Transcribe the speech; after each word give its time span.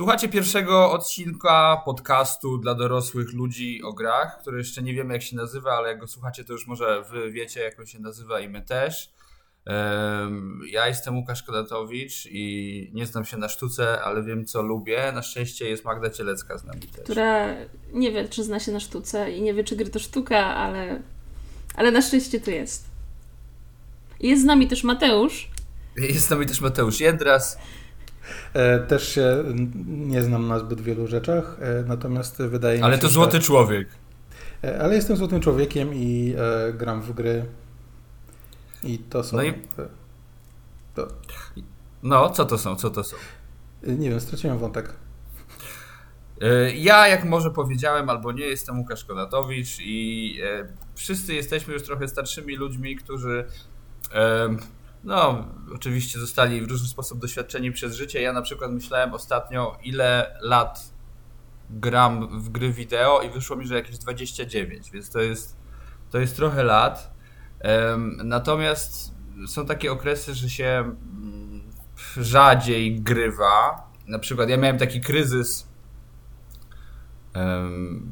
Słuchacie 0.00 0.28
pierwszego 0.28 0.92
odcinka 0.92 1.82
podcastu 1.84 2.58
dla 2.58 2.74
dorosłych 2.74 3.32
ludzi 3.32 3.82
o 3.82 3.92
grach, 3.92 4.38
który 4.40 4.58
jeszcze 4.58 4.82
nie 4.82 4.94
wiemy 4.94 5.14
jak 5.14 5.22
się 5.22 5.36
nazywa, 5.36 5.72
ale 5.72 5.88
jak 5.88 6.00
go 6.00 6.06
słuchacie 6.06 6.44
to 6.44 6.52
już 6.52 6.66
może 6.66 7.04
wy 7.10 7.32
wiecie 7.32 7.60
jak 7.60 7.80
on 7.80 7.86
się 7.86 7.98
nazywa 7.98 8.40
i 8.40 8.48
my 8.48 8.62
też. 8.62 9.12
Ja 10.70 10.88
jestem 10.88 11.16
Łukasz 11.16 11.42
Kodatowicz 11.42 12.26
i 12.26 12.90
nie 12.94 13.06
znam 13.06 13.24
się 13.24 13.36
na 13.36 13.48
sztuce, 13.48 14.02
ale 14.02 14.22
wiem 14.22 14.44
co 14.44 14.62
lubię. 14.62 15.12
Na 15.12 15.22
szczęście 15.22 15.68
jest 15.68 15.84
Magda 15.84 16.10
Cielecka 16.10 16.58
z 16.58 16.64
nami 16.64 16.80
też. 16.80 17.04
Która 17.04 17.56
nie 17.92 18.12
wie 18.12 18.28
czy 18.28 18.44
zna 18.44 18.60
się 18.60 18.72
na 18.72 18.80
sztuce 18.80 19.32
i 19.32 19.42
nie 19.42 19.54
wie 19.54 19.64
czy 19.64 19.76
gry 19.76 19.90
to 19.90 19.98
sztuka, 19.98 20.46
ale, 20.46 21.02
ale 21.74 21.90
na 21.90 22.02
szczęście 22.02 22.40
tu 22.40 22.50
jest. 22.50 22.84
Jest 24.20 24.42
z 24.42 24.44
nami 24.44 24.68
też 24.68 24.84
Mateusz. 24.84 25.50
Jest 25.96 26.26
z 26.26 26.30
nami 26.30 26.46
też 26.46 26.60
Mateusz 26.60 27.00
Jędras. 27.00 27.58
E, 28.54 28.78
też 28.78 29.08
się 29.08 29.44
nie 29.86 30.22
znam 30.22 30.48
na 30.48 30.58
zbyt 30.58 30.80
wielu 30.80 31.06
rzeczach, 31.06 31.56
e, 31.60 31.84
natomiast 31.86 32.42
wydaje 32.42 32.74
mi 32.74 32.80
się. 32.80 32.84
Ale 32.84 32.98
to 32.98 33.08
złoty 33.08 33.36
że... 33.36 33.42
człowiek. 33.42 33.88
E, 34.64 34.82
ale 34.82 34.94
jestem 34.94 35.16
złotym 35.16 35.40
człowiekiem 35.40 35.94
i 35.94 36.34
gram 36.74 37.02
w 37.02 37.12
gry. 37.12 37.44
I 38.82 38.98
to 38.98 39.24
są. 39.24 39.36
No, 39.36 39.42
i... 39.42 39.54
to... 40.94 41.06
no 42.02 42.30
co 42.30 42.44
to 42.44 42.58
są? 42.58 42.76
Co 42.76 42.90
to 42.90 43.04
są? 43.04 43.16
Nie 43.82 44.10
wiem, 44.10 44.20
straciłem 44.20 44.58
wątek. 44.58 44.92
Ja, 46.74 47.08
jak 47.08 47.24
może 47.24 47.50
powiedziałem 47.50 48.10
albo 48.10 48.32
nie, 48.32 48.44
jestem 48.44 48.78
Łukasz 48.78 49.04
Konatowicz 49.04 49.78
i 49.80 50.40
wszyscy 50.94 51.34
jesteśmy 51.34 51.74
już 51.74 51.82
trochę 51.82 52.08
starszymi 52.08 52.56
ludźmi, 52.56 52.96
którzy 52.96 53.44
no, 55.04 55.44
oczywiście 55.74 56.18
zostali 56.18 56.62
w 56.62 56.70
różny 56.70 56.88
sposób 56.88 57.18
doświadczeni 57.18 57.72
przez 57.72 57.96
życie. 57.96 58.22
Ja 58.22 58.32
na 58.32 58.42
przykład 58.42 58.70
myślałem 58.72 59.14
ostatnio, 59.14 59.78
ile 59.82 60.38
lat 60.40 60.92
gram 61.70 62.40
w 62.40 62.48
gry 62.48 62.72
wideo 62.72 63.22
i 63.22 63.30
wyszło 63.30 63.56
mi, 63.56 63.66
że 63.66 63.74
jakieś 63.74 63.98
29, 63.98 64.90
więc 64.90 65.10
to 65.10 65.20
jest, 65.20 65.56
to 66.10 66.18
jest 66.18 66.36
trochę 66.36 66.62
lat. 66.62 67.14
Natomiast 68.24 69.14
są 69.46 69.66
takie 69.66 69.92
okresy, 69.92 70.34
że 70.34 70.50
się 70.50 70.66
mm, 70.66 71.62
rzadziej 72.16 73.00
grywa. 73.00 73.88
Na 74.06 74.18
przykład 74.18 74.48
ja 74.48 74.56
miałem 74.56 74.78
taki 74.78 75.00
kryzys, 75.00 75.68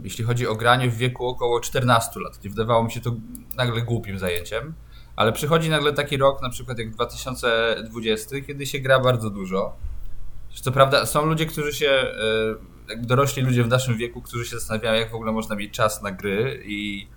jeśli 0.03 0.25
chodzi 0.25 0.47
o 0.47 0.57
granie 0.57 0.91
w 0.91 0.97
wieku 0.97 1.27
około 1.27 1.61
14 1.61 2.21
lat, 2.21 2.39
gdzie 2.39 2.49
wydawało 2.49 2.85
mi 2.85 2.93
się 2.93 3.01
to 3.01 3.17
nagle 3.57 3.83
głupim 3.83 4.19
zajęciem. 4.19 4.75
Ale 5.19 5.33
przychodzi 5.33 5.71
nagle 5.71 5.93
taki 5.93 6.17
rok, 6.17 6.43
na 6.43 6.51
przykład 6.51 6.79
jak 6.79 6.91
2020, 6.91 8.37
kiedy 8.47 8.67
się 8.67 8.79
gra 8.79 9.01
bardzo 9.01 9.31
dużo. 9.31 9.77
Co 10.63 10.73
prawda, 10.73 11.07
są 11.07 11.27
ludzie, 11.27 11.47
którzy 11.47 11.73
się, 11.73 11.91
e, 11.91 12.15
jakby 12.89 13.07
dorośli 13.07 13.43
ludzie 13.43 13.65
w 13.65 13.69
naszym 13.69 13.97
wieku, 13.97 14.23
którzy 14.23 14.45
się 14.45 14.59
zastanawiają, 14.59 15.01
jak 15.01 15.11
w 15.11 15.15
ogóle 15.15 15.33
można 15.33 15.57
mieć 15.57 15.73
czas 15.73 16.03
na 16.03 16.11
gry 16.13 16.63
i 16.65 17.09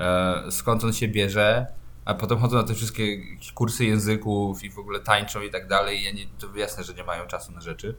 e, 0.00 0.42
skąd 0.50 0.84
on 0.84 0.92
się 0.92 1.08
bierze, 1.08 1.66
a 2.04 2.14
potem 2.14 2.38
chodzą 2.38 2.56
na 2.56 2.62
te 2.62 2.74
wszystkie 2.74 3.18
kursy 3.54 3.84
języków 3.84 4.64
i 4.64 4.70
w 4.70 4.78
ogóle 4.78 5.00
tańczą 5.00 5.42
i 5.42 5.50
tak 5.50 5.68
dalej. 5.68 6.02
I 6.02 6.14
nie, 6.14 6.26
to 6.38 6.56
jasne, 6.56 6.84
że 6.84 6.94
nie 6.94 7.04
mają 7.04 7.26
czasu 7.26 7.52
na 7.52 7.60
rzeczy. 7.60 7.94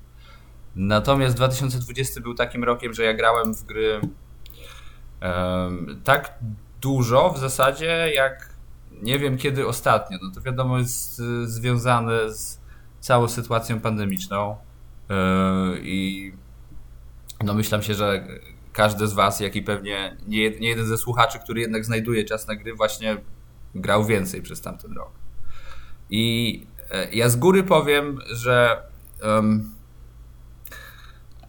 Natomiast 0.76 1.36
2020 1.36 2.22
był 2.22 2.34
takim 2.34 2.64
rokiem, 2.64 2.94
że 2.94 3.04
ja 3.04 3.14
grałem 3.14 3.54
w 3.54 3.64
gry 3.64 4.02
um, 5.22 6.02
tak 6.04 6.40
dużo 6.82 7.30
w 7.30 7.38
zasadzie, 7.38 8.12
jak 8.16 8.57
nie 9.02 9.20
wiem 9.20 9.38
kiedy 9.38 9.68
ostatnio. 9.68 10.18
No 10.22 10.32
to 10.36 10.42
wiadomo 10.42 10.78
jest 10.78 11.20
y, 11.20 11.48
związane 11.48 12.34
z 12.34 12.60
całą 13.00 13.28
sytuacją 13.28 13.80
pandemiczną 13.80 14.56
yy, 15.10 15.16
i 15.84 16.32
no 17.44 17.54
myślam 17.54 17.84
się, 17.84 17.94
że 17.94 18.28
każdy 18.74 19.08
z 19.08 19.14
Was, 19.14 19.40
jak 19.40 19.56
i 19.56 19.62
pewnie 19.62 20.18
nie, 20.28 20.50
nie 20.50 20.70
jeden 20.70 20.86
ze 20.86 20.98
słuchaczy, 20.98 21.40
który 21.40 21.62
jednak 21.62 21.86
znajduje 21.86 22.26
czas 22.26 22.48
na 22.48 22.56
gry, 22.56 22.76
właśnie 22.76 23.18
grał 23.76 24.06
więcej 24.06 24.42
przez 24.42 24.62
tamten 24.62 24.94
rok. 24.94 25.12
I 26.10 26.66
e, 26.92 27.12
ja 27.12 27.30
z 27.30 27.36
góry 27.36 27.64
powiem, 27.64 28.20
że 28.32 28.84
um, 29.24 29.72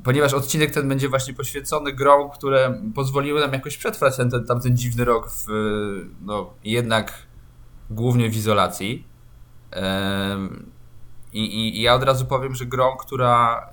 ponieważ 0.04 0.34
odcinek 0.34 0.70
ten 0.70 0.88
będzie 0.88 1.08
właśnie 1.08 1.34
poświęcony 1.34 1.92
grom, 1.92 2.30
które 2.30 2.82
pozwoliły 2.94 3.40
nam 3.40 3.52
jakoś 3.52 3.76
przetrwać 3.76 4.16
ten, 4.16 4.30
ten 4.30 4.46
tamten 4.46 4.76
dziwny 4.76 5.04
rok 5.04 5.30
w, 5.30 5.46
no, 6.20 6.54
jednak 6.64 7.27
głównie 7.90 8.30
w 8.30 8.36
izolacji. 8.36 9.06
I, 11.32 11.40
i, 11.40 11.78
I, 11.78 11.82
ja 11.82 11.94
od 11.94 12.02
razu 12.02 12.26
powiem, 12.26 12.54
że 12.54 12.66
grą, 12.66 12.96
która 12.96 13.66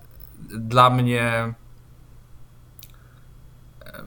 dla 0.49 0.89
mnie 0.89 1.53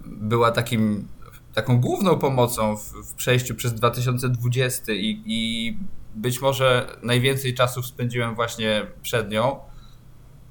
była 0.04 0.50
takim, 0.50 1.08
taką 1.54 1.80
główną 1.80 2.18
pomocą 2.18 2.76
w, 2.76 2.82
w 2.82 3.14
przejściu 3.14 3.54
przez 3.54 3.74
2020 3.74 4.92
i, 4.92 5.22
i 5.26 5.76
być 6.14 6.40
może 6.40 6.96
najwięcej 7.02 7.54
czasu 7.54 7.82
spędziłem 7.82 8.34
właśnie 8.34 8.86
przed 9.02 9.30
nią, 9.30 9.60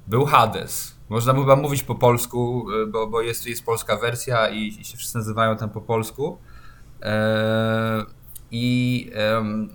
był 0.06 0.24
Hades. 0.24 0.98
Można 1.08 1.34
chyba 1.34 1.56
mówić 1.56 1.82
po 1.82 1.94
polsku, 1.94 2.66
e, 2.82 2.86
bo, 2.86 3.06
bo 3.06 3.20
jest, 3.20 3.46
jest 3.46 3.64
polska 3.64 3.96
wersja 3.96 4.48
i, 4.48 4.80
i 4.80 4.84
się 4.84 4.96
wszyscy 4.96 5.18
nazywają 5.18 5.56
tam 5.56 5.70
po 5.70 5.80
polsku. 5.80 6.38
Eee, 7.02 8.04
i 8.50 9.10
um, 9.34 9.70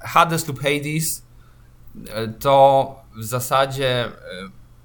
Hades 0.00 0.48
lub 0.48 0.60
Hades 0.60 1.26
e, 2.08 2.28
to 2.28 2.96
w 3.16 3.24
zasadzie 3.24 4.04
e, 4.04 4.10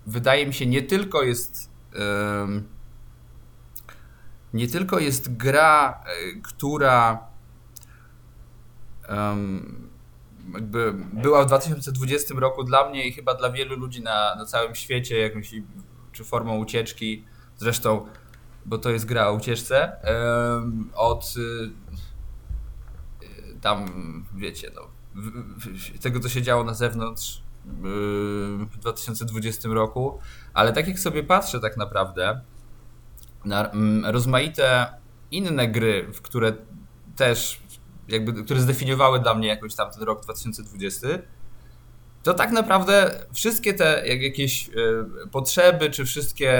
wydaje 0.07 0.47
mi 0.47 0.53
się 0.53 0.65
nie 0.65 0.81
tylko 0.81 1.23
jest 1.23 1.69
um, 1.99 2.67
nie 4.53 4.67
tylko 4.67 4.99
jest 4.99 5.37
gra, 5.37 6.03
e, 6.05 6.41
która 6.41 7.27
um, 9.09 9.89
jakby 10.53 10.93
była 11.13 11.43
w 11.43 11.47
2020 11.47 12.33
roku 12.37 12.63
dla 12.63 12.89
mnie 12.89 13.07
i 13.07 13.11
chyba 13.11 13.33
dla 13.33 13.51
wielu 13.51 13.75
ludzi 13.75 14.01
na, 14.01 14.35
na 14.35 14.45
całym 14.45 14.75
świecie 14.75 15.19
jakąś 15.19 15.53
czy 16.11 16.23
formą 16.23 16.57
ucieczki, 16.57 17.25
zresztą, 17.57 18.05
bo 18.65 18.77
to 18.77 18.89
jest 18.89 19.05
gra 19.05 19.27
o 19.27 19.33
ucieczce, 19.33 19.91
um, 20.53 20.89
od 20.93 21.33
tam, 23.61 24.25
wiecie, 24.35 24.71
no, 24.75 24.81
tego, 26.01 26.19
co 26.19 26.29
się 26.29 26.41
działo 26.41 26.63
na 26.63 26.73
zewnątrz 26.73 27.43
w 27.65 28.77
2020 28.77 29.69
roku, 29.69 30.19
ale 30.53 30.73
tak 30.73 30.87
jak 30.87 30.99
sobie 30.99 31.23
patrzę 31.23 31.59
tak 31.59 31.77
naprawdę 31.77 32.41
na 33.45 33.71
rozmaite 34.03 34.93
inne 35.31 35.67
gry, 35.67 36.07
w 36.13 36.21
które 36.21 36.53
też 37.15 37.59
jakby, 38.07 38.43
które 38.43 38.61
zdefiniowały 38.61 39.19
dla 39.19 39.35
mnie 39.35 39.47
jakoś 39.47 39.75
tam 39.75 39.91
ten 39.91 40.03
rok 40.03 40.23
2020, 40.23 41.07
to 42.23 42.33
tak 42.33 42.51
naprawdę 42.51 43.25
wszystkie 43.33 43.73
te 43.73 44.07
jak 44.07 44.21
jakieś 44.21 44.69
e, 44.69 44.71
potrzeby, 45.31 45.89
czy 45.89 46.05
wszystkie 46.05 46.53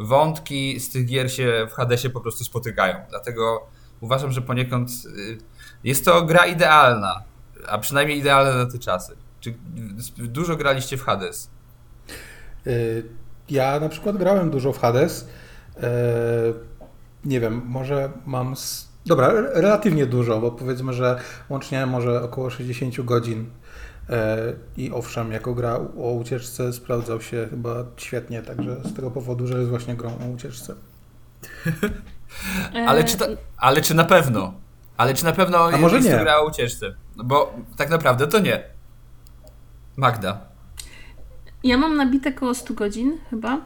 wątki 0.00 0.80
z 0.80 0.90
tych 0.90 1.06
gier 1.06 1.32
się 1.32 1.66
w 1.70 1.72
Hadesie 1.72 2.10
po 2.10 2.20
prostu 2.20 2.44
spotykają. 2.44 2.96
Dlatego 3.10 3.66
uważam, 4.00 4.32
że 4.32 4.42
poniekąd 4.42 4.90
y, 4.90 5.38
jest 5.84 6.04
to 6.04 6.22
gra 6.22 6.46
idealna, 6.46 7.22
a 7.68 7.78
przynajmniej 7.78 8.18
idealna 8.18 8.64
na 8.64 8.70
te 8.70 8.78
czasy. 8.78 9.16
Czy 9.40 9.54
dużo 10.18 10.56
graliście 10.56 10.96
w 10.96 11.02
Hades? 11.02 11.50
Y, 12.66 13.04
ja 13.50 13.80
na 13.80 13.88
przykład 13.88 14.16
grałem 14.16 14.50
dużo 14.50 14.72
w 14.72 14.78
Hades. 14.78 15.28
Y, 15.76 15.82
nie 17.24 17.40
wiem, 17.40 17.62
może 17.64 18.10
mam. 18.26 18.54
Dobra, 19.06 19.32
relatywnie 19.54 20.06
dużo, 20.06 20.40
bo 20.40 20.50
powiedzmy, 20.50 20.92
że 20.92 21.20
łącznie 21.48 21.86
może 21.86 22.22
około 22.22 22.50
60 22.50 23.00
godzin. 23.00 23.50
I 24.76 24.90
owszem, 24.92 25.32
jako 25.32 25.54
gra 25.54 25.76
o 25.76 26.12
ucieczce 26.12 26.72
sprawdzał 26.72 27.20
się 27.20 27.46
chyba 27.50 27.84
świetnie, 27.96 28.42
także 28.42 28.76
z 28.84 28.94
tego 28.94 29.10
powodu, 29.10 29.46
że 29.46 29.58
jest 29.58 29.70
właśnie 29.70 29.94
grą 29.94 30.10
o 30.10 30.28
ucieczce. 30.34 30.74
ale, 32.86 33.04
czy 33.04 33.16
to, 33.16 33.26
ale 33.56 33.80
czy 33.80 33.94
na 33.94 34.04
pewno? 34.04 34.54
Ale 35.00 35.14
czy 35.14 35.24
na 35.24 35.32
pewno 35.32 35.58
A 35.58 35.76
może 35.76 36.00
nie. 36.00 36.10
gra 36.10 36.38
o 36.38 36.46
ucieczce? 36.46 36.94
No 37.16 37.24
bo 37.24 37.54
tak 37.76 37.90
naprawdę 37.90 38.26
to 38.26 38.38
nie. 38.38 38.62
Magda. 39.96 40.40
Ja 41.64 41.76
mam 41.76 41.96
nabite 41.96 42.30
około 42.30 42.54
100 42.54 42.74
godzin 42.74 43.18
chyba. 43.30 43.60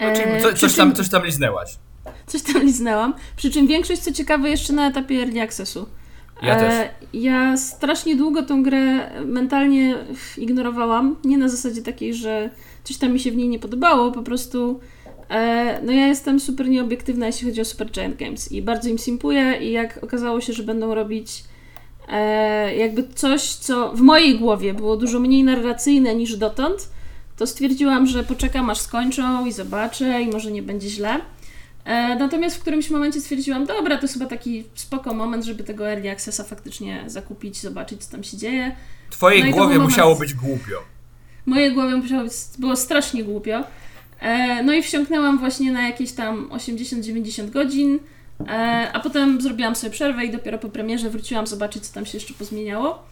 No, 0.00 0.06
czyli 0.16 0.42
co, 0.42 0.52
coś, 0.52 0.76
tam, 0.76 0.94
coś 0.94 1.08
tam 1.08 1.24
liznęłaś. 1.24 1.78
Coś 2.26 2.42
tam 2.42 2.62
liznęłam. 2.62 3.14
Przy 3.36 3.50
czym 3.50 3.66
większość, 3.66 4.02
co 4.02 4.12
ciekawe, 4.12 4.50
jeszcze 4.50 4.72
na 4.72 4.86
etapie 4.86 5.14
early 5.20 5.40
accessu. 5.42 5.88
Ja 6.42 6.56
też. 6.56 6.74
E, 6.74 6.90
ja 7.12 7.56
strasznie 7.56 8.16
długo 8.16 8.42
tą 8.42 8.62
grę 8.62 9.10
mentalnie 9.24 9.98
ignorowałam. 10.36 11.16
Nie 11.24 11.38
na 11.38 11.48
zasadzie 11.48 11.82
takiej, 11.82 12.14
że 12.14 12.50
coś 12.84 12.96
tam 12.96 13.12
mi 13.12 13.20
się 13.20 13.32
w 13.32 13.36
niej 13.36 13.48
nie 13.48 13.58
podobało, 13.58 14.12
po 14.12 14.22
prostu 14.22 14.80
E, 14.80 14.99
no 15.82 15.92
ja 15.92 16.06
jestem 16.06 16.40
super 16.40 16.68
nieobiektywna, 16.68 17.26
jeśli 17.26 17.48
chodzi 17.48 17.60
o 17.60 17.64
Super 17.64 17.90
Giant 17.90 18.16
Games 18.16 18.52
i 18.52 18.62
bardzo 18.62 18.88
im 18.88 18.98
simpuję 18.98 19.58
i 19.60 19.72
jak 19.72 20.04
okazało 20.04 20.40
się, 20.40 20.52
że 20.52 20.62
będą 20.62 20.94
robić 20.94 21.44
e, 22.08 22.76
jakby 22.76 23.08
coś, 23.14 23.42
co 23.42 23.92
w 23.92 24.00
mojej 24.00 24.38
głowie 24.38 24.74
było 24.74 24.96
dużo 24.96 25.20
mniej 25.20 25.44
narracyjne 25.44 26.14
niż 26.14 26.36
dotąd, 26.36 26.88
to 27.36 27.46
stwierdziłam, 27.46 28.06
że 28.06 28.24
poczekam 28.24 28.70
aż 28.70 28.78
skończą 28.80 29.46
i 29.46 29.52
zobaczę 29.52 30.22
i 30.22 30.28
może 30.28 30.50
nie 30.52 30.62
będzie 30.62 30.88
źle. 30.88 31.20
E, 31.84 32.16
natomiast 32.16 32.56
w 32.56 32.60
którymś 32.60 32.90
momencie 32.90 33.20
stwierdziłam, 33.20 33.66
dobra, 33.66 33.96
to 33.96 34.02
jest 34.02 34.14
chyba 34.14 34.26
taki 34.26 34.64
spoko 34.74 35.14
moment, 35.14 35.44
żeby 35.44 35.64
tego 35.64 35.88
Early 35.90 36.10
Accessa 36.10 36.44
faktycznie 36.44 37.04
zakupić, 37.06 37.60
zobaczyć, 37.60 38.04
co 38.04 38.12
tam 38.12 38.24
się 38.24 38.36
dzieje. 38.36 38.76
W 39.10 39.12
twojej 39.12 39.44
No 39.44 39.50
głowie 39.50 39.74
był 39.74 39.84
musiało 39.84 40.14
moment. 40.14 40.30
być 40.30 40.40
głupio. 40.40 40.76
Mojej 41.46 41.74
głowie 41.74 41.96
musiało 41.96 42.24
być, 42.24 42.32
było 42.58 42.76
strasznie 42.76 43.24
głupio. 43.24 43.64
E, 44.20 44.62
no 44.62 44.72
i 44.72 44.82
wsiąknęłam 44.82 45.38
właśnie 45.38 45.72
na 45.72 45.88
jakieś 45.88 46.12
tam 46.12 46.48
80-90 46.48 47.50
godzin, 47.50 47.98
e, 48.48 48.90
a 48.92 49.00
potem 49.00 49.40
zrobiłam 49.40 49.76
sobie 49.76 49.90
przerwę 49.90 50.24
i 50.24 50.30
dopiero 50.30 50.58
po 50.58 50.68
premierze 50.68 51.10
wróciłam 51.10 51.46
zobaczyć, 51.46 51.86
co 51.86 51.94
tam 51.94 52.06
się 52.06 52.18
jeszcze 52.18 52.34
pozmieniało. 52.34 53.02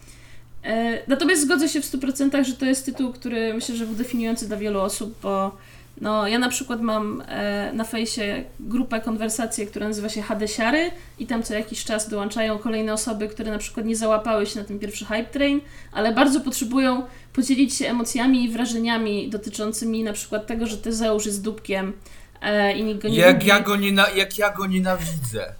E, 0.63 0.99
natomiast 1.07 1.41
zgodzę 1.41 1.69
się 1.69 1.81
w 1.81 1.85
100%, 1.85 2.43
że 2.43 2.53
to 2.53 2.65
jest 2.65 2.85
tytuł, 2.85 3.13
który 3.13 3.53
myślę, 3.53 3.75
że 3.75 3.85
był 3.85 3.95
definiujący 3.95 4.47
dla 4.47 4.57
wielu 4.57 4.79
osób, 4.79 5.15
bo 5.23 5.57
no, 6.01 6.27
ja 6.27 6.39
na 6.39 6.49
przykład 6.49 6.81
mam 6.81 7.23
e, 7.27 7.71
na 7.73 7.83
fejsie 7.83 8.43
grupę 8.59 9.01
konwersacje, 9.01 9.65
która 9.65 9.87
nazywa 9.87 10.09
się 10.09 10.21
Hadesiary 10.21 10.91
i 11.19 11.27
tam 11.27 11.43
co 11.43 11.53
jakiś 11.53 11.83
czas 11.83 12.09
dołączają 12.09 12.57
kolejne 12.57 12.93
osoby, 12.93 13.27
które 13.27 13.51
na 13.51 13.57
przykład 13.57 13.85
nie 13.85 13.95
załapały 13.95 14.45
się 14.45 14.59
na 14.59 14.65
ten 14.65 14.79
pierwszy 14.79 15.05
hype 15.05 15.23
train, 15.25 15.61
ale 15.91 16.13
bardzo 16.13 16.41
potrzebują 16.41 17.03
podzielić 17.33 17.73
się 17.75 17.87
emocjami 17.89 18.43
i 18.43 18.49
wrażeniami 18.49 19.29
dotyczącymi 19.29 20.03
na 20.03 20.13
przykład 20.13 20.47
tego, 20.47 20.67
że 20.67 20.77
Tezeusz 20.77 21.25
jest 21.25 21.43
dupkiem 21.43 21.93
e, 22.41 22.77
i 22.77 22.83
nikt 22.83 23.01
go 23.01 23.07
nie 23.09 23.17
Jak 23.17 23.33
lubi. 23.35 23.47
ja 23.47 23.59
go, 23.59 23.75
niena- 23.75 24.09
jak 24.15 24.37
ja 24.37 24.49
go 24.53 24.67
nienawidzę. 24.67 25.53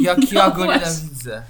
Jak 0.00 0.18
ja 0.32 0.48
No 0.48 0.54
go 0.54 0.64
właśnie. 0.64 0.80
nienawidzę. 0.86 1.42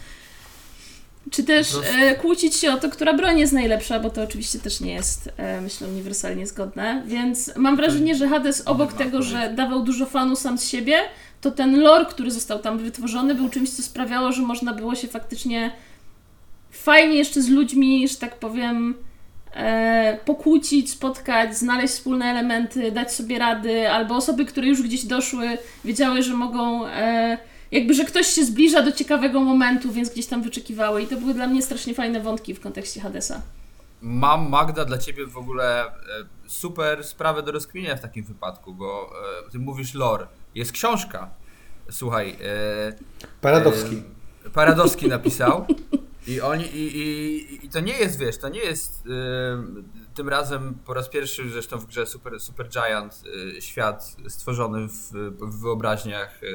Czy 1.30 1.44
też 1.44 1.68
e, 1.98 2.14
kłócić 2.14 2.56
się 2.56 2.72
o 2.72 2.76
to, 2.76 2.90
która 2.90 3.12
broń 3.12 3.38
jest 3.38 3.52
najlepsza, 3.52 4.00
bo 4.00 4.10
to 4.10 4.22
oczywiście 4.22 4.58
też 4.58 4.80
nie 4.80 4.92
jest, 4.92 5.30
e, 5.36 5.60
myślę, 5.60 5.88
uniwersalnie 5.88 6.46
zgodne. 6.46 7.02
Więc 7.06 7.56
mam 7.56 7.76
wrażenie, 7.76 8.14
że 8.14 8.28
Hades 8.28 8.62
obok 8.66 8.92
tego, 8.92 9.22
że 9.22 9.52
dawał 9.54 9.82
dużo 9.82 10.06
fanu 10.06 10.36
sam 10.36 10.58
z 10.58 10.68
siebie, 10.68 10.98
to 11.40 11.50
ten 11.50 11.80
lore, 11.80 12.06
który 12.06 12.30
został 12.30 12.58
tam 12.58 12.78
wytworzony, 12.78 13.34
był 13.34 13.48
czymś, 13.48 13.70
co 13.70 13.82
sprawiało, 13.82 14.32
że 14.32 14.42
można 14.42 14.74
było 14.74 14.94
się 14.94 15.08
faktycznie 15.08 15.70
fajnie 16.70 17.16
jeszcze 17.16 17.42
z 17.42 17.48
ludźmi, 17.48 18.08
że 18.08 18.16
tak 18.16 18.38
powiem, 18.38 18.94
e, 19.54 20.18
pokłócić, 20.24 20.90
spotkać, 20.90 21.56
znaleźć 21.56 21.94
wspólne 21.94 22.26
elementy, 22.26 22.92
dać 22.92 23.12
sobie 23.12 23.38
rady, 23.38 23.90
albo 23.90 24.16
osoby, 24.16 24.44
które 24.44 24.66
już 24.66 24.82
gdzieś 24.82 25.04
doszły, 25.04 25.58
wiedziały, 25.84 26.22
że 26.22 26.34
mogą. 26.34 26.86
E, 26.86 27.38
jakby, 27.70 27.94
że 27.94 28.04
ktoś 28.04 28.26
się 28.26 28.44
zbliża 28.44 28.82
do 28.82 28.92
ciekawego 28.92 29.40
momentu, 29.40 29.92
więc 29.92 30.10
gdzieś 30.10 30.26
tam 30.26 30.42
wyczekiwały. 30.42 31.02
I 31.02 31.06
to 31.06 31.16
były 31.16 31.34
dla 31.34 31.46
mnie 31.46 31.62
strasznie 31.62 31.94
fajne 31.94 32.20
wątki 32.20 32.54
w 32.54 32.60
kontekście 32.60 33.00
Hadesa. 33.00 33.42
Mam, 34.02 34.48
Magda, 34.48 34.84
dla 34.84 34.98
ciebie 34.98 35.26
w 35.26 35.36
ogóle 35.36 35.86
e, 35.86 35.90
super 36.46 37.04
sprawę 37.04 37.42
do 37.42 37.52
rozkminienia 37.52 37.96
w 37.96 38.00
takim 38.00 38.24
wypadku, 38.24 38.74
bo 38.74 39.10
e, 39.46 39.50
ty 39.50 39.58
mówisz 39.58 39.94
lore. 39.94 40.26
Jest 40.54 40.72
książka. 40.72 41.30
Słuchaj, 41.90 42.36
e, 42.42 42.92
Paradowski. 43.40 44.02
E, 44.46 44.50
Paradowski 44.50 45.08
napisał. 45.08 45.66
I 46.26 46.40
oni, 46.40 46.64
i, 46.64 46.98
i, 46.98 47.66
i 47.66 47.68
to 47.68 47.80
nie 47.80 47.98
jest, 47.98 48.18
wiesz, 48.18 48.38
to 48.38 48.48
nie 48.48 48.60
jest 48.60 49.04
e, 49.06 49.12
tym 50.14 50.28
razem 50.28 50.78
po 50.84 50.94
raz 50.94 51.08
pierwszy 51.08 51.50
zresztą 51.50 51.78
w 51.78 51.86
grze 51.86 52.06
Super, 52.06 52.40
Super 52.40 52.68
Giant 52.68 53.22
e, 53.56 53.60
świat 53.60 54.16
stworzony 54.28 54.88
w, 54.88 55.12
w 55.40 55.60
wyobraźniach, 55.60 56.40
e, 56.42 56.46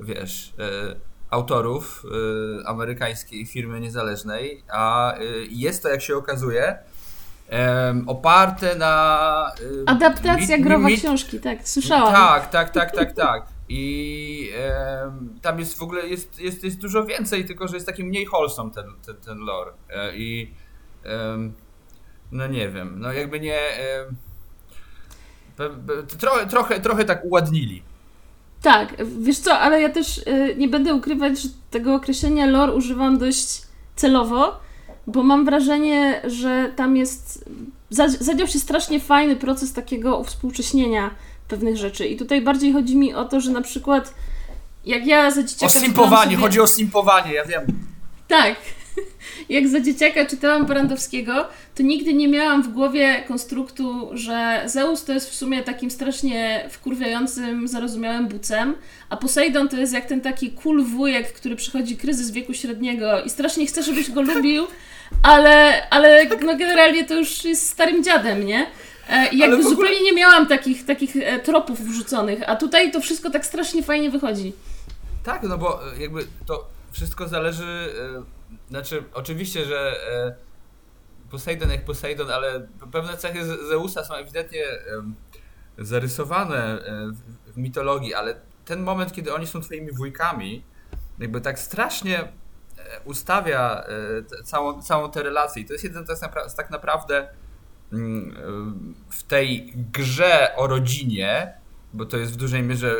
wiesz, 0.00 0.52
e, 0.58 0.94
autorów 1.30 2.02
e, 2.62 2.68
amerykańskiej 2.68 3.46
firmy 3.46 3.80
niezależnej, 3.80 4.64
a 4.72 5.14
e, 5.14 5.20
jest 5.50 5.82
to, 5.82 5.88
jak 5.88 6.02
się 6.02 6.16
okazuje, 6.16 6.78
oparte 8.06 8.74
na... 8.76 9.52
e, 9.84 9.88
Adaptacja 9.88 10.56
mit- 10.56 10.64
growa 10.64 10.88
mit- 10.88 10.98
książki, 11.00 11.40
tak, 11.40 11.68
słyszałam. 11.68 12.12
tak, 12.14 12.50
tak, 12.50 12.70
tak, 12.70 12.92
tak, 12.96 13.12
tak. 13.12 13.46
I 13.68 14.50
em, 14.56 15.38
tam 15.42 15.58
jest 15.58 15.78
w 15.78 15.82
ogóle 15.82 16.06
jest, 16.08 16.40
jest, 16.40 16.64
jest 16.64 16.78
dużo 16.80 17.04
więcej, 17.04 17.44
tylko 17.44 17.68
że 17.68 17.74
jest 17.76 17.86
taki 17.86 18.04
mniej 18.04 18.26
wholesome 18.26 18.70
ten, 18.70 18.84
ten, 19.06 19.16
ten 19.16 19.38
lore. 19.38 19.72
E, 19.90 20.16
I 20.16 20.54
em, 21.04 21.52
no 22.32 22.46
nie 22.46 22.68
wiem, 22.68 23.00
no 23.00 23.12
jakby 23.12 23.40
nie. 23.40 23.58
em, 23.60 24.16
pe- 25.56 25.84
pe- 25.86 26.06
trochę, 26.06 26.46
trochę, 26.46 26.80
trochę 26.80 27.04
tak 27.04 27.24
uładnili. 27.24 27.82
Tak, 28.62 28.94
wiesz 29.20 29.38
co, 29.38 29.58
ale 29.58 29.82
ja 29.82 29.88
też 29.88 30.18
y, 30.18 30.54
nie 30.58 30.68
będę 30.68 30.94
ukrywać, 30.94 31.40
że 31.42 31.48
tego 31.70 31.94
określenia 31.94 32.46
lore 32.46 32.72
używam 32.74 33.18
dość 33.18 33.62
celowo, 33.96 34.60
bo 35.06 35.22
mam 35.22 35.44
wrażenie, 35.44 36.20
że 36.24 36.72
tam 36.76 36.96
jest. 36.96 37.44
za- 37.90 38.08
Zadział 38.08 38.46
się 38.46 38.58
strasznie 38.58 39.00
fajny 39.00 39.36
proces 39.36 39.72
takiego 39.72 40.18
uwspółcześnienia 40.18 41.10
pewnych 41.48 41.76
rzeczy. 41.76 42.06
I 42.06 42.16
tutaj 42.16 42.40
bardziej 42.42 42.72
chodzi 42.72 42.96
mi 42.96 43.14
o 43.14 43.24
to, 43.24 43.40
że 43.40 43.50
na 43.50 43.62
przykład 43.62 44.14
jak 44.84 45.06
ja 45.06 45.30
za 45.30 45.42
dzieciaka. 45.42 45.66
O 45.66 45.80
simpowanie, 45.80 46.30
sobie- 46.30 46.36
chodzi 46.42 46.60
o 46.60 46.66
simpowanie, 46.66 47.32
ja 47.32 47.44
wiem. 47.44 47.62
Tak. 48.28 48.56
Jak 49.48 49.68
za 49.68 49.80
dzieciaka 49.80 50.26
czytałam 50.26 50.66
Brandowskiego, 50.66 51.46
to 51.74 51.82
nigdy 51.82 52.14
nie 52.14 52.28
miałam 52.28 52.62
w 52.62 52.68
głowie 52.68 53.24
konstruktu, 53.28 54.10
że 54.12 54.62
Zeus 54.66 55.04
to 55.04 55.12
jest 55.12 55.30
w 55.30 55.34
sumie 55.34 55.62
takim 55.62 55.90
strasznie 55.90 56.66
wkurwiającym, 56.70 57.68
zarozumiałym 57.68 58.28
bucem, 58.28 58.74
a 59.08 59.16
Poseidon 59.16 59.68
to 59.68 59.76
jest 59.76 59.92
jak 59.92 60.06
ten 60.06 60.20
taki 60.20 60.50
cool 60.50 60.84
wujek, 60.84 61.32
który 61.32 61.56
przychodzi 61.56 61.96
kryzys 61.96 62.30
wieku 62.30 62.54
średniego 62.54 63.22
i 63.22 63.30
strasznie 63.30 63.66
chce, 63.66 63.82
żebyś 63.82 64.10
go 64.10 64.22
lubił, 64.22 64.66
ale, 65.22 65.88
ale 65.90 66.26
no 66.26 66.56
generalnie 66.56 67.04
to 67.04 67.14
już 67.14 67.44
jest 67.44 67.68
starym 67.68 68.04
dziadem, 68.04 68.46
nie? 68.46 68.66
E, 69.08 69.28
I 69.28 69.38
jakby 69.38 69.56
ogóle- 69.56 69.70
zupełnie 69.70 70.02
nie 70.02 70.12
miałam 70.12 70.46
takich, 70.46 70.84
takich 70.84 71.16
e, 71.16 71.38
tropów 71.38 71.80
wrzuconych, 71.80 72.38
a 72.46 72.56
tutaj 72.56 72.92
to 72.92 73.00
wszystko 73.00 73.30
tak 73.30 73.46
strasznie 73.46 73.82
fajnie 73.82 74.10
wychodzi. 74.10 74.52
Tak, 75.24 75.42
no 75.42 75.58
bo 75.58 75.92
e, 75.92 76.02
jakby 76.02 76.26
to 76.46 76.68
wszystko 76.92 77.28
zależy. 77.28 77.92
Znaczy, 78.68 79.04
oczywiście, 79.14 79.64
że 79.64 79.96
e, 80.12 80.34
Poseidon 81.30 81.70
jak 81.70 81.84
Poseidon, 81.84 82.30
ale 82.30 82.66
pewne 82.92 83.16
cechy 83.16 83.44
Z- 83.44 83.68
Zeusa 83.68 84.04
są 84.04 84.14
ewidentnie 84.14 84.62
zarysowane 85.78 86.84
e, 86.86 87.06
w- 87.52 87.56
mitologii, 87.56 88.14
ale 88.14 88.40
ten 88.64 88.82
moment, 88.82 89.12
kiedy 89.12 89.34
oni 89.34 89.46
są 89.46 89.60
twoimi 89.60 89.92
wujkami, 89.92 90.64
jakby 91.18 91.40
tak 91.40 91.58
strasznie 91.58 92.18
e, 92.22 92.28
ustawia 93.04 93.84
całą, 94.44 94.82
całą 94.82 95.10
tę 95.10 95.22
relację. 95.22 95.62
I 95.62 95.64
to 95.64 95.72
jest 95.72 95.84
jeden 95.84 96.04
napra- 96.04 96.56
tak 96.56 96.70
naprawdę 96.70 97.28
mm, 97.92 98.94
w 99.10 99.22
tej 99.22 99.72
grze 99.92 100.56
o 100.56 100.66
rodzinie, 100.66 101.52
bo 101.92 102.06
to 102.06 102.16
jest 102.16 102.32
w 102.32 102.36
dużej 102.36 102.62
mierze 102.62 102.96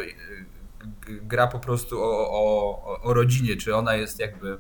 gra 1.07 1.47
po 1.47 1.59
prostu 1.59 2.03
o, 2.03 2.31
o, 2.31 3.01
o- 3.03 3.15
rodzinie, 3.15 3.57
czy 3.57 3.77
ona 3.77 3.95
jest 3.95 4.21
jakby 4.21 4.59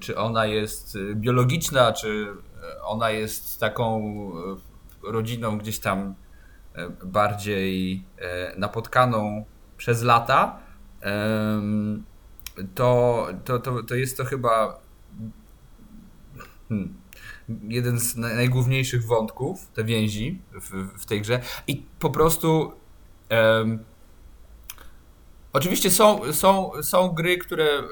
czy 0.00 0.18
ona 0.18 0.46
jest 0.46 0.96
e, 0.96 1.14
biologiczna, 1.14 1.92
czy 1.92 2.26
e, 2.62 2.82
ona 2.82 3.10
jest 3.10 3.60
taką 3.60 4.02
e, 5.04 5.12
rodziną 5.12 5.58
gdzieś 5.58 5.78
tam 5.78 6.14
e, 6.74 6.90
bardziej 7.04 8.04
e, 8.18 8.54
napotkaną 8.58 9.44
przez 9.76 10.02
lata, 10.02 10.58
to, 12.74 13.26
to, 13.44 13.58
to, 13.58 13.82
to 13.82 13.94
jest 13.94 14.16
to 14.16 14.24
chyba 14.24 14.80
hmm, 16.68 16.94
jeden 17.68 18.00
z 18.00 18.16
naj- 18.16 18.34
najgłówniejszych 18.34 19.06
wątków, 19.06 19.68
te 19.74 19.84
więzi 19.84 20.42
w, 20.52 21.00
w 21.02 21.06
tej 21.06 21.20
grze. 21.20 21.40
I 21.66 21.86
po 21.98 22.10
prostu 22.10 22.72
oczywiście 25.52 25.90
są, 25.90 26.32
są, 26.32 26.70
są 26.82 27.08
gry, 27.08 27.38
które 27.38 27.64
e, 27.64 27.82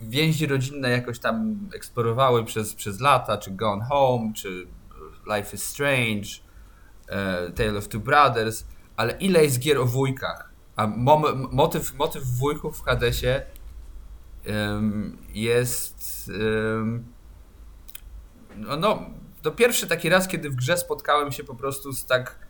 więzi 0.00 0.46
rodzinne 0.46 0.90
jakoś 0.90 1.18
tam 1.18 1.58
eksplorowały 1.74 2.44
przez, 2.44 2.74
przez 2.74 3.00
lata, 3.00 3.38
czy 3.38 3.50
Gone 3.50 3.84
Home, 3.84 4.32
czy 4.36 4.66
Life 5.36 5.56
is 5.56 5.62
Strange, 5.62 6.28
e, 7.08 7.50
Tale 7.52 7.78
of 7.78 7.88
Two 7.88 8.00
Brothers, 8.00 8.64
ale 8.96 9.12
ile 9.12 9.44
jest 9.44 9.58
gier 9.58 9.78
o 9.78 9.86
wujkach? 9.86 10.52
A 10.76 10.86
motyw, 11.50 11.94
motyw 11.94 12.24
wujków 12.24 12.78
w 12.78 12.82
Hadesie 12.82 13.42
em, 14.44 15.18
jest 15.34 16.30
em, 16.34 17.04
no, 18.56 18.76
no, 18.76 19.10
to 19.42 19.50
pierwszy 19.50 19.86
taki 19.86 20.08
raz, 20.08 20.28
kiedy 20.28 20.50
w 20.50 20.54
grze 20.54 20.76
spotkałem 20.76 21.32
się 21.32 21.44
po 21.44 21.54
prostu 21.54 21.92
z 21.92 22.06
tak 22.06 22.48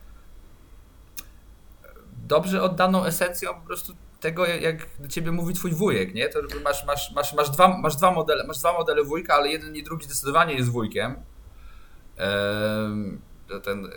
dobrze 2.27 2.63
oddaną 2.63 3.05
esencją 3.05 3.55
po 3.55 3.67
prostu 3.67 3.93
tego, 4.21 4.47
jak 4.47 4.87
do 4.99 5.09
ciebie 5.09 5.33
mówi 5.33 5.55
twój 5.55 5.73
wujek, 5.73 6.15
nie? 6.15 6.29
To 6.29 6.39
masz, 6.65 6.87
masz, 6.87 7.13
masz, 7.15 7.35
masz, 7.35 7.51
dwa, 7.51 7.79
masz, 7.79 7.97
dwa 7.97 8.11
modele, 8.11 8.47
masz 8.47 8.59
dwa 8.59 8.73
modele 8.73 9.05
wujka, 9.05 9.35
ale 9.35 9.49
jeden 9.49 9.77
i 9.77 9.83
drugi 9.83 10.05
zdecydowanie 10.05 10.55
jest 10.55 10.71
wujkiem. 10.71 11.15
To 13.49 13.61
ten, 13.61 13.87
e, 13.87 13.91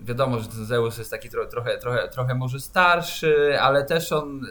wiadomo, 0.00 0.40
że 0.40 0.48
ten 0.48 0.66
Zeus 0.66 0.98
jest 0.98 1.10
taki 1.10 1.30
tro, 1.30 1.46
trochę, 1.46 1.78
trochę, 1.78 2.08
trochę 2.08 2.34
może 2.34 2.60
starszy, 2.60 3.60
ale 3.60 3.84
też 3.84 4.12
on 4.12 4.46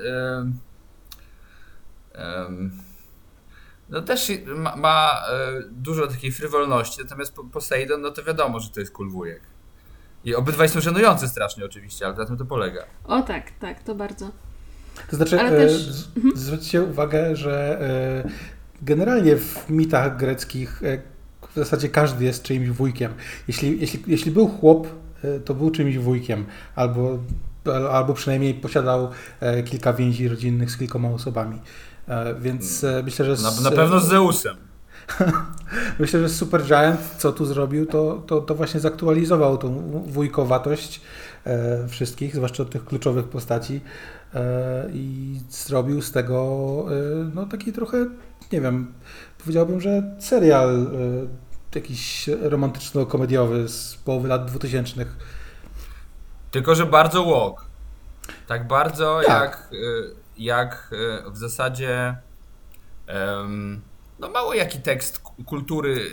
no 3.89 4.01
też 4.01 4.31
ma, 4.45 4.75
ma 4.75 5.21
e, 5.29 5.63
dużo 5.71 6.07
takiej 6.07 6.31
frywolności, 6.31 7.03
natomiast 7.03 7.35
Poseidon, 7.51 8.01
no 8.01 8.11
to 8.11 8.23
wiadomo, 8.23 8.59
że 8.59 8.69
to 8.69 8.79
jest 8.79 8.93
cool 8.93 9.09
wujek. 9.09 9.41
I 10.25 10.35
obydwaj 10.35 10.69
są 10.69 10.81
żenujące 10.81 11.27
strasznie 11.27 11.65
oczywiście, 11.65 12.05
ale 12.05 12.15
na 12.15 12.25
tym 12.25 12.37
to 12.37 12.45
polega. 12.45 12.83
O 13.05 13.21
tak, 13.21 13.51
tak, 13.59 13.83
to 13.83 13.95
bardzo. 13.95 14.31
To 15.09 15.15
znaczy, 15.15 15.39
Ale 15.39 15.49
e, 15.49 15.51
też- 15.67 15.81
z- 15.81 16.07
zwróćcie 16.35 16.81
uwagę, 16.83 17.35
że 17.35 17.81
e, 18.25 18.29
generalnie 18.81 19.35
w 19.35 19.69
mitach 19.69 20.17
greckich 20.17 20.83
e, 20.83 21.01
w 21.51 21.55
zasadzie 21.55 21.89
każdy 21.89 22.25
jest 22.25 22.43
czyimś 22.43 22.69
wujkiem. 22.69 23.13
Jeśli, 23.47 23.79
jeśli, 23.79 24.03
jeśli 24.07 24.31
był 24.31 24.47
chłop, 24.47 24.87
to 25.45 25.53
był 25.53 25.71
czymś 25.71 25.97
wujkiem, 25.97 26.45
albo, 26.75 27.19
albo 27.91 28.13
przynajmniej 28.13 28.53
posiadał 28.53 29.09
kilka 29.65 29.93
więzi 29.93 30.27
rodzinnych 30.27 30.71
z 30.71 30.77
kilkoma 30.77 31.09
osobami. 31.09 31.59
Więc 32.39 32.85
myślę, 33.03 33.25
że 33.25 33.31
Na, 33.43 33.51
z- 33.51 33.61
na 33.63 33.71
pewno 33.71 33.99
z 33.99 34.07
Zeusem. 34.07 34.57
Myślę, 35.99 36.19
że 36.19 36.29
Supergiant, 36.29 36.99
co 37.17 37.31
tu 37.31 37.45
zrobił, 37.45 37.85
to, 37.85 38.23
to, 38.27 38.41
to 38.41 38.55
właśnie 38.55 38.79
zaktualizował 38.79 39.57
tą 39.57 39.81
wujkowatość 40.07 41.01
e, 41.45 41.87
wszystkich, 41.87 42.35
zwłaszcza 42.35 42.65
tych 42.65 42.85
kluczowych 42.85 43.27
postaci 43.27 43.81
e, 44.33 44.89
i 44.93 45.35
zrobił 45.49 46.01
z 46.01 46.11
tego 46.11 46.85
e, 46.89 47.31
no 47.35 47.45
taki 47.45 47.73
trochę, 47.73 48.05
nie 48.51 48.61
wiem, 48.61 48.93
powiedziałbym, 49.37 49.81
że 49.81 50.15
serial 50.19 50.69
e, 50.69 51.49
jakiś 51.75 52.29
romantyczno-komediowy 52.41 53.67
z 53.67 53.95
połowy 53.95 54.27
lat 54.27 54.45
2000. 54.45 55.05
Tylko, 56.51 56.75
że 56.75 56.85
bardzo 56.85 57.25
walk. 57.25 57.65
Tak 58.47 58.67
bardzo 58.67 59.21
Tak. 59.25 59.41
jak, 59.41 59.73
y, 59.73 60.15
jak 60.37 60.89
y, 61.27 61.31
w 61.31 61.37
zasadzie 61.37 62.15
em, 63.07 63.81
no 64.19 64.29
mało 64.29 64.53
jaki 64.53 64.79
tekst 64.79 65.19
kultury, 65.45 66.11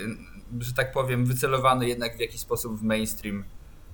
że 0.59 0.73
tak 0.73 0.91
powiem, 0.91 1.25
wycelowany 1.25 1.87
jednak 1.87 2.17
w 2.17 2.19
jakiś 2.19 2.41
sposób 2.41 2.79
w 2.79 2.83
mainstream 2.83 3.43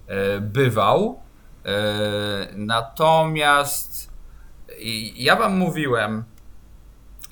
e, 0.08 0.42
bywał. 0.42 1.20
E, 1.66 2.48
Natomiast 2.56 4.14
ja 5.16 5.36
wam 5.36 5.58
mówiłem, 5.58 6.24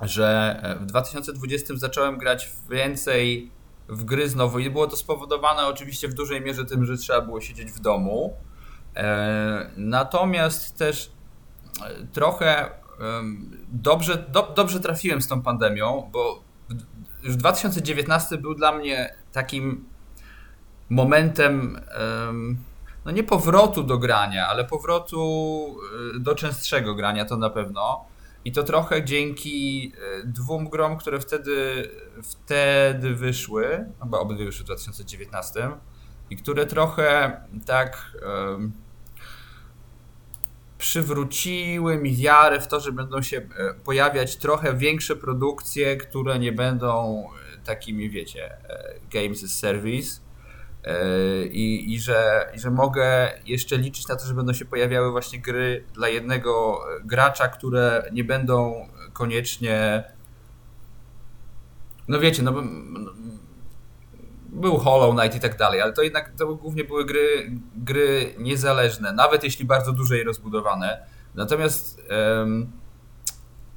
że 0.02 0.60
e, 0.64 0.76
w 0.76 0.86
2020 0.86 1.74
zacząłem 1.78 2.18
grać 2.18 2.52
więcej 2.70 3.52
w 3.90 4.04
gry 4.04 4.30
znowu 4.30 4.60
i 4.60 4.70
było 4.70 4.88
to 4.88 4.98
spowodowane 4.98 5.68
oczywiście 5.68 6.08
w 6.08 6.14
dużej 6.14 6.42
mierze 6.42 6.66
tym, 6.66 6.86
że 6.86 6.98
trzeba 6.98 7.22
było 7.22 7.42
siedzieć 7.42 7.72
w 7.72 7.80
domu. 7.80 8.34
Natomiast 9.78 10.78
też 10.78 11.12
trochę 12.14 12.70
dobrze, 13.72 14.18
do, 14.18 14.54
dobrze 14.56 14.80
trafiłem 14.80 15.22
z 15.22 15.28
tą 15.28 15.42
pandemią, 15.42 16.10
bo 16.12 16.44
już 17.24 17.36
2019 17.36 18.38
był 18.38 18.56
dla 18.56 18.72
mnie 18.72 19.16
takim 19.32 19.86
momentem 20.90 21.80
em, 21.92 22.58
no 23.06 23.12
nie 23.12 23.24
powrotu 23.24 23.84
do 23.84 23.98
grania, 23.98 24.48
ale 24.48 24.66
powrotu 24.66 25.76
e, 26.16 26.20
do 26.20 26.36
częstszego 26.36 26.96
grania 26.96 27.26
to 27.26 27.38
na 27.38 27.50
pewno. 27.50 28.06
I 28.46 28.52
to 28.52 28.64
trochę 28.64 29.06
dzięki 29.06 29.92
e, 29.96 30.28
dwóm 30.28 30.70
grom, 30.70 30.98
które 30.98 31.20
wtedy, 31.20 31.90
wtedy 32.24 33.16
wyszły, 33.16 33.86
chyba 34.04 34.20
obydwie 34.20 34.46
wyszły 34.46 34.64
w 34.64 34.66
2019, 34.66 35.72
i 36.30 36.38
które 36.38 36.66
trochę 36.66 37.42
tak 37.66 38.18
przywróciły 40.82 41.98
mi 41.98 42.16
wiarę 42.16 42.62
w 42.62 42.68
to, 42.68 42.80
że 42.80 42.92
będą 42.92 43.22
się 43.22 43.38
e, 43.38 43.74
pojawiać 43.74 44.36
trochę 44.36 44.74
większe 44.74 45.16
produkcje, 45.16 45.98
które 45.98 46.40
nie 46.40 46.52
będą 46.52 47.24
e, 47.54 47.66
takimi, 47.66 48.10
wiecie, 48.10 48.52
e, 48.70 48.94
games 49.12 49.44
as 49.44 49.50
service. 49.52 50.22
I, 51.52 51.94
i, 51.94 52.00
że, 52.00 52.52
I 52.56 52.60
że 52.60 52.72
mogę 52.72 53.32
jeszcze 53.46 53.78
liczyć 53.78 54.08
na 54.08 54.16
to, 54.16 54.26
że 54.26 54.34
będą 54.34 54.54
się 54.54 54.66
pojawiały 54.66 55.12
właśnie 55.12 55.40
gry 55.40 55.84
dla 55.94 56.10
jednego 56.10 56.82
gracza, 57.06 57.48
które 57.48 58.10
nie 58.12 58.24
będą 58.24 58.88
koniecznie. 59.14 60.04
No 62.08 62.20
wiecie, 62.20 62.44
no, 62.44 62.54
był 64.52 64.78
Hollow 64.78 65.16
Knight 65.16 65.38
i 65.38 65.40
tak 65.40 65.58
dalej, 65.58 65.82
ale 65.82 65.94
to 65.94 66.02
jednak 66.02 66.32
to 66.38 66.56
głównie 66.56 66.84
były 66.84 67.06
gry, 67.06 67.52
gry 67.76 68.36
niezależne, 68.38 69.14
nawet 69.14 69.44
jeśli 69.44 69.66
bardzo 69.66 69.92
duże 69.92 70.20
i 70.20 70.24
rozbudowane. 70.24 71.06
Natomiast 71.36 72.02
em, 72.10 72.72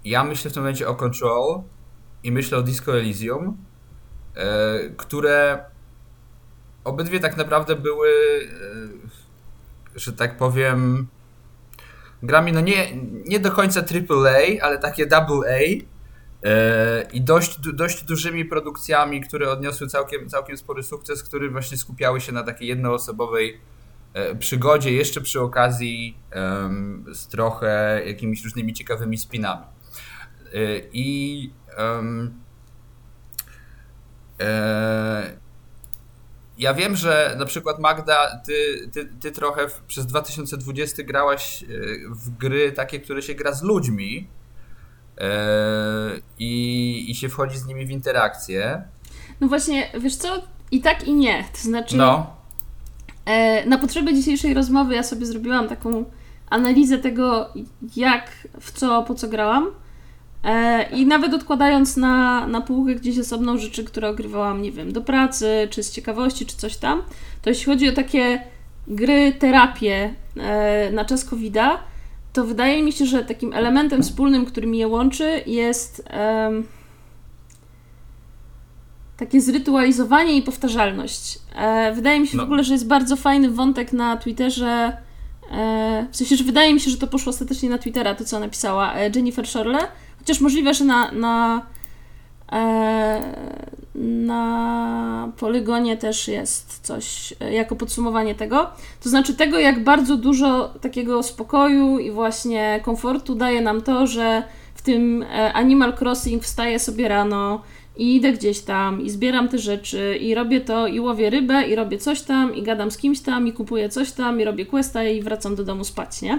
ja 0.05 0.25
myślę 0.25 0.51
w 0.51 0.55
tym 0.55 0.63
momencie 0.63 0.89
o 0.89 0.95
Control 0.95 1.63
i 2.23 2.33
myślę 2.33 2.59
o 2.59 2.63
Disco 2.63 2.99
Elysium, 2.99 3.57
e, 4.35 4.79
które 4.97 5.65
obydwie 6.85 7.21
tak 7.21 7.37
naprawdę 7.37 7.77
były, 7.77 8.09
e, 9.95 9.99
że 9.99 10.13
tak 10.13 10.37
powiem, 10.37 11.07
grami 12.23 12.53
no 12.53 12.61
nie, 12.61 12.97
nie 13.27 13.41
do 13.41 13.53
końca 13.53 13.81
AAA, 13.81 14.63
ale 14.63 14.79
takie 14.79 15.17
AA. 15.17 15.94
I 17.13 17.21
dość, 17.21 17.59
dość 17.59 18.05
dużymi 18.05 18.45
produkcjami, 18.45 19.21
które 19.21 19.51
odniosły 19.51 19.87
całkiem, 19.87 20.29
całkiem 20.29 20.57
spory 20.57 20.83
sukces, 20.83 21.23
które 21.23 21.49
właśnie 21.49 21.77
skupiały 21.77 22.21
się 22.21 22.33
na 22.33 22.43
takiej 22.43 22.69
jednoosobowej 22.69 23.61
e, 24.15 24.35
przygodzie, 24.35 24.93
jeszcze 24.93 25.21
przy 25.21 25.41
okazji 25.41 26.19
z 27.13 27.29
trochę 27.29 28.03
jakimiś 28.07 28.45
różnymi 28.45 28.73
ciekawymi 28.73 29.19
spinami. 29.19 29.65
E, 29.65 30.79
I 30.93 31.51
e, 34.41 35.45
ja 36.59 36.75
wiem, 36.75 36.97
że 36.97 37.37
na 37.39 37.47
przykład 37.47 37.79
Magda, 37.79 38.41
ty, 38.47 38.89
ty, 38.93 39.07
ty 39.21 39.33
trochę 39.33 39.67
przez 39.87 40.07
2020 40.07 41.03
grałaś 41.03 41.65
w 42.11 42.31
gry 42.31 42.73
takie, 42.73 43.01
które 43.01 43.23
się 43.23 43.35
gra 43.35 43.53
z 43.53 43.63
ludźmi 43.63 44.29
i, 46.39 47.11
i 47.11 47.15
się 47.15 47.29
wchodzi 47.29 47.59
z 47.59 47.67
nimi 47.67 47.87
w 47.87 47.91
interakcję. 47.91 48.83
No 49.41 49.49
właśnie, 49.49 49.91
wiesz 50.01 50.17
co? 50.17 50.43
I 50.71 50.81
tak 50.81 51.09
i 51.09 51.15
nie. 51.15 51.45
To 51.53 51.59
znaczy, 51.69 51.97
No, 51.97 52.27
e, 53.25 53.67
na 53.67 53.79
potrzeby 53.79 54.15
dzisiejszej 54.15 54.55
rozmowy 54.55 54.95
ja 54.95 55.03
sobie 55.03 55.27
zrobiłam 55.27 55.69
taką 55.69 56.05
analizę 56.51 56.99
tego, 56.99 57.49
jak, 57.97 58.31
w 58.61 58.73
co, 58.73 59.03
po 59.03 59.15
co 59.15 59.29
grałam. 59.29 59.71
E, 60.45 60.83
I 60.91 61.07
nawet 61.07 61.35
odkładając 61.35 61.97
na, 61.97 62.47
na 62.47 62.61
półkę 62.61 62.95
gdzieś 62.95 63.19
osobną 63.19 63.59
rzeczy, 63.59 63.85
które 63.85 64.09
ogrywałam, 64.09 64.63
nie 64.63 64.73
wiem, 64.73 64.93
do 64.93 65.01
pracy, 65.01 65.69
czy 65.71 65.83
z 65.83 65.93
ciekawości, 65.93 66.47
czy 66.47 66.57
coś 66.57 66.77
tam, 66.77 67.03
to 67.43 67.51
jeśli 67.51 67.67
chodzi 67.67 67.89
o 67.89 67.93
takie 67.93 68.41
gry, 68.89 69.33
terapie 69.33 70.15
e, 70.37 70.91
na 70.91 71.05
czas 71.05 71.25
COVID-a, 71.25 71.79
to 72.35 72.45
wydaje 72.45 72.83
mi 72.83 72.93
się, 72.93 73.07
że 73.07 73.25
takim 73.25 73.53
elementem 73.53 74.03
wspólnym, 74.03 74.47
który 74.47 74.67
mi 74.67 74.79
je 74.79 74.89
łączy, 74.89 75.43
jest 75.47 76.03
em, 76.07 76.67
takie 79.17 79.41
zrytualizowanie 79.41 80.37
i 80.37 80.43
powtarzalność. 80.43 81.39
E, 81.57 81.93
wydaje 81.95 82.21
mi 82.21 82.27
się 82.29 82.37
No. 82.37 82.43
w 82.43 82.47
ogóle, 82.47 82.65
że 82.65 82.73
jest 82.73 82.87
bardzo 82.87 83.17
fajny 83.17 83.51
wątek 83.51 83.93
na 83.93 84.17
Twitterze. 84.17 84.97
E, 85.51 86.07
w 86.11 86.17
sensie, 86.17 86.37
że 86.37 86.45
wydaje 86.45 86.75
mi 86.75 86.81
się, 86.81 86.91
że 86.91 86.97
to 86.99 87.07
poszło 87.07 87.31
ostatecznie 87.31 87.71
na 87.71 87.79
Twittera, 87.79 88.15
to 88.15 88.25
co 88.25 88.41
napisała 88.41 88.95
e, 88.95 89.11
Jennifer 89.15 89.47
Shorle. 89.49 89.79
Chociaż 90.19 90.41
możliwe, 90.41 90.75
że 90.75 90.85
na, 90.85 91.13
na, 91.13 91.67
e, 92.53 93.23
na 93.95 95.33
Polygonie 95.39 95.97
też 95.97 96.29
jest 96.29 96.81
coś 96.87 97.35
e, 97.41 97.53
jako 97.53 97.77
podsumowanie 97.77 98.35
tego. 98.35 98.67
To 99.03 99.09
znaczy 99.09 99.35
tego, 99.35 99.59
jak 99.59 99.85
bardzo 99.85 100.17
dużo 100.17 100.69
takiego 100.81 101.23
spokoju 101.23 101.99
i 101.99 102.11
właśnie 102.11 102.81
komfortu 102.85 103.35
daje 103.35 103.61
nam 103.61 103.83
to, 103.83 104.07
że 104.07 104.43
w 104.75 104.83
tym 104.83 105.23
e, 105.23 105.53
Animal 105.53 105.95
Crossing 106.01 106.43
wstaję 106.43 106.79
sobie 106.79 107.09
rano 107.09 107.63
i 107.97 108.17
idę 108.17 108.33
gdzieś 108.33 108.61
tam 108.61 109.01
i 109.03 109.11
zbieram 109.11 109.49
te 109.49 109.59
rzeczy 109.59 110.17
i 110.21 110.35
robię 110.35 110.61
to 110.61 110.87
i 110.87 111.01
łowię 111.01 111.31
rybę 111.31 111.63
i 111.69 111.75
robię 111.75 111.99
coś 111.99 112.23
tam 112.23 112.55
i 112.55 112.63
gadam 112.63 112.91
z 112.91 112.97
kimś 112.99 113.21
tam 113.21 113.47
i 113.49 113.53
kupuję 113.53 113.89
coś 113.89 114.13
tam 114.13 114.41
i 114.41 114.45
robię 114.45 114.67
questa 114.67 115.05
i 115.05 115.23
wracam 115.23 115.55
do 115.57 115.65
domu 115.65 115.85
spać, 115.85 116.23
nie? 116.23 116.39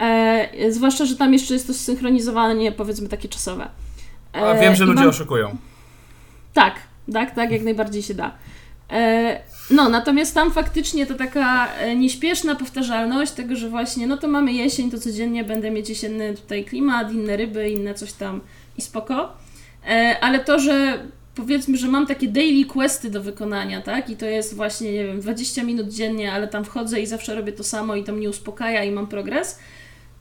E, 0.00 0.72
zwłaszcza, 0.72 1.04
że 1.04 1.16
tam 1.16 1.32
jeszcze 1.32 1.54
jest 1.54 1.66
to 1.66 1.74
zsynchronizowanie, 1.74 2.72
powiedzmy, 2.72 3.08
takie 3.08 3.28
czasowe. 3.28 3.68
a 4.32 4.38
E, 4.38 4.60
wiem, 4.60 4.74
że 4.74 4.84
ludzie 4.84 5.00
mam- 5.00 5.08
oszukują. 5.08 5.56
Tak, 6.54 6.74
tak, 7.12 7.34
tak, 7.34 7.50
jak 7.50 7.62
najbardziej 7.62 8.02
się 8.02 8.14
da. 8.14 8.34
E, 8.90 9.40
no, 9.70 9.88
natomiast 9.88 10.34
tam 10.34 10.52
faktycznie 10.52 11.06
to 11.06 11.14
taka 11.14 11.74
e, 11.74 11.96
nieśpieszna 11.96 12.54
powtarzalność 12.54 13.32
tego, 13.32 13.56
że 13.56 13.68
właśnie, 13.68 14.06
no 14.06 14.16
to 14.16 14.28
mamy 14.28 14.52
jesień, 14.52 14.90
to 14.90 14.98
codziennie 14.98 15.44
będę 15.44 15.70
mieć 15.70 15.88
jesienny 15.88 16.34
tutaj 16.34 16.64
klimat, 16.64 17.12
inne 17.12 17.36
ryby, 17.36 17.70
inne 17.70 17.94
coś 17.94 18.12
tam 18.12 18.40
i 18.78 18.82
spoko. 18.82 19.32
E, 19.88 20.16
ale 20.20 20.40
to, 20.40 20.58
że 20.58 20.98
powiedzmy, 21.34 21.76
że 21.76 21.88
mam 21.88 22.06
takie 22.06 22.28
daily 22.28 22.64
questy 22.64 23.10
do 23.10 23.22
wykonania, 23.22 23.82
tak, 23.82 24.10
i 24.10 24.16
to 24.16 24.26
jest 24.26 24.54
właśnie, 24.54 24.92
nie 24.92 25.04
wiem, 25.04 25.20
20 25.20 25.64
minut 25.64 25.88
dziennie, 25.88 26.32
ale 26.32 26.48
tam 26.48 26.64
wchodzę 26.64 27.00
i 27.00 27.06
zawsze 27.06 27.34
robię 27.34 27.52
to 27.52 27.64
samo 27.64 27.96
i 27.96 28.04
to 28.04 28.12
mnie 28.12 28.30
uspokaja 28.30 28.84
i 28.84 28.90
mam 28.90 29.06
progres, 29.06 29.58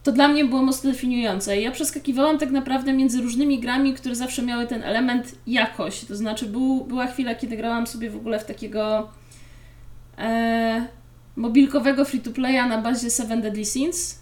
to 0.07 0.11
dla 0.11 0.27
mnie 0.27 0.45
było 0.45 0.61
mocno 0.61 0.91
definiujące. 0.91 1.61
Ja 1.61 1.71
przeskakiwałam 1.71 2.37
tak 2.37 2.51
naprawdę 2.51 2.93
między 2.93 3.21
różnymi 3.21 3.59
grami, 3.59 3.93
które 3.93 4.15
zawsze 4.15 4.41
miały 4.41 4.67
ten 4.67 4.83
element 4.83 5.35
jakość. 5.47 6.05
To 6.05 6.15
znaczy, 6.15 6.45
był, 6.45 6.85
była 6.85 7.07
chwila, 7.07 7.35
kiedy 7.35 7.57
grałam 7.57 7.87
sobie 7.87 8.09
w 8.09 8.15
ogóle 8.15 8.39
w 8.39 8.45
takiego 8.45 9.09
e, 10.17 10.87
mobilkowego 11.35 12.05
free-to-playa 12.05 12.69
na 12.69 12.81
bazie 12.81 13.09
Seven 13.09 13.41
Deadly 13.41 13.65
Sins, 13.65 14.19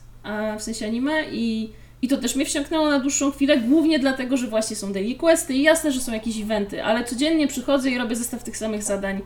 w 0.57 0.61
sensie 0.61 0.85
anime 0.85 1.23
i, 1.31 1.69
i 2.01 2.07
to 2.07 2.17
też 2.17 2.35
mnie 2.35 2.45
wsiąknęło 2.45 2.89
na 2.89 2.99
dłuższą 2.99 3.31
chwilę, 3.31 3.57
głównie 3.57 3.99
dlatego, 3.99 4.37
że 4.37 4.47
właśnie 4.47 4.75
są 4.75 4.93
daily 4.93 5.15
questy 5.15 5.53
i 5.53 5.61
jasne, 5.61 5.91
że 5.91 6.01
są 6.01 6.13
jakieś 6.13 6.41
eventy, 6.41 6.83
ale 6.83 7.03
codziennie 7.03 7.47
przychodzę 7.47 7.89
i 7.89 7.97
robię 7.97 8.15
zestaw 8.15 8.43
tych 8.43 8.57
samych 8.57 8.83
zadań. 8.83 9.21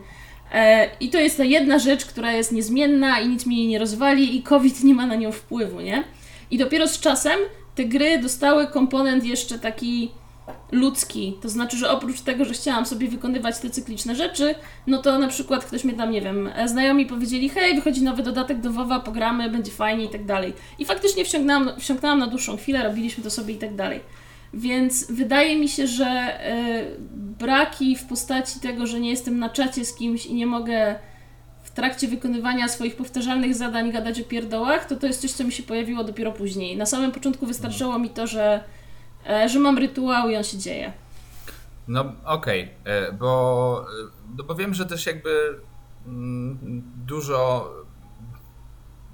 E, 0.52 0.88
I 1.00 1.10
to 1.10 1.18
jest 1.18 1.36
ta 1.36 1.44
jedna 1.44 1.78
rzecz, 1.78 2.04
która 2.04 2.32
jest 2.32 2.52
niezmienna 2.52 3.20
i 3.20 3.28
nic 3.28 3.46
mi 3.46 3.58
jej 3.58 3.68
nie 3.68 3.78
rozwali 3.78 4.36
i 4.36 4.42
COVID 4.42 4.84
nie 4.84 4.94
ma 4.94 5.06
na 5.06 5.14
nią 5.14 5.32
wpływu, 5.32 5.80
nie? 5.80 6.04
I 6.50 6.58
dopiero 6.58 6.88
z 6.88 7.00
czasem 7.00 7.38
te 7.74 7.84
gry 7.84 8.18
dostały 8.18 8.66
komponent 8.66 9.24
jeszcze 9.24 9.58
taki 9.58 10.10
ludzki. 10.72 11.38
To 11.42 11.48
znaczy, 11.48 11.76
że 11.76 11.90
oprócz 11.90 12.20
tego, 12.20 12.44
że 12.44 12.54
chciałam 12.54 12.86
sobie 12.86 13.08
wykonywać 13.08 13.58
te 13.58 13.70
cykliczne 13.70 14.16
rzeczy, 14.16 14.54
no 14.86 15.02
to 15.02 15.18
na 15.18 15.28
przykład 15.28 15.64
ktoś 15.64 15.84
mnie 15.84 15.94
tam, 15.94 16.10
nie 16.10 16.20
wiem, 16.20 16.50
znajomi 16.66 17.06
powiedzieli, 17.06 17.48
hej, 17.48 17.74
wychodzi 17.74 18.02
nowy 18.02 18.22
dodatek 18.22 18.60
do 18.60 18.70
WoWa, 18.70 19.00
pogramy, 19.00 19.50
będzie 19.50 19.72
fajnie 19.72 20.04
i 20.04 20.08
tak 20.08 20.24
dalej. 20.24 20.52
I 20.78 20.84
faktycznie 20.84 21.24
wsiągnęłam, 21.24 21.70
wsiąknęłam 21.78 22.18
na 22.18 22.26
dłuższą 22.26 22.56
chwilę, 22.56 22.82
robiliśmy 22.82 23.24
to 23.24 23.30
sobie 23.30 23.54
i 23.54 23.58
tak 23.58 23.74
dalej. 23.74 24.00
Więc 24.54 25.12
wydaje 25.12 25.58
mi 25.58 25.68
się, 25.68 25.86
że 25.86 26.40
y, 26.52 26.96
braki 27.38 27.96
w 27.96 28.04
postaci 28.04 28.60
tego, 28.60 28.86
że 28.86 29.00
nie 29.00 29.10
jestem 29.10 29.38
na 29.38 29.48
czacie 29.48 29.84
z 29.84 29.94
kimś 29.94 30.26
i 30.26 30.34
nie 30.34 30.46
mogę 30.46 30.94
w 31.70 31.74
trakcie 31.74 32.08
wykonywania 32.08 32.68
swoich 32.68 32.96
powtarzalnych 32.96 33.54
zadań 33.54 33.92
gadać 33.92 34.20
o 34.20 34.24
pierdołach, 34.24 34.86
to 34.86 34.96
to 34.96 35.06
jest 35.06 35.20
coś, 35.20 35.32
co 35.32 35.44
mi 35.44 35.52
się 35.52 35.62
pojawiło 35.62 36.04
dopiero 36.04 36.32
później. 36.32 36.76
Na 36.76 36.86
samym 36.86 37.12
początku 37.12 37.46
wystarczyło 37.46 37.98
mi 37.98 38.10
to, 38.10 38.26
że 38.26 38.64
E, 39.26 39.48
że 39.48 39.58
mam 39.58 39.78
rytuał 39.78 40.28
i 40.28 40.36
on 40.36 40.44
się 40.44 40.58
dzieje. 40.58 40.92
No 41.88 42.00
okej, 42.24 42.62
okay, 42.62 42.92
e, 42.94 43.12
bo, 43.12 43.86
e, 43.88 44.10
no 44.38 44.44
bo 44.44 44.54
wiem, 44.54 44.74
że 44.74 44.86
też 44.86 45.06
jakby 45.06 45.60
mm, 46.06 46.58
dużo 47.06 47.70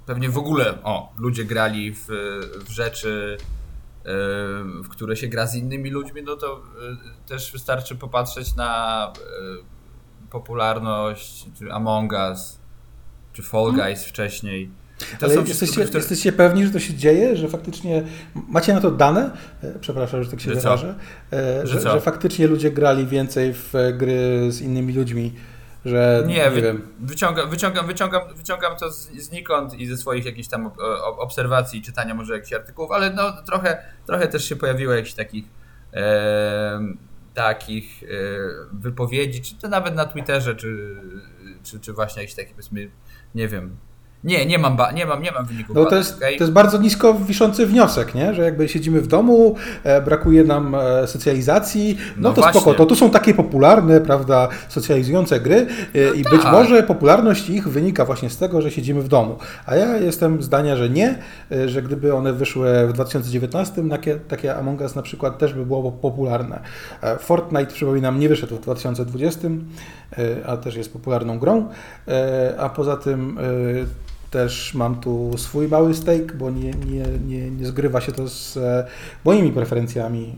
pewnie 0.05 0.29
w 0.29 0.37
ogóle 0.37 0.83
o, 0.83 1.13
ludzie 1.17 1.45
grali 1.45 1.93
w, 1.93 2.05
w 2.65 2.69
rzeczy, 2.69 3.37
w 4.83 4.89
które 4.89 5.15
się 5.15 5.27
gra 5.27 5.47
z 5.47 5.55
innymi 5.55 5.89
ludźmi, 5.89 6.23
no 6.23 6.35
to 6.35 6.61
też 7.27 7.51
wystarczy 7.51 7.95
popatrzeć 7.95 8.55
na 8.55 9.13
popularność 10.29 11.45
czy 11.59 11.71
Among 11.71 12.13
Us, 12.13 12.59
czy 13.33 13.43
Fall 13.43 13.69
mhm. 13.69 13.75
Guys 13.77 14.05
wcześniej 14.05 14.71
ale 15.21 15.35
jesteście, 15.35 15.85
które... 15.85 15.99
jesteście 15.99 16.31
pewni, 16.31 16.65
że 16.65 16.71
to 16.71 16.79
się 16.79 16.93
dzieje, 16.93 17.35
że 17.35 17.47
faktycznie 17.47 18.03
macie 18.47 18.73
na 18.73 18.81
to 18.81 18.91
dane? 18.91 19.31
E, 19.63 19.79
przepraszam, 19.79 20.23
że 20.23 20.31
tak 20.31 20.39
się 20.39 20.49
że 20.49 20.55
wyrażę. 20.55 20.95
E, 21.33 21.67
że, 21.67 21.81
że, 21.81 21.91
że, 21.91 22.01
faktycznie 22.01 22.47
ludzie 22.47 22.71
grali 22.71 23.07
więcej 23.07 23.53
w 23.53 23.73
gry 23.97 24.51
z 24.51 24.61
innymi 24.61 24.93
ludźmi. 24.93 25.33
Że, 25.85 26.23
nie, 26.27 26.35
nie 26.35 26.51
wy, 26.51 26.61
wiem. 26.61 26.87
Wyciągam, 26.99 27.49
wyciągam, 27.49 27.87
wyciągam, 27.87 28.21
wyciągam 28.35 28.77
to 28.77 28.91
z, 28.91 29.09
znikąd 29.09 29.73
i 29.73 29.85
ze 29.85 29.97
swoich 29.97 30.25
jakichś 30.25 30.47
tam 30.47 30.71
obserwacji, 31.17 31.81
czytania 31.81 32.13
może 32.13 32.33
jakichś 32.33 32.53
artykułów, 32.53 32.91
ale 32.91 33.09
no 33.13 33.43
trochę, 33.45 33.83
trochę 34.05 34.27
też 34.27 34.49
się 34.49 34.55
pojawiło 34.55 34.93
jakichś 34.93 35.13
takich 35.13 35.45
e, 35.93 36.79
takich 37.37 38.03
e, 38.03 38.07
wypowiedzi, 38.73 39.41
czy 39.41 39.55
to 39.55 39.69
nawet 39.69 39.95
na 39.95 40.05
Twitterze, 40.05 40.55
czy, 40.55 40.95
czy, 41.63 41.79
czy 41.79 41.93
właśnie 41.93 42.21
jakiś 42.21 42.35
taki 42.35 42.51
powiedzmy, 42.51 42.91
nie 43.35 43.47
wiem, 43.47 43.77
nie, 44.23 44.45
nie 44.45 44.59
mam, 44.59 44.77
ba- 44.77 44.91
nie 44.91 45.05
mam, 45.05 45.21
nie 45.21 45.31
mam 45.31 45.45
wyników. 45.45 45.75
No 45.75 45.85
to 45.85 45.95
jest, 45.95 46.17
okay? 46.17 46.37
to 46.37 46.43
jest 46.43 46.53
bardzo 46.53 46.77
nisko 46.77 47.13
wiszący 47.13 47.65
wniosek, 47.65 48.15
nie? 48.15 48.33
że 48.33 48.41
jakby 48.41 48.69
siedzimy 48.69 49.01
w 49.01 49.07
domu, 49.07 49.55
e, 49.83 50.01
brakuje 50.01 50.43
nam 50.43 50.75
e, 50.75 51.07
socjalizacji, 51.07 51.97
no, 52.17 52.29
no 52.29 52.35
to 52.35 52.41
właśnie. 52.41 52.61
spoko, 52.61 52.77
to 52.77 52.85
tu 52.85 52.95
są 52.95 53.09
takie 53.09 53.33
popularne, 53.33 54.01
prawda, 54.01 54.47
socjalizujące 54.69 55.39
gry 55.39 55.55
e, 55.55 55.65
no 55.93 56.13
i 56.13 56.23
tak. 56.23 56.33
być 56.33 56.43
może 56.43 56.83
popularność 56.83 57.49
ich 57.49 57.67
wynika 57.67 58.05
właśnie 58.05 58.29
z 58.29 58.37
tego, 58.37 58.61
że 58.61 58.71
siedzimy 58.71 59.01
w 59.01 59.07
domu. 59.07 59.37
A 59.65 59.75
ja 59.75 59.97
jestem 59.97 60.43
zdania, 60.43 60.75
że 60.75 60.89
nie, 60.89 61.19
e, 61.51 61.69
że 61.69 61.81
gdyby 61.81 62.13
one 62.13 62.33
wyszły 62.33 62.87
w 62.87 62.93
2019, 62.93 63.89
takie, 63.89 64.15
takie 64.15 64.55
Among 64.55 64.81
Us 64.81 64.95
na 64.95 65.01
przykład 65.01 65.37
też 65.37 65.53
by 65.53 65.65
było 65.65 65.91
popularne. 65.91 66.59
E, 67.01 67.17
Fortnite, 67.17 67.73
przypominam, 67.73 68.19
nie 68.19 68.29
wyszedł 68.29 68.55
w 68.55 68.61
2020, 68.61 69.47
e, 69.47 70.47
a 70.47 70.57
też 70.57 70.75
jest 70.75 70.93
popularną 70.93 71.39
grą, 71.39 71.69
a 72.57 72.69
poza 72.69 72.97
tym 72.97 73.37
też 74.31 74.73
mam 74.73 75.01
tu 75.01 75.31
swój 75.37 75.67
mały 75.67 75.93
stake, 75.93 76.33
bo 76.35 76.49
nie, 76.49 76.71
nie, 76.71 77.05
nie, 77.05 77.51
nie 77.51 77.65
zgrywa 77.65 78.01
się 78.01 78.11
to 78.11 78.29
z 78.29 78.57
e, 78.57 78.87
moimi 79.25 79.51
preferencjami. 79.51 80.35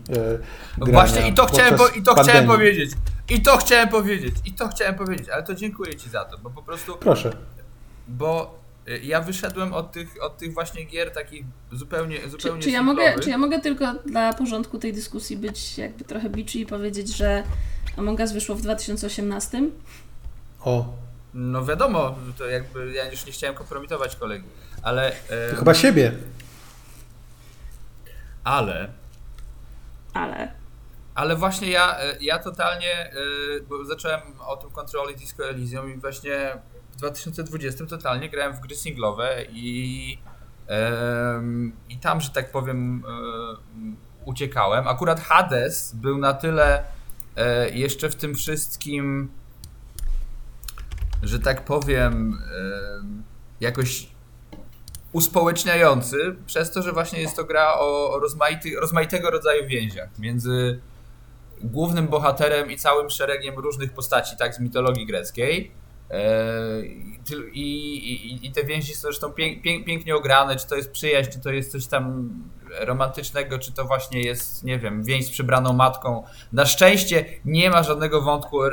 E, 0.78 0.92
Właśnie 0.92 1.28
i 1.28 1.34
to, 1.34 1.46
chciałem, 1.46 1.76
po, 1.76 1.88
i 1.88 2.02
to 2.02 2.14
chciałem 2.14 2.46
powiedzieć. 2.46 2.90
I 3.28 3.42
to 3.42 3.56
chciałem 3.56 3.88
powiedzieć. 3.88 4.34
I 4.44 4.52
to 4.52 4.68
chciałem 4.68 4.94
powiedzieć, 4.94 5.28
ale 5.28 5.42
to 5.42 5.54
dziękuję 5.54 5.96
Ci 5.96 6.10
za 6.10 6.24
to, 6.24 6.38
bo 6.38 6.50
po 6.50 6.62
prostu. 6.62 6.96
Proszę. 6.96 7.36
Bo 8.08 8.58
e, 8.88 8.98
ja 8.98 9.20
wyszedłem 9.20 9.74
od 9.74 9.92
tych, 9.92 10.22
od 10.22 10.38
tych 10.38 10.54
właśnie 10.54 10.84
gier 10.84 11.10
takich 11.10 11.44
zupełnie 11.72 12.28
zupełnie 12.28 12.62
czy, 12.62 12.64
czy 12.64 12.70
ja 12.70 12.82
mogę 12.82 13.18
Czy 13.20 13.30
ja 13.30 13.38
mogę 13.38 13.60
tylko 13.60 13.94
dla 14.06 14.32
porządku 14.32 14.78
tej 14.78 14.92
dyskusji 14.92 15.36
być 15.36 15.78
jakby 15.78 16.04
trochę 16.04 16.30
biczy 16.30 16.58
i 16.58 16.66
powiedzieć, 16.66 17.16
że 17.16 17.42
Among 17.96 18.20
Us 18.20 18.32
wyszło 18.32 18.54
w 18.54 18.62
2018? 18.62 19.62
O. 20.60 21.09
No 21.34 21.64
wiadomo, 21.64 22.14
to 22.38 22.46
jakby 22.46 22.92
ja 22.92 23.10
już 23.10 23.26
nie 23.26 23.32
chciałem 23.32 23.56
kompromitować 23.56 24.16
kolegi, 24.16 24.46
ale... 24.82 25.12
To 25.50 25.56
chyba 25.56 25.74
siebie. 25.74 26.12
Ale... 28.44 28.88
Ale... 30.14 30.60
Ale 31.14 31.36
właśnie 31.36 31.70
ja, 31.70 31.98
e, 32.00 32.16
ja 32.20 32.38
totalnie, 32.38 32.92
e, 32.92 33.12
bo 33.68 33.84
zacząłem 33.84 34.20
o 34.46 34.56
tym 34.56 34.70
Control 34.70 35.12
i 35.12 35.16
Disco 35.16 35.48
Elysium 35.48 35.94
i 35.94 35.96
właśnie 35.96 36.58
w 36.92 36.96
2020 36.96 37.86
totalnie 37.86 38.30
grałem 38.30 38.52
w 38.52 38.60
gry 38.60 38.76
singlowe 38.76 39.44
i, 39.50 40.18
i 41.88 41.98
tam, 41.98 42.20
że 42.20 42.30
tak 42.30 42.50
powiem, 42.50 43.04
e, 43.08 43.10
uciekałem. 44.24 44.88
Akurat 44.88 45.20
Hades 45.20 45.94
był 45.94 46.18
na 46.18 46.34
tyle 46.34 46.84
jeszcze 47.72 48.10
w 48.10 48.16
tym 48.16 48.34
wszystkim 48.34 49.30
że 51.22 51.38
tak 51.38 51.64
powiem, 51.64 52.38
jakoś 53.60 54.06
uspołeczniający, 55.12 56.36
przez 56.46 56.72
to, 56.72 56.82
że 56.82 56.92
właśnie 56.92 57.20
jest 57.20 57.36
to 57.36 57.44
gra 57.44 57.74
o 57.74 58.20
rozmaitego 58.80 59.30
rodzaju 59.30 59.68
więziach 59.68 60.18
między 60.18 60.80
głównym 61.62 62.08
bohaterem 62.08 62.70
i 62.70 62.76
całym 62.76 63.10
szeregiem 63.10 63.58
różnych 63.58 63.92
postaci, 63.92 64.36
tak, 64.36 64.54
z 64.54 64.60
mitologii 64.60 65.06
greckiej. 65.06 65.70
E, 66.10 66.82
I, 67.52 67.62
i, 68.12 68.46
i 68.46 68.52
te 68.52 68.64
więzi 68.64 68.94
są 68.94 69.00
zresztą 69.00 69.32
pięk, 69.32 69.62
pięk, 69.62 69.86
pięknie 69.86 70.16
ograne, 70.16 70.56
czy 70.56 70.66
to 70.66 70.76
jest 70.76 70.90
przyjaźń, 70.90 71.30
czy 71.30 71.40
to 71.40 71.50
jest 71.50 71.72
coś 71.72 71.86
tam 71.86 72.30
romantycznego, 72.78 73.58
czy 73.58 73.72
to 73.72 73.84
właśnie 73.84 74.22
jest, 74.22 74.64
nie 74.64 74.78
wiem, 74.78 75.04
więź 75.04 75.26
z 75.26 75.30
przybraną 75.30 75.72
matką. 75.72 76.24
Na 76.52 76.66
szczęście 76.66 77.24
nie 77.44 77.70
ma 77.70 77.82
żadnego 77.82 78.22
wątku 78.22 78.64
e, 78.64 78.70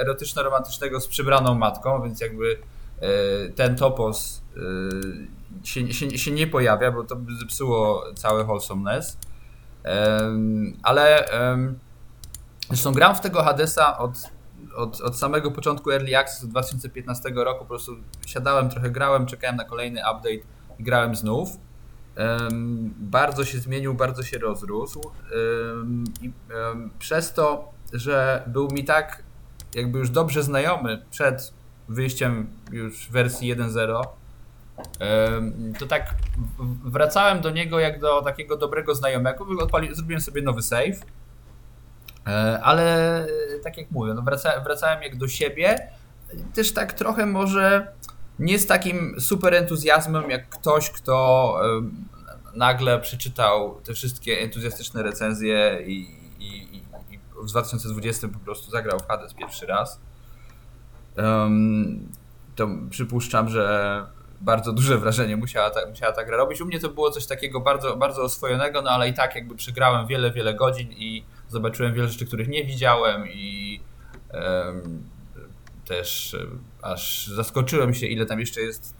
erotyczno-romantycznego 0.00 1.00
z 1.00 1.08
przybraną 1.08 1.54
matką, 1.54 2.02
więc 2.02 2.20
jakby 2.20 2.58
e, 3.00 3.08
ten 3.48 3.76
topos 3.76 4.42
e, 4.56 5.66
się, 5.66 5.92
się, 5.92 6.18
się 6.18 6.30
nie 6.30 6.46
pojawia, 6.46 6.92
bo 6.92 7.04
to 7.04 7.16
by 7.16 7.36
zepsuło 7.36 8.04
cały 8.14 8.44
wholesomeness. 8.44 9.18
Ale 10.82 11.28
zresztą 12.68 12.92
gram 12.92 13.14
w 13.14 13.20
tego 13.20 13.42
Hadesa 13.42 13.98
od, 13.98 14.12
od, 14.76 15.00
od 15.00 15.18
samego 15.18 15.50
początku 15.50 15.90
Early 15.90 16.16
Access 16.16 16.44
od 16.44 16.50
2015 16.50 17.30
roku. 17.34 17.58
Po 17.58 17.68
prostu 17.68 17.92
siadałem, 18.26 18.68
trochę 18.68 18.90
grałem, 18.90 19.26
czekałem 19.26 19.56
na 19.56 19.64
kolejny 19.64 20.00
update 20.00 20.34
i 20.78 20.84
grałem 20.84 21.16
znów 21.16 21.48
bardzo 22.98 23.44
się 23.44 23.58
zmienił, 23.58 23.94
bardzo 23.94 24.22
się 24.22 24.38
rozrósł. 24.38 25.00
I 26.22 26.32
przez 26.98 27.32
to, 27.32 27.72
że 27.92 28.42
był 28.46 28.68
mi 28.70 28.84
tak 28.84 29.22
jakby 29.74 29.98
już 29.98 30.10
dobrze 30.10 30.42
znajomy 30.42 31.02
przed 31.10 31.52
wyjściem 31.88 32.46
już 32.72 33.10
wersji 33.10 33.56
1.0, 33.56 34.02
to 35.78 35.86
tak 35.86 36.14
wracałem 36.84 37.40
do 37.40 37.50
niego 37.50 37.80
jak 37.80 38.00
do 38.00 38.22
takiego 38.22 38.56
dobrego 38.56 38.94
znajomego, 38.94 39.46
zrobiłem 39.92 40.20
sobie 40.20 40.42
nowy 40.42 40.62
save, 40.62 41.00
e, 42.26 42.60
ale 42.62 43.26
tak 43.62 43.78
jak 43.78 43.90
mówię, 43.90 44.14
no 44.14 44.22
wraca, 44.22 44.60
wracałem 44.60 45.02
jak 45.02 45.16
do 45.16 45.28
siebie, 45.28 45.90
też 46.54 46.72
tak 46.72 46.92
trochę 46.92 47.26
może 47.26 47.92
nie 48.38 48.58
z 48.58 48.66
takim 48.66 49.20
super 49.20 49.54
entuzjazmem 49.54 50.30
jak 50.30 50.48
ktoś, 50.48 50.90
kto 50.90 51.54
nagle 52.54 53.00
przeczytał 53.00 53.80
te 53.84 53.94
wszystkie 53.94 54.40
entuzjastyczne 54.40 55.02
recenzje 55.02 55.78
i, 55.86 56.00
i, 56.38 56.76
i 56.76 56.82
w 57.42 57.46
2020 57.46 58.28
po 58.28 58.38
prostu 58.38 58.70
zagrał 58.70 58.98
w 58.98 59.06
Hades 59.06 59.34
pierwszy 59.34 59.66
raz. 59.66 60.00
Um, 61.16 62.08
to 62.56 62.68
przypuszczam, 62.90 63.48
że 63.48 64.06
bardzo 64.40 64.72
duże 64.72 64.98
wrażenie 64.98 65.36
musiała 65.36 65.70
ta, 65.70 65.86
musiała 65.88 66.12
ta 66.12 66.24
gra 66.24 66.36
robić. 66.36 66.60
U 66.60 66.66
mnie 66.66 66.80
to 66.80 66.88
było 66.88 67.10
coś 67.10 67.26
takiego 67.26 67.60
bardzo, 67.60 67.96
bardzo 67.96 68.22
oswojonego, 68.22 68.82
no 68.82 68.90
ale 68.90 69.08
i 69.08 69.14
tak 69.14 69.34
jakby 69.34 69.54
przegrałem 69.54 70.06
wiele, 70.06 70.30
wiele 70.30 70.54
godzin 70.54 70.92
i 70.92 71.24
zobaczyłem 71.48 71.94
wiele 71.94 72.08
rzeczy, 72.08 72.26
których 72.26 72.48
nie 72.48 72.64
widziałem 72.64 73.28
i 73.28 73.80
um, 74.34 75.04
też 75.88 76.36
aż 76.82 77.26
zaskoczyłem 77.26 77.94
się, 77.94 78.06
ile 78.06 78.26
tam 78.26 78.40
jeszcze 78.40 78.60
jest 78.60 78.94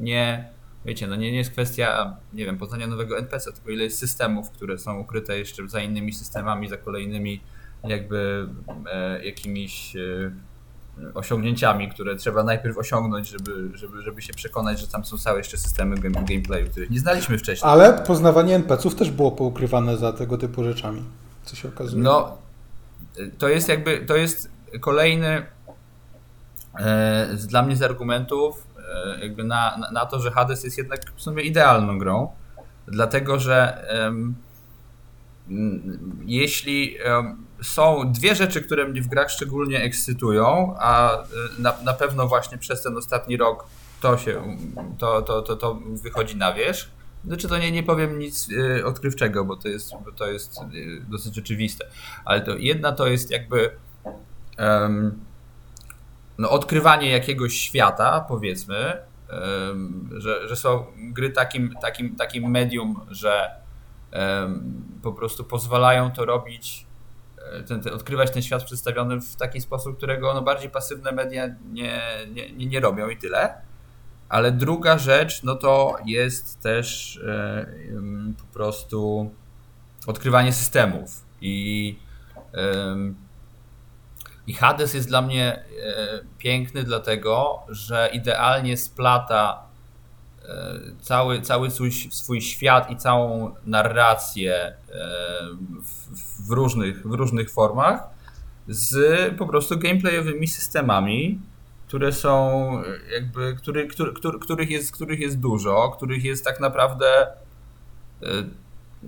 nie, 0.00 0.48
wiecie, 0.84 1.06
no 1.06 1.16
nie, 1.16 1.32
nie 1.32 1.38
jest 1.38 1.50
kwestia, 1.50 2.16
nie 2.32 2.44
wiem, 2.44 2.58
poznania 2.58 2.86
nowego 2.86 3.18
NPC, 3.18 3.52
tylko 3.52 3.70
ile 3.70 3.84
jest 3.84 3.98
systemów, 3.98 4.50
które 4.50 4.78
są 4.78 4.98
ukryte 4.98 5.38
jeszcze 5.38 5.68
za 5.68 5.80
innymi 5.80 6.12
systemami, 6.12 6.68
za 6.68 6.76
kolejnymi 6.76 7.40
jakby 7.84 8.48
e, 8.92 9.24
jakimiś 9.24 9.96
e, 9.96 10.30
osiągnięciami, 11.14 11.88
które 11.88 12.16
trzeba 12.16 12.42
najpierw 12.42 12.78
osiągnąć, 12.78 13.28
żeby, 13.28 13.70
żeby, 13.74 14.02
żeby 14.02 14.22
się 14.22 14.32
przekonać, 14.32 14.80
że 14.80 14.88
tam 14.88 15.04
są 15.04 15.18
całe 15.18 15.38
jeszcze 15.38 15.58
systemy 15.58 15.96
game, 15.96 16.24
gameplayu, 16.24 16.66
których 16.70 16.90
nie 16.90 17.00
znaliśmy 17.00 17.38
wcześniej. 17.38 17.70
Ale 17.70 17.92
poznawanie 18.06 18.54
NPC-ów 18.54 18.94
też 18.94 19.10
było 19.10 19.32
poukrywane 19.32 19.96
za 19.96 20.12
tego 20.12 20.38
typu 20.38 20.64
rzeczami, 20.64 21.02
co 21.44 21.56
się 21.56 21.68
okazuje. 21.68 22.02
No, 22.02 22.38
to 23.38 23.48
jest 23.48 23.68
jakby, 23.68 23.98
to 24.06 24.16
jest 24.16 24.50
kolejny 24.80 25.26
e, 25.28 25.46
dla 27.48 27.62
mnie 27.62 27.76
z 27.76 27.82
argumentów 27.82 28.66
e, 29.16 29.20
jakby 29.20 29.44
na, 29.44 29.78
na, 29.92 30.06
to, 30.06 30.20
że 30.20 30.30
Hades 30.30 30.64
jest 30.64 30.78
jednak 30.78 31.00
w 31.16 31.22
sumie 31.22 31.42
idealną 31.42 31.98
grą, 31.98 32.32
dlatego, 32.86 33.38
że 33.38 33.84
jeśli 36.26 36.96
są 37.62 38.12
dwie 38.12 38.34
rzeczy, 38.34 38.62
które 38.62 38.88
mnie 38.88 39.02
w 39.02 39.08
grach 39.08 39.30
szczególnie 39.30 39.82
ekscytują, 39.82 40.74
a 40.78 41.22
y, 41.22 41.24
na, 41.58 41.74
na 41.84 41.92
pewno 41.92 42.28
właśnie 42.28 42.58
przez 42.58 42.82
ten 42.82 42.96
ostatni 42.96 43.36
rok 43.36 43.66
to 44.00 44.18
się, 44.18 44.56
to, 44.98 45.22
to, 45.22 45.42
to, 45.42 45.56
to 45.56 45.78
wychodzi 46.02 46.36
na 46.36 46.52
wierzch. 46.52 46.88
Znaczy 47.24 47.48
to 47.48 47.58
nie, 47.58 47.72
nie 47.72 47.82
powiem 47.82 48.18
nic 48.18 48.48
odkrywczego, 48.84 49.44
bo 49.44 49.56
to 49.56 49.68
jest, 49.68 49.90
bo 50.04 50.12
to 50.12 50.26
jest 50.26 50.60
dosyć 51.08 51.38
oczywiste. 51.38 51.86
Ale 52.24 52.40
to 52.40 52.56
jedna 52.56 52.92
to 52.92 53.06
jest 53.06 53.30
jakby 53.30 53.70
um, 54.58 55.20
no, 56.38 56.50
odkrywanie 56.50 57.10
jakiegoś 57.10 57.54
świata, 57.54 58.24
powiedzmy, 58.28 59.02
że, 60.18 60.48
że 60.48 60.56
są 60.56 60.86
gry 60.96 61.30
takim, 61.30 61.74
takim, 61.82 62.16
takim 62.16 62.50
medium, 62.50 63.00
że 63.10 63.50
po 65.02 65.12
prostu 65.12 65.44
pozwalają 65.44 66.10
to 66.10 66.24
robić 66.24 66.86
ten, 67.66 67.80
ten, 67.80 67.94
odkrywać 67.94 68.30
ten 68.30 68.42
świat 68.42 68.64
przedstawiony 68.64 69.20
w 69.20 69.36
taki 69.36 69.60
sposób, 69.60 69.96
którego 69.96 70.34
no, 70.34 70.42
bardziej 70.42 70.70
pasywne 70.70 71.12
media 71.12 71.46
nie, 71.72 72.00
nie, 72.32 72.52
nie, 72.52 72.66
nie 72.66 72.80
robią 72.80 73.08
i 73.08 73.16
tyle. 73.16 73.54
Ale 74.28 74.52
druga 74.52 74.98
rzecz, 74.98 75.42
no 75.42 75.54
to 75.54 75.96
jest 76.06 76.60
też 76.60 77.16
e, 77.26 77.66
po 78.38 78.54
prostu 78.54 79.30
odkrywanie 80.06 80.52
systemów. 80.52 81.24
I, 81.40 81.98
e, 82.54 82.96
I 84.48 84.54
Hades 84.54 84.94
jest 84.94 85.08
dla 85.08 85.22
mnie 85.22 85.52
e, 85.52 85.62
piękny, 86.38 86.84
dlatego 86.84 87.62
że 87.68 88.10
idealnie 88.12 88.76
splata 88.76 89.68
cały, 91.00 91.40
cały 91.40 91.70
swój, 91.70 91.92
swój 91.92 92.40
świat 92.40 92.90
i 92.90 92.96
całą 92.96 93.54
narrację 93.66 94.54
e, 94.54 94.74
w, 95.82 96.46
w, 96.46 96.50
różnych, 96.50 97.06
w 97.06 97.12
różnych 97.12 97.50
formach 97.50 98.02
z 98.68 99.34
po 99.36 99.46
prostu 99.46 99.78
gameplayowymi 99.78 100.48
systemami, 100.48 101.40
które 101.86 102.12
są 102.12 102.72
jakby, 103.12 103.54
który, 103.54 103.86
który, 103.86 104.12
który, 104.12 104.38
których, 104.38 104.70
jest, 104.70 104.92
których 104.92 105.20
jest 105.20 105.40
dużo, 105.40 105.92
których 105.96 106.24
jest 106.24 106.44
tak 106.44 106.60
naprawdę 106.60 107.26
e, 107.26 108.26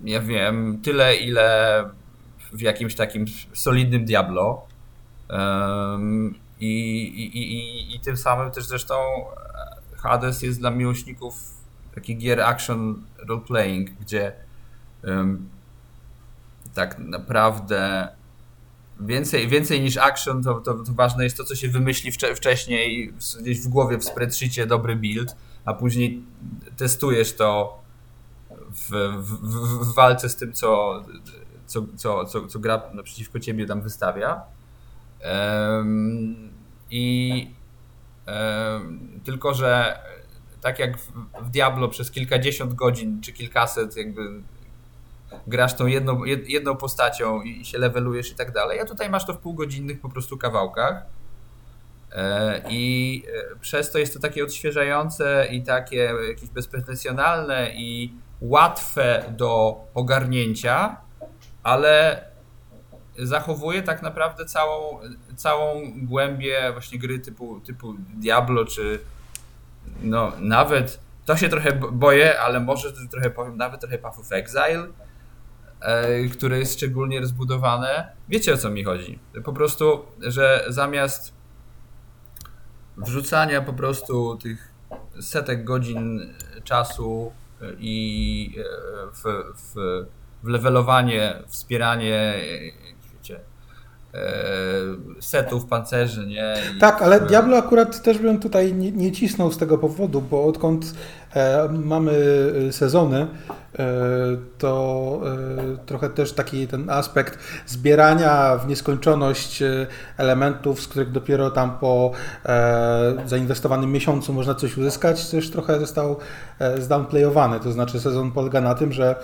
ja 0.05 0.21
wiem, 0.21 0.81
tyle 0.83 1.17
ile 1.17 1.85
w 2.53 2.61
jakimś 2.61 2.95
takim 2.95 3.25
solidnym 3.53 4.05
Diablo. 4.05 4.70
I, 6.61 7.03
i, 7.03 7.39
i, 7.39 7.97
i 7.97 8.01
tym 8.01 8.17
samym 8.17 8.51
też 8.51 8.65
zresztą 8.65 8.95
Hades 9.97 10.43
jest 10.43 10.59
dla 10.59 10.71
miłośników 10.71 11.35
takich 11.95 12.19
gier 12.19 12.41
action 12.41 13.03
role-playing, 13.29 13.91
gdzie 14.01 14.33
um, 15.05 15.49
tak 16.75 16.99
naprawdę 16.99 18.09
więcej, 19.01 19.49
więcej 19.49 19.81
niż 19.81 19.97
action, 19.97 20.43
to, 20.43 20.55
to, 20.55 20.75
to, 20.75 20.93
ważne 20.93 21.25
jest 21.25 21.37
to, 21.37 21.45
co 21.45 21.55
się 21.55 21.69
wymyśli 21.69 22.13
wcze, 22.13 22.35
wcześniej 22.35 23.13
gdzieś 23.41 23.61
w 23.61 23.69
głowie 23.69 23.99
w 23.99 24.05
spreadsheetie 24.05 24.67
dobry 24.67 24.97
build, 24.97 25.37
a 25.65 25.75
później 25.75 26.23
testujesz 26.77 27.37
to 27.37 27.81
w, 28.51 28.91
w, 29.19 29.31
w 29.85 29.95
walce 29.95 30.29
z 30.29 30.37
tym, 30.37 30.53
co, 30.53 31.03
co, 31.67 31.87
co, 31.97 32.25
co, 32.25 32.47
co 32.47 32.59
gra 32.59 32.83
naprzeciwko 32.95 33.41
ciebie 33.41 33.67
tam 33.67 33.83
wystawia. 33.83 34.43
I 36.91 37.55
tylko, 39.25 39.55
że 39.55 39.99
tak 40.61 40.79
jak 40.79 40.99
w 41.43 41.51
Diablo 41.51 41.89
przez 41.89 42.11
kilkadziesiąt 42.11 42.75
godzin 42.75 43.21
czy 43.21 43.33
kilkaset 43.33 43.97
jakby 43.97 44.43
grasz 45.47 45.75
tą 45.75 45.87
jedną, 45.87 46.25
jedną 46.25 46.77
postacią 46.77 47.43
i 47.43 47.65
się 47.65 47.79
levelujesz 47.79 48.31
i 48.31 48.35
tak 48.35 48.53
dalej, 48.53 48.81
a 48.81 48.85
tutaj 48.85 49.11
masz 49.11 49.27
to 49.27 49.35
w 49.35 49.39
półgodzinnych 49.39 50.01
po 50.01 50.09
prostu 50.09 50.39
kawałkach. 50.39 51.03
E, 52.13 52.63
I 52.69 53.25
e, 53.53 53.57
przez 53.61 53.91
to 53.91 53.99
jest 53.99 54.15
to 54.15 54.21
takie 54.21 54.45
odświeżające 54.45 55.47
i 55.51 55.63
takie 55.63 56.13
jakieś 56.29 56.51
bezpretensjonalne 56.51 57.71
i 57.75 58.15
łatwe 58.41 59.25
do 59.37 59.81
ogarnięcia, 59.95 60.97
ale 61.63 62.25
zachowuje 63.23 63.83
tak 63.83 64.03
naprawdę 64.03 64.45
całą, 64.45 64.99
całą 65.37 65.93
głębię 65.97 66.73
właśnie 66.73 66.99
gry 66.99 67.19
typu, 67.19 67.61
typu 67.61 67.95
Diablo, 68.15 68.65
czy 68.65 69.01
no 70.03 70.33
nawet, 70.39 71.01
to 71.25 71.37
się 71.37 71.49
trochę 71.49 71.73
boję, 71.73 72.41
ale 72.41 72.61
może 72.61 72.93
trochę 73.11 73.31
powiem, 73.31 73.57
nawet 73.57 73.81
trochę 73.81 73.99
Path 73.99 74.19
of 74.19 74.33
Exile, 74.33 74.87
e, 75.81 76.25
które 76.25 76.59
jest 76.59 76.75
szczególnie 76.75 77.21
rozbudowane. 77.21 78.13
Wiecie 78.29 78.55
o 78.55 78.57
co 78.57 78.71
mi 78.71 78.85
chodzi? 78.85 79.19
Po 79.45 79.53
prostu, 79.53 80.05
że 80.21 80.65
zamiast 80.69 81.33
wrzucania 82.97 83.63
po 83.63 83.73
prostu 83.73 84.37
tych 84.37 84.73
setek 85.21 85.65
godzin 85.65 86.35
czasu 86.65 87.33
i 87.79 88.55
e, 88.59 88.63
w, 89.13 89.23
w, 89.57 89.75
w 90.43 90.49
levelowanie, 90.49 91.43
wspieranie 91.47 92.15
E, 92.15 93.00
setów, 95.21 95.67
pancerzy, 95.67 96.27
nie? 96.27 96.55
I 96.77 96.81
tak, 96.81 97.03
ale 97.03 97.21
Diablo 97.21 97.57
akurat 97.57 98.03
też 98.03 98.19
bym 98.19 98.41
tutaj 98.41 98.75
nie, 98.75 98.93
nie 98.93 99.13
cisnął 99.13 99.53
z 99.53 99.59
tego 99.59 99.79
powodu, 99.79 100.21
bo 100.21 100.45
odkąd 100.45 100.95
e, 101.35 101.69
mamy 101.69 102.13
e, 102.69 102.73
sezony, 102.73 103.21
e, 103.21 103.27
to 104.59 105.21
e, 105.75 105.87
trochę 105.87 106.11
też 106.11 106.33
taki 106.33 106.67
ten 106.67 106.91
aspekt 106.91 107.39
zbierania 107.67 108.57
w 108.57 108.69
nieskończoność 108.69 109.63
e, 109.63 109.87
elementów, 110.17 110.83
z 110.83 110.89
których 110.89 111.11
dopiero 111.11 111.51
tam 111.51 111.79
po 111.79 112.11
zainwestowanym 113.27 113.93
miesiącu 113.93 114.33
można 114.33 114.55
coś 114.55 114.77
uzyskać, 114.77 115.29
też 115.29 115.51
trochę 115.51 115.81
został 115.81 116.17
zdownplayowany. 116.79 117.61
To 117.61 117.73
znaczy 117.73 118.01
sezon 118.01 118.33
polega 118.33 118.61
na 118.61 118.75
tym, 118.75 118.93
że 118.93 119.17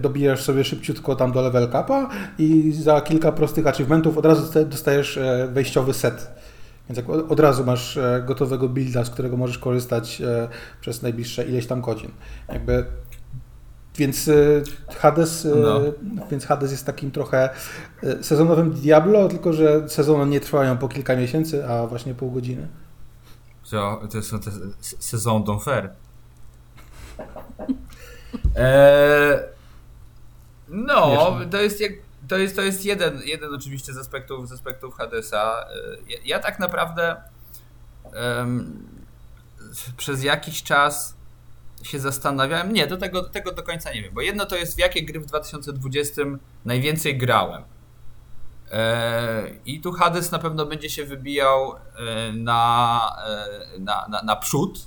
dobijasz 0.00 0.42
sobie 0.42 0.64
szybciutko 0.64 1.16
tam 1.16 1.32
do 1.32 1.42
level 1.42 1.68
capa 1.72 2.08
i 2.38 2.72
za 2.72 3.00
kilka 3.00 3.32
prostych 3.32 3.66
achievementów 3.66 4.18
od 4.18 4.26
razu 4.26 4.64
dostajesz 4.66 5.18
wejściowy 5.48 5.94
set 5.94 6.30
więc 6.90 7.08
od 7.28 7.40
razu 7.40 7.64
masz 7.64 7.96
e, 7.96 8.22
gotowego 8.26 8.68
builda, 8.68 9.04
z 9.04 9.10
którego 9.10 9.36
możesz 9.36 9.58
korzystać 9.58 10.20
e, 10.20 10.48
przez 10.80 11.02
najbliższe 11.02 11.44
ileś 11.44 11.66
tam 11.66 11.80
godzin. 11.80 12.10
Jakby 12.48 12.84
więc 14.00 14.28
e, 14.28 14.34
Hades, 14.94 15.46
no. 15.56 15.80
więc 16.30 16.46
Hades 16.46 16.70
jest 16.70 16.86
takim 16.86 17.10
trochę 17.10 17.50
sezonowym 18.22 18.70
Diablo, 18.70 19.28
tylko 19.28 19.52
że 19.52 19.88
sezony 19.88 20.26
nie 20.26 20.40
trwają 20.40 20.78
po 20.78 20.88
kilka 20.88 21.16
miesięcy, 21.16 21.68
a 21.68 21.86
właśnie 21.86 22.14
pół 22.14 22.30
godziny. 22.30 22.68
To, 23.70 24.00
to 24.12 24.22
są 24.22 24.40
te 24.40 24.50
sezon 24.80 25.44
d'enfer. 25.44 25.90
Eee, 28.56 29.38
no, 30.68 31.36
to 31.50 31.60
jest 31.60 31.80
jak 31.80 31.92
to 32.28 32.36
jest, 32.36 32.56
to 32.56 32.62
jest 32.62 32.84
jeden, 32.84 33.20
jeden 33.24 33.54
oczywiście 33.54 33.92
z 33.92 33.98
aspektów, 33.98 34.48
z 34.48 34.52
aspektów 34.52 34.94
Hadesa. 34.94 35.66
Ja, 36.08 36.18
ja 36.24 36.38
tak 36.38 36.58
naprawdę 36.58 37.16
um, 38.38 38.86
przez 39.96 40.22
jakiś 40.22 40.62
czas 40.62 41.19
się 41.82 41.98
zastanawiałem. 41.98 42.72
Nie, 42.72 42.86
do 42.86 42.96
tego, 42.96 43.22
tego 43.22 43.52
do 43.52 43.62
końca 43.62 43.92
nie 43.92 44.02
wiem, 44.02 44.14
bo 44.14 44.20
jedno 44.20 44.46
to 44.46 44.56
jest 44.56 44.76
w 44.76 44.78
jakie 44.78 45.02
gry 45.02 45.20
w 45.20 45.26
2020 45.26 46.22
najwięcej 46.64 47.18
grałem. 47.18 47.62
E, 48.70 49.50
I 49.66 49.80
tu 49.80 49.92
Hades 49.92 50.32
na 50.32 50.38
pewno 50.38 50.66
będzie 50.66 50.90
się 50.90 51.04
wybijał 51.04 51.74
e, 51.74 52.32
na, 52.32 53.00
e, 53.26 53.78
na, 53.78 54.06
na, 54.08 54.22
na 54.22 54.36
przód, 54.36 54.86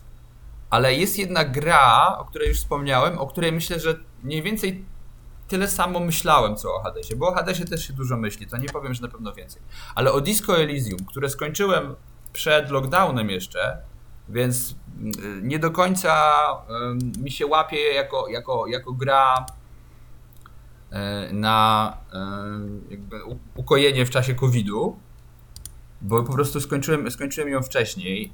ale 0.70 0.96
jest 0.96 1.20
jedna 1.20 1.46
gra, 1.46 2.18
o 2.18 2.26
której 2.26 2.48
już 2.48 2.58
wspomniałem, 2.58 3.20
o 3.20 3.28
której 3.28 3.52
myślę, 3.52 3.80
że 3.80 3.96
mniej 4.24 4.42
więcej 4.42 4.86
tyle 5.48 5.68
samo 5.68 6.00
myślałem, 6.00 6.56
co 6.56 6.76
o 6.76 6.80
Hadesie, 6.80 7.16
bo 7.16 7.28
o 7.28 7.34
Hadesie 7.34 7.66
też 7.66 7.88
się 7.88 7.94
dużo 7.94 8.18
myśli, 8.18 8.48
to 8.48 8.58
nie 8.58 8.70
powiem, 8.70 8.94
że 8.94 9.02
na 9.02 9.08
pewno 9.08 9.34
więcej. 9.34 9.62
Ale 9.96 10.12
o 10.12 10.22
Disco 10.22 10.58
Elysium, 10.58 11.06
które 11.06 11.30
skończyłem 11.30 11.96
przed 12.34 12.70
lockdownem 12.70 13.30
jeszcze, 13.30 13.78
więc 14.30 14.76
mm, 14.98 15.48
nie 15.48 15.60
do 15.60 15.72
końca 15.72 16.34
mi 17.20 17.32
się 17.32 17.46
łapie 17.46 17.94
jako, 17.94 18.28
jako, 18.28 18.68
jako 18.68 18.94
gra 18.94 19.46
e, 20.92 21.34
na 21.34 21.98
ukojenie 23.56 24.06
w 24.06 24.10
czasie 24.10 24.36
COVID-u, 24.36 24.98
bo 26.02 26.24
po 26.24 26.34
prostu 26.34 26.62
skończyłem, 26.62 27.12
skończyłem 27.12 27.50
ją 27.50 27.62
wcześniej, 27.62 28.32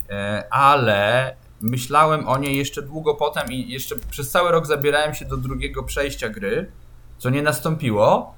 ale 0.52 1.36
myślałem 1.62 2.28
o 2.28 2.38
niej 2.38 2.58
jeszcze 2.58 2.82
długo 2.82 3.16
potem 3.16 3.52
i 3.52 3.70
jeszcze 3.70 3.96
przez 4.10 4.32
cały 4.32 4.52
rok 4.52 4.66
zabierałem 4.66 5.14
się 5.14 5.26
do 5.26 5.38
drugiego 5.38 5.84
przejścia 5.84 6.30
gry, 6.30 6.72
co 7.18 7.30
nie 7.30 7.42
nastąpiło. 7.42 8.36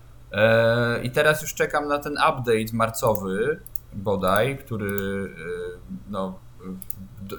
I 1.04 1.12
teraz 1.12 1.42
już 1.42 1.54
czekam 1.54 1.88
na 1.88 2.00
ten 2.00 2.14
update 2.14 2.74
marcowy, 2.74 3.60
bodaj, 3.94 4.58
który 4.58 4.96
no, 6.10 6.40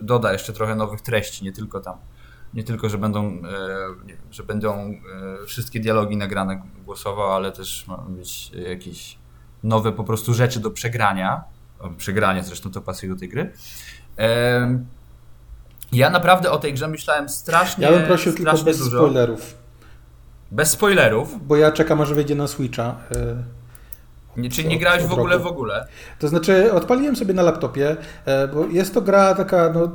doda 0.03 0.33
jeszcze 0.33 0.53
trochę 0.53 0.77
nowych 0.77 1.01
treści, 1.01 1.45
nie 1.45 1.53
tylko 1.53 1.81
tam, 1.81 1.97
nie 2.55 2.65
tylko, 2.65 2.89
że 2.89 2.99
będą, 2.99 3.27
e, 3.27 3.43
że 4.31 4.43
będą 4.43 4.75
e, 4.75 5.47
wszystkie 5.47 5.81
dialogi 5.81 6.17
nagrane 6.17 6.63
głosowo, 6.85 7.37
ale 7.37 7.53
też 7.53 7.87
ma 7.87 7.97
być 7.97 8.51
jakieś 8.51 9.19
nowe 9.63 9.93
po 9.93 10.05
prostu 10.05 10.35
rzeczy 10.35 10.61
do 10.61 10.71
przegrania. 10.71 11.45
Przegranie 11.99 12.45
zresztą 12.45 12.71
to 12.71 12.81
pasuje 12.81 13.13
do 13.13 13.19
tej 13.19 13.29
gry. 13.29 13.53
Ja 15.93 16.11
naprawdę 16.11 16.51
o 16.51 16.59
tej 16.59 16.75
grze 16.75 16.89
myślałem 16.89 17.29
strasznie. 17.29 17.87
Ja 17.87 17.93
bym 17.93 18.07
prosił 18.07 18.33
tylko 18.33 18.59
bez 18.59 18.79
dużo. 18.79 18.99
spoilerów. 18.99 19.55
Bez 20.51 20.71
spoilerów? 20.71 21.47
Bo 21.47 21.57
ja 21.57 21.73
czekam, 21.73 22.01
aż 22.01 22.15
wyjdzie 22.15 22.35
na 22.35 22.49
Switcha. 22.49 22.97
Nie, 24.37 24.51
czyli 24.51 24.68
nie 24.68 24.79
grałeś 24.79 25.05
w 25.05 25.12
ogóle 25.12 25.38
w 25.38 25.47
ogóle? 25.47 25.87
To 26.18 26.29
znaczy, 26.29 26.73
odpaliłem 26.73 27.16
sobie 27.16 27.35
na 27.35 27.42
laptopie, 27.42 27.97
e, 28.25 28.49
bo 28.49 28.66
jest 28.66 28.95
to 28.95 29.03
gra 29.03 29.35
taka 29.35 29.73
no, 29.75 29.92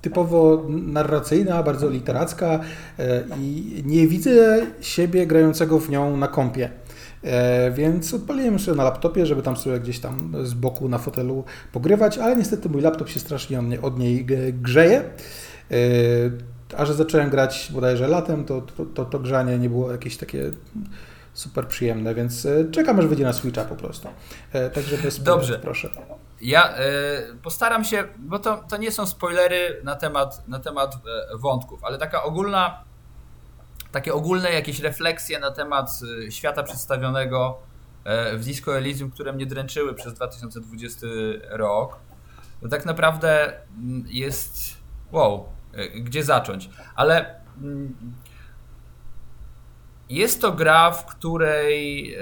typowo 0.00 0.66
narracyjna, 0.68 1.62
bardzo 1.62 1.88
literacka 1.88 2.60
e, 2.98 3.24
i 3.38 3.82
nie 3.86 4.06
widzę 4.06 4.66
siebie 4.80 5.26
grającego 5.26 5.78
w 5.78 5.90
nią 5.90 6.16
na 6.16 6.28
kompie. 6.28 6.70
E, 7.22 7.70
więc 7.70 8.14
odpaliłem 8.14 8.58
sobie 8.58 8.76
na 8.76 8.84
laptopie, 8.84 9.26
żeby 9.26 9.42
tam 9.42 9.56
sobie 9.56 9.80
gdzieś 9.80 9.98
tam 9.98 10.32
z 10.42 10.54
boku 10.54 10.88
na 10.88 10.98
fotelu 10.98 11.44
pogrywać, 11.72 12.18
ale 12.18 12.36
niestety 12.36 12.68
mój 12.68 12.82
laptop 12.82 13.08
się 13.08 13.20
strasznie 13.20 13.62
od 13.82 13.98
niej 13.98 14.26
grzeje. 14.52 15.04
A 16.76 16.86
że 16.86 16.94
zacząłem 16.94 17.30
grać 17.30 17.70
bodajże 17.74 18.08
latem, 18.08 18.44
to, 18.44 18.60
to, 18.60 18.84
to, 18.86 19.04
to 19.04 19.18
grzanie 19.18 19.58
nie 19.58 19.68
było 19.68 19.92
jakieś 19.92 20.16
takie 20.16 20.50
super 21.34 21.68
przyjemne, 21.68 22.14
więc 22.14 22.46
e, 22.46 22.70
czekam 22.70 22.98
aż 22.98 23.06
wyjdzie 23.06 23.24
na 23.24 23.32
Switcha 23.32 23.64
po 23.64 23.76
prostu. 23.76 24.08
E, 24.52 24.70
także 24.70 24.98
bez 24.98 25.22
Dobrze. 25.22 25.58
proszę. 25.58 25.90
Ja 26.40 26.78
y, 26.78 26.80
postaram 27.42 27.84
się, 27.84 28.04
bo 28.18 28.38
to, 28.38 28.64
to 28.68 28.76
nie 28.76 28.92
są 28.92 29.06
spoilery 29.06 29.80
na 29.84 29.96
temat, 29.96 30.48
na 30.48 30.58
temat 30.58 30.96
wątków, 31.34 31.84
ale 31.84 31.98
taka 31.98 32.22
ogólna, 32.22 32.84
takie 33.92 34.14
ogólne 34.14 34.52
jakieś 34.52 34.80
refleksje 34.80 35.38
na 35.38 35.50
temat 35.50 36.00
świata 36.30 36.62
przedstawionego 36.62 37.58
w 38.34 38.44
Disco 38.44 38.76
Elysium, 38.78 39.10
które 39.10 39.32
mnie 39.32 39.46
dręczyły 39.46 39.94
przez 39.94 40.14
2020 40.14 41.06
rok. 41.50 41.96
To 42.60 42.68
tak 42.68 42.86
naprawdę 42.86 43.52
mm, 43.78 44.04
jest 44.08 44.76
wow, 45.12 45.48
gdzie 45.94 46.24
zacząć. 46.24 46.70
Ale 46.94 47.40
mm, 47.60 47.94
jest 50.14 50.40
to 50.40 50.52
gra, 50.52 50.90
w 50.90 51.06
której. 51.06 52.16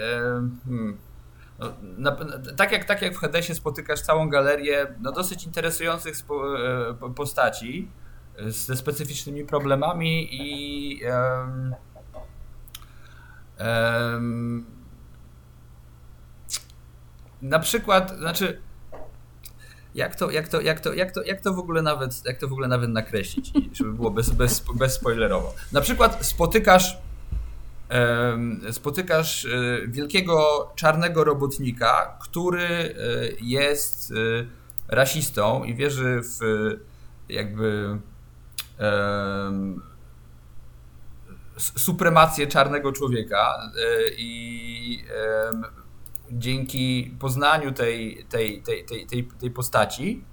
Hmm, 0.65 0.99
no, 1.59 1.73
na, 1.99 2.17
tak, 2.57 2.73
jak, 2.73 2.85
tak 2.85 3.03
jak 3.03 3.15
w 3.15 3.19
Hadesie 3.19 3.55
spotykasz 3.55 4.01
całą 4.01 4.29
galerię 4.29 4.95
no, 5.01 5.13
dosyć 5.13 5.45
interesujących 5.45 6.17
spo, 6.17 6.59
e, 6.91 7.15
postaci 7.17 7.89
ze 8.39 8.77
specyficznymi 8.77 9.45
problemami 9.45 10.29
i. 10.31 11.01
Na 17.43 17.59
przykład, 17.59 18.19
znaczy, 18.19 18.61
jak 19.95 20.15
to, 20.15 20.31
jak 20.31 20.49
to, 20.49 20.61
jak 20.61 20.81
to, 20.81 20.95
jak 20.95 21.13
to, 21.13 21.23
jak 21.23 21.41
to 21.41 21.55
w 21.55 21.59
ogóle 21.59 21.83
nawet, 21.83 22.27
jak 22.27 22.39
to 22.39 22.49
w 22.49 22.53
ogóle 22.53 22.69
nawet 22.69 22.91
nakreślić, 22.91 23.53
żeby 23.73 23.93
było 23.93 24.11
bez, 24.11 24.31
bez, 24.31 24.65
bez 24.75 24.95
spoilerowo. 24.95 25.55
Na 25.73 25.81
przykład 25.81 26.27
spotykasz 26.27 26.99
spotykasz 28.71 29.45
e, 29.45 29.49
wielkiego 29.89 30.69
czarnego 30.77 31.25
robotnika, 31.25 32.19
który 32.21 32.65
e, 32.65 32.95
jest 33.41 34.13
e, 34.13 34.15
rasistą 34.89 35.65
i 35.65 35.75
wierzy 35.75 36.21
w 36.23 36.39
jakby 37.29 37.99
supremację 41.59 42.47
czarnego 42.47 42.93
człowieka 42.93 43.73
i 44.17 45.05
dzięki 46.31 47.17
poznaniu 47.21 47.73
tej, 47.73 48.27
tej, 48.29 48.63
tej, 48.63 48.85
tej, 48.85 49.07
tej, 49.07 49.25
tej 49.25 49.51
postaci 49.51 50.25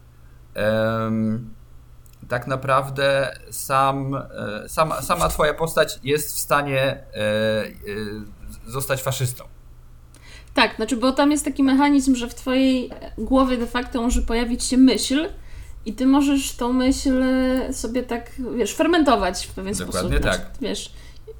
tak 2.29 2.47
naprawdę 2.47 3.37
sam, 3.51 4.15
e, 4.15 4.69
sama, 4.69 5.01
sama 5.01 5.29
twoja 5.29 5.53
postać 5.53 5.99
jest 6.03 6.35
w 6.35 6.39
stanie 6.39 6.81
e, 6.81 6.99
e, 7.15 7.73
zostać 8.67 9.03
faszystą. 9.03 9.43
Tak, 10.53 10.75
znaczy, 10.75 10.97
bo 10.97 11.11
tam 11.11 11.31
jest 11.31 11.45
taki 11.45 11.63
mechanizm, 11.63 12.15
że 12.15 12.29
w 12.29 12.35
twojej 12.35 12.89
głowie 13.17 13.57
de 13.57 13.67
facto 13.67 14.01
może 14.01 14.21
pojawić 14.21 14.63
się 14.63 14.77
myśl 14.77 15.29
i 15.85 15.93
ty 15.93 16.05
możesz 16.05 16.55
tą 16.55 16.73
myśl 16.73 17.23
sobie 17.71 18.03
tak, 18.03 18.31
wiesz, 18.57 18.75
fermentować 18.75 19.47
w 19.47 19.53
pewien 19.53 19.73
Dokładnie 19.73 19.99
sposób. 19.99 20.11
Dokładnie 20.11 20.45
tak. 20.45 20.51
Wiesz, 20.61 20.91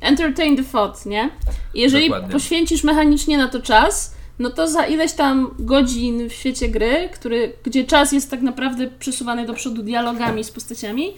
entertain 0.02 0.58
the 0.58 0.63
thought, 0.63 1.06
nie? 1.06 1.30
I 1.74 1.82
jeżeli 1.82 2.06
Dokładnie. 2.06 2.32
poświęcisz 2.32 2.84
mechanicznie 2.84 3.38
na 3.38 3.48
to 3.48 3.62
czas, 3.62 4.16
no 4.39 4.50
to 4.50 4.67
za 4.67 4.86
ileś 4.86 5.13
tam 5.13 5.56
godzin 5.60 6.30
w 6.30 6.34
świecie 6.34 6.69
gry, 6.69 7.10
który, 7.13 7.54
gdzie 7.63 7.86
czas 7.86 8.12
jest 8.12 8.32
tak 8.32 8.41
naprawdę 8.41 8.88
przesuwany 8.88 9.45
do 9.45 9.54
przodu 9.54 9.84
dialogami 9.84 10.43
z 10.43 10.52
postaciami, 10.52 11.13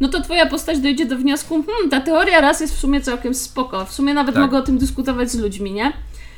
no 0.00 0.08
to 0.08 0.20
twoja 0.20 0.46
postać 0.46 0.78
dojdzie 0.78 1.06
do 1.06 1.16
wniosku, 1.16 1.62
hmm, 1.62 1.90
ta 1.90 2.00
teoria 2.00 2.40
raz 2.40 2.60
jest 2.60 2.74
w 2.74 2.78
sumie 2.78 3.00
całkiem 3.00 3.34
spoko, 3.34 3.84
w 3.84 3.92
sumie 3.92 4.14
nawet 4.14 4.34
tak. 4.34 4.44
mogę 4.44 4.58
o 4.58 4.62
tym 4.62 4.78
dyskutować 4.78 5.30
z 5.30 5.38
ludźmi, 5.38 5.72
nie? 5.72 5.92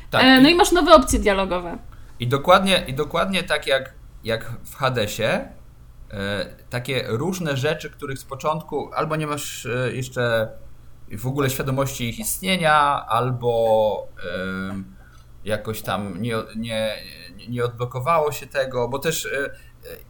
Tak. 0.09 0.23
E, 0.23 0.41
no 0.41 0.49
i 0.49 0.55
masz 0.55 0.71
nowe 0.71 0.93
opcje 0.93 1.19
dialogowe. 1.19 1.77
I 2.19 2.27
dokładnie, 2.27 2.83
i 2.87 2.93
dokładnie 2.93 3.43
tak 3.43 3.67
jak, 3.67 3.93
jak 4.23 4.53
w 4.63 4.75
Hadesie, 4.75 5.47
e, 6.11 6.45
takie 6.69 7.03
różne 7.07 7.57
rzeczy, 7.57 7.89
których 7.89 8.19
z 8.19 8.23
początku 8.23 8.93
albo 8.93 9.15
nie 9.15 9.27
masz 9.27 9.65
e, 9.65 9.95
jeszcze 9.95 10.49
w 11.17 11.27
ogóle 11.27 11.49
świadomości 11.49 12.09
ich 12.09 12.19
istnienia, 12.19 13.05
albo 13.07 14.07
jakoś 15.47 15.81
tam 15.81 16.21
nie, 16.21 16.35
nie, 16.55 16.95
nie 17.49 17.65
odblokowało 17.65 18.31
się 18.31 18.47
tego, 18.47 18.87
bo 18.87 18.99
też 18.99 19.25
e, 19.25 19.49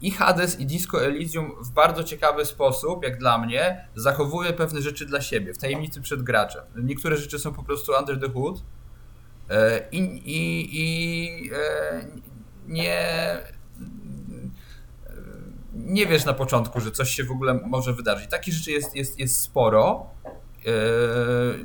i 0.01 0.11
Hades 0.11 0.59
i 0.59 0.65
Disco 0.65 1.05
Elysium 1.05 1.51
w 1.63 1.71
bardzo 1.71 2.03
ciekawy 2.03 2.45
sposób, 2.45 3.03
jak 3.03 3.17
dla 3.17 3.37
mnie, 3.37 3.87
zachowuje 3.95 4.53
pewne 4.53 4.81
rzeczy 4.81 5.05
dla 5.05 5.21
siebie, 5.21 5.53
w 5.53 5.57
tajemnicy 5.57 6.01
przed 6.01 6.23
graczem. 6.23 6.63
Niektóre 6.75 7.17
rzeczy 7.17 7.39
są 7.39 7.53
po 7.53 7.63
prostu 7.63 7.91
under 7.99 8.19
the 8.19 8.29
hood 8.29 8.63
e, 9.49 9.89
i, 9.91 9.99
i, 10.25 10.69
i 10.71 11.51
e, 11.53 12.05
nie 12.67 13.07
nie 15.73 16.05
wiesz 16.05 16.25
na 16.25 16.33
początku, 16.33 16.79
że 16.79 16.91
coś 16.91 17.11
się 17.11 17.23
w 17.23 17.31
ogóle 17.31 17.53
może 17.53 17.93
wydarzyć. 17.93 18.29
Takich 18.29 18.53
rzeczy 18.53 18.71
jest, 18.71 18.95
jest, 18.95 19.19
jest 19.19 19.41
sporo 19.41 20.05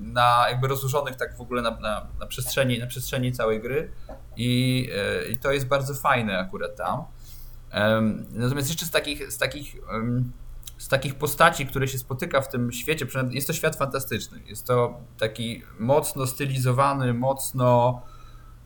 na 0.01 0.47
jakby 0.49 0.69
rozłożonych 0.69 1.17
tak 1.17 1.37
w 1.37 1.41
ogóle 1.41 1.63
na, 1.63 1.71
na, 1.71 2.07
na, 2.21 2.27
przestrzeni, 2.27 2.79
na 2.79 2.87
przestrzeni 2.87 3.33
całej 3.33 3.61
gry 3.61 3.93
i, 4.37 4.83
yy, 5.25 5.33
i 5.33 5.39
to 5.39 5.53
jest 5.53 5.67
bardzo 5.67 5.95
fajne 5.95 6.39
akurat 6.39 6.77
tam. 6.77 7.05
Natomiast 8.33 8.69
jeszcze 8.69 8.87
z 8.87 8.91
takich, 8.91 9.33
z 9.33 9.39
takich, 9.39 9.77
z 10.79 10.89
takich 10.89 11.15
postaci, 11.15 11.67
które 11.67 11.89
się 11.89 11.99
spotyka 11.99 12.41
w 12.41 12.49
tym 12.49 12.73
świecie, 12.73 13.07
jest 13.31 13.47
to 13.47 13.53
świat 13.53 13.77
fantastyczny. 13.77 14.41
Jest 14.47 14.67
to 14.67 15.01
taki 15.19 15.63
mocno 15.79 16.27
stylizowany, 16.27 17.15
mocno 17.15 18.03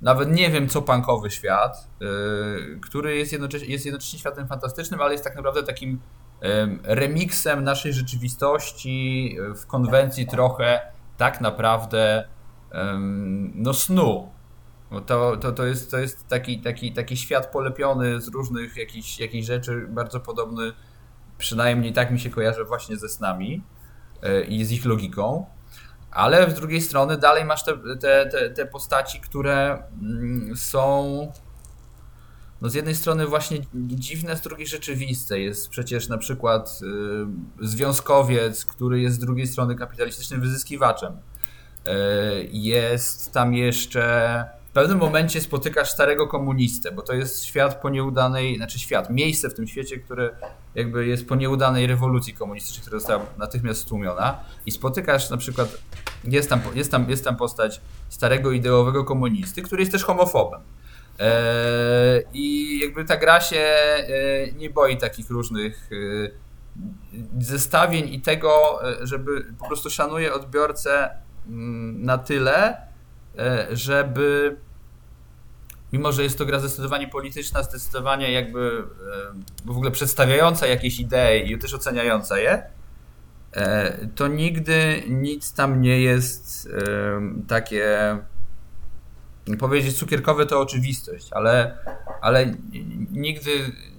nawet 0.02 0.32
nie 0.32 0.50
wiem 0.50 0.68
co 0.68 0.82
punkowy 0.82 1.30
świat, 1.30 1.88
yy, 2.00 2.80
który 2.82 3.16
jest 3.16 3.32
jednocześnie, 3.32 3.68
jest 3.68 3.86
jednocześnie 3.86 4.18
światem 4.18 4.48
fantastycznym, 4.48 5.00
ale 5.00 5.12
jest 5.12 5.24
tak 5.24 5.36
naprawdę 5.36 5.62
takim 5.62 6.00
remixem 6.82 7.64
naszej 7.64 7.92
rzeczywistości 7.92 9.36
w 9.56 9.66
konwencji 9.66 10.26
trochę 10.26 10.80
tak 11.16 11.40
naprawdę 11.40 12.28
no 13.54 13.74
snu. 13.74 14.28
To, 15.06 15.36
to, 15.36 15.52
to, 15.52 15.66
jest, 15.66 15.90
to 15.90 15.98
jest 15.98 16.28
taki, 16.28 16.58
taki, 16.58 16.92
taki 16.92 17.16
świat 17.16 17.50
polepiony 17.52 18.20
z 18.20 18.28
różnych 18.28 18.76
jakichś, 18.76 19.18
jakichś 19.18 19.46
rzeczy, 19.46 19.86
bardzo 19.88 20.20
podobny 20.20 20.72
przynajmniej 21.38 21.92
tak 21.92 22.10
mi 22.10 22.20
się 22.20 22.30
kojarzy 22.30 22.64
właśnie 22.64 22.96
ze 22.96 23.08
snami 23.08 23.62
e, 24.22 24.42
i 24.42 24.64
z 24.64 24.72
ich 24.72 24.84
logiką. 24.84 25.46
Ale 26.10 26.50
z 26.50 26.54
drugiej 26.54 26.80
strony 26.80 27.18
dalej 27.18 27.44
masz 27.44 27.64
te, 27.64 27.72
te, 28.00 28.26
te, 28.26 28.50
te 28.50 28.66
postaci, 28.66 29.20
które 29.20 29.82
mm, 30.02 30.56
są 30.56 31.32
no 32.60 32.68
z 32.68 32.74
jednej 32.74 32.94
strony 32.94 33.26
właśnie 33.26 33.58
dziwne, 33.74 34.36
z 34.36 34.40
drugiej 34.40 34.66
rzeczywiste. 34.66 35.40
Jest 35.40 35.68
przecież 35.68 36.08
na 36.08 36.18
przykład 36.18 36.80
y, 37.62 37.66
związkowiec, 37.66 38.64
który 38.64 39.00
jest 39.00 39.16
z 39.16 39.18
drugiej 39.18 39.46
strony 39.46 39.74
kapitalistycznym 39.74 40.40
wyzyskiwaczem. 40.40 41.12
Y, 41.12 41.90
jest 42.52 43.32
tam 43.32 43.54
jeszcze. 43.54 44.44
W 44.68 44.72
pewnym 44.76 44.98
momencie 44.98 45.40
spotykasz 45.40 45.90
starego 45.90 46.26
komunistę, 46.26 46.92
bo 46.92 47.02
to 47.02 47.12
jest 47.12 47.44
świat 47.44 47.82
po 47.82 47.90
nieudanej, 47.90 48.56
znaczy 48.56 48.78
świat, 48.78 49.10
miejsce 49.10 49.50
w 49.50 49.54
tym 49.54 49.66
świecie, 49.66 49.98
które 49.98 50.30
jakby 50.74 51.06
jest 51.06 51.28
po 51.28 51.36
nieudanej 51.36 51.86
rewolucji 51.86 52.34
komunistycznej, 52.34 52.82
która 52.82 52.98
została 52.98 53.26
natychmiast 53.38 53.80
stłumiona. 53.80 54.40
I 54.66 54.70
spotykasz 54.70 55.30
na 55.30 55.36
przykład, 55.36 55.78
jest 56.24 56.50
tam, 56.50 56.60
jest 56.74 56.90
tam, 56.90 57.10
jest 57.10 57.24
tam 57.24 57.36
postać 57.36 57.80
starego 58.08 58.52
ideowego 58.52 59.04
komunisty, 59.04 59.62
który 59.62 59.82
jest 59.82 59.92
też 59.92 60.04
homofobem. 60.04 60.60
E, 61.18 62.22
I 62.32 62.78
jakby 62.82 63.04
ta 63.04 63.16
gra 63.16 63.40
się 63.40 63.56
e, 63.56 64.06
nie 64.56 64.70
boi 64.70 64.96
takich 64.96 65.30
różnych 65.30 65.90
e, 65.92 66.30
zestawień 67.40 68.14
i 68.14 68.20
tego, 68.20 68.80
żeby 69.02 69.44
po 69.58 69.66
prostu 69.66 69.90
szanuje 69.90 70.34
odbiorcę 70.34 71.10
mm, 71.48 72.04
na 72.04 72.18
tyle, 72.18 72.86
żeby 73.72 74.56
mimo, 75.92 76.12
że 76.12 76.22
jest 76.22 76.38
to 76.38 76.46
gra 76.46 76.58
zdecydowanie 76.58 77.08
polityczna, 77.08 77.62
zdecydowanie 77.62 78.32
jakby 78.32 78.84
w 79.64 79.70
ogóle 79.70 79.90
przedstawiająca 79.90 80.66
jakieś 80.66 81.00
idee 81.00 81.52
i 81.52 81.58
też 81.58 81.74
oceniająca 81.74 82.38
je, 82.38 82.62
to 84.14 84.28
nigdy 84.28 85.02
nic 85.08 85.52
tam 85.52 85.80
nie 85.80 86.00
jest 86.00 86.68
takie 87.48 88.18
powiedzieć 89.58 89.98
cukierkowe 89.98 90.46
to 90.46 90.60
oczywistość, 90.60 91.28
ale, 91.32 91.78
ale 92.20 92.54
nigdy 93.10 93.50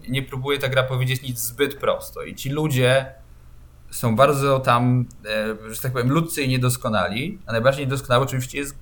nie 0.10 0.24
próbuje 0.24 0.60
ta 0.60 0.70
gra 0.70 0.84
powiedzieć 0.84 1.22
nic 1.22 1.40
zbyt 1.40 1.76
prosto. 1.76 2.24
I 2.24 2.36
ci 2.36 2.50
ludzie 2.50 3.12
są 3.92 4.16
bardzo 4.16 4.60
tam, 4.60 5.06
e, 5.26 5.74
że 5.74 5.82
tak 5.82 5.92
powiem, 5.92 6.12
ludcy 6.12 6.42
i 6.42 6.50
niedoskonali, 6.50 7.40
a 7.46 7.52
najbardziej 7.52 7.86
niedoskonały 7.86 8.26
oczywiście 8.26 8.58
jest 8.58 8.76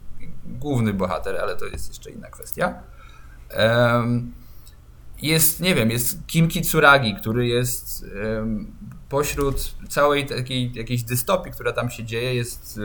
główny 0.45 0.93
bohater, 0.93 1.37
ale 1.37 1.55
to 1.55 1.65
jest 1.65 1.87
jeszcze 1.87 2.11
inna 2.11 2.29
kwestia. 2.29 2.83
Jest, 5.21 5.59
nie 5.59 5.75
wiem, 5.75 5.91
jest 5.91 6.27
Kim 6.27 6.47
Kitsuragi, 6.47 7.15
który 7.15 7.47
jest 7.47 8.05
pośród 9.09 9.75
całej 9.89 10.25
takiej 10.25 10.73
jakiejś 10.73 11.03
dystopii, 11.03 11.51
która 11.51 11.73
tam 11.73 11.89
się 11.89 12.03
dzieje, 12.03 12.35
jest 12.35 12.79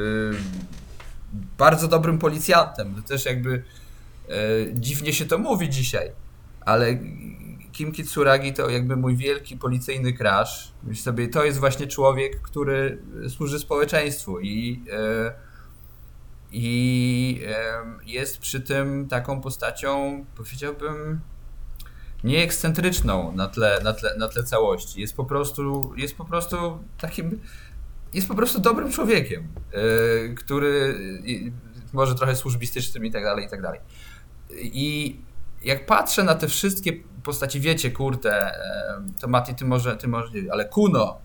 bardzo 1.59 1.89
dobrym 1.89 2.19
policjantem. 2.19 2.95
To 2.95 3.03
też 3.03 3.25
jakby 3.25 3.63
e, 4.29 4.33
dziwnie 4.73 5.13
się 5.13 5.25
to 5.27 5.39
mówi 5.39 5.69
dzisiaj, 5.69 6.11
ale 6.61 6.99
Kim 7.73 7.93
Kitsuragi 7.93 8.53
to 8.53 8.71
jakby 8.71 8.97
mój 8.97 9.17
wielki 9.17 9.57
policyjny 9.57 10.13
crash. 10.13 10.73
Myślę 10.83 11.05
sobie, 11.05 11.29
to 11.29 11.45
jest 11.45 11.59
właśnie 11.59 11.87
człowiek, 11.87 12.43
który 12.43 13.03
służy 13.29 13.59
społeczeństwu 13.59 14.41
i, 14.41 14.85
e, 14.93 15.33
i 16.53 17.43
e, 17.49 17.83
jest 18.07 18.39
przy 18.39 18.61
tym 18.61 19.09
taką 19.09 19.41
postacią, 19.41 20.25
powiedziałbym, 20.37 21.21
nieekscentryczną 22.25 23.33
na 23.33 23.49
tle, 23.49 23.81
na, 23.85 23.93
tle, 23.93 24.17
na 24.19 24.29
tle 24.29 24.45
całości. 24.45 25.01
Jest 25.01 25.17
po 25.17 25.25
prostu, 25.25 25.93
jest 25.97 26.17
po 26.17 26.25
prostu 26.25 26.79
takim 26.99 27.41
jest 28.15 28.29
po 28.29 28.35
prostu 28.35 28.61
dobrym 28.61 28.93
człowiekiem, 28.93 29.49
yy, 29.73 30.35
który 30.35 30.99
może 31.93 32.15
trochę 32.15 32.37
służbistycznym 32.37 33.05
i 33.05 33.11
tak 33.11 33.25
dalej, 33.25 33.47
i 33.47 33.49
tak 33.49 33.63
dalej. 33.63 33.81
I 34.61 35.17
jak 35.65 35.87
patrzę 35.87 36.25
na 36.25 36.35
te 36.35 36.49
wszystkie 36.49 36.93
postaci, 37.23 37.61
wiecie, 37.61 37.91
kurde, 37.91 38.53
yy, 39.07 39.13
to 39.21 39.29
Mati, 39.29 39.55
ty 39.55 39.65
może, 39.65 39.97
ty 39.97 40.09
może 40.09 40.33
nie 40.33 40.53
ale 40.53 40.65
Kuno, 40.65 41.19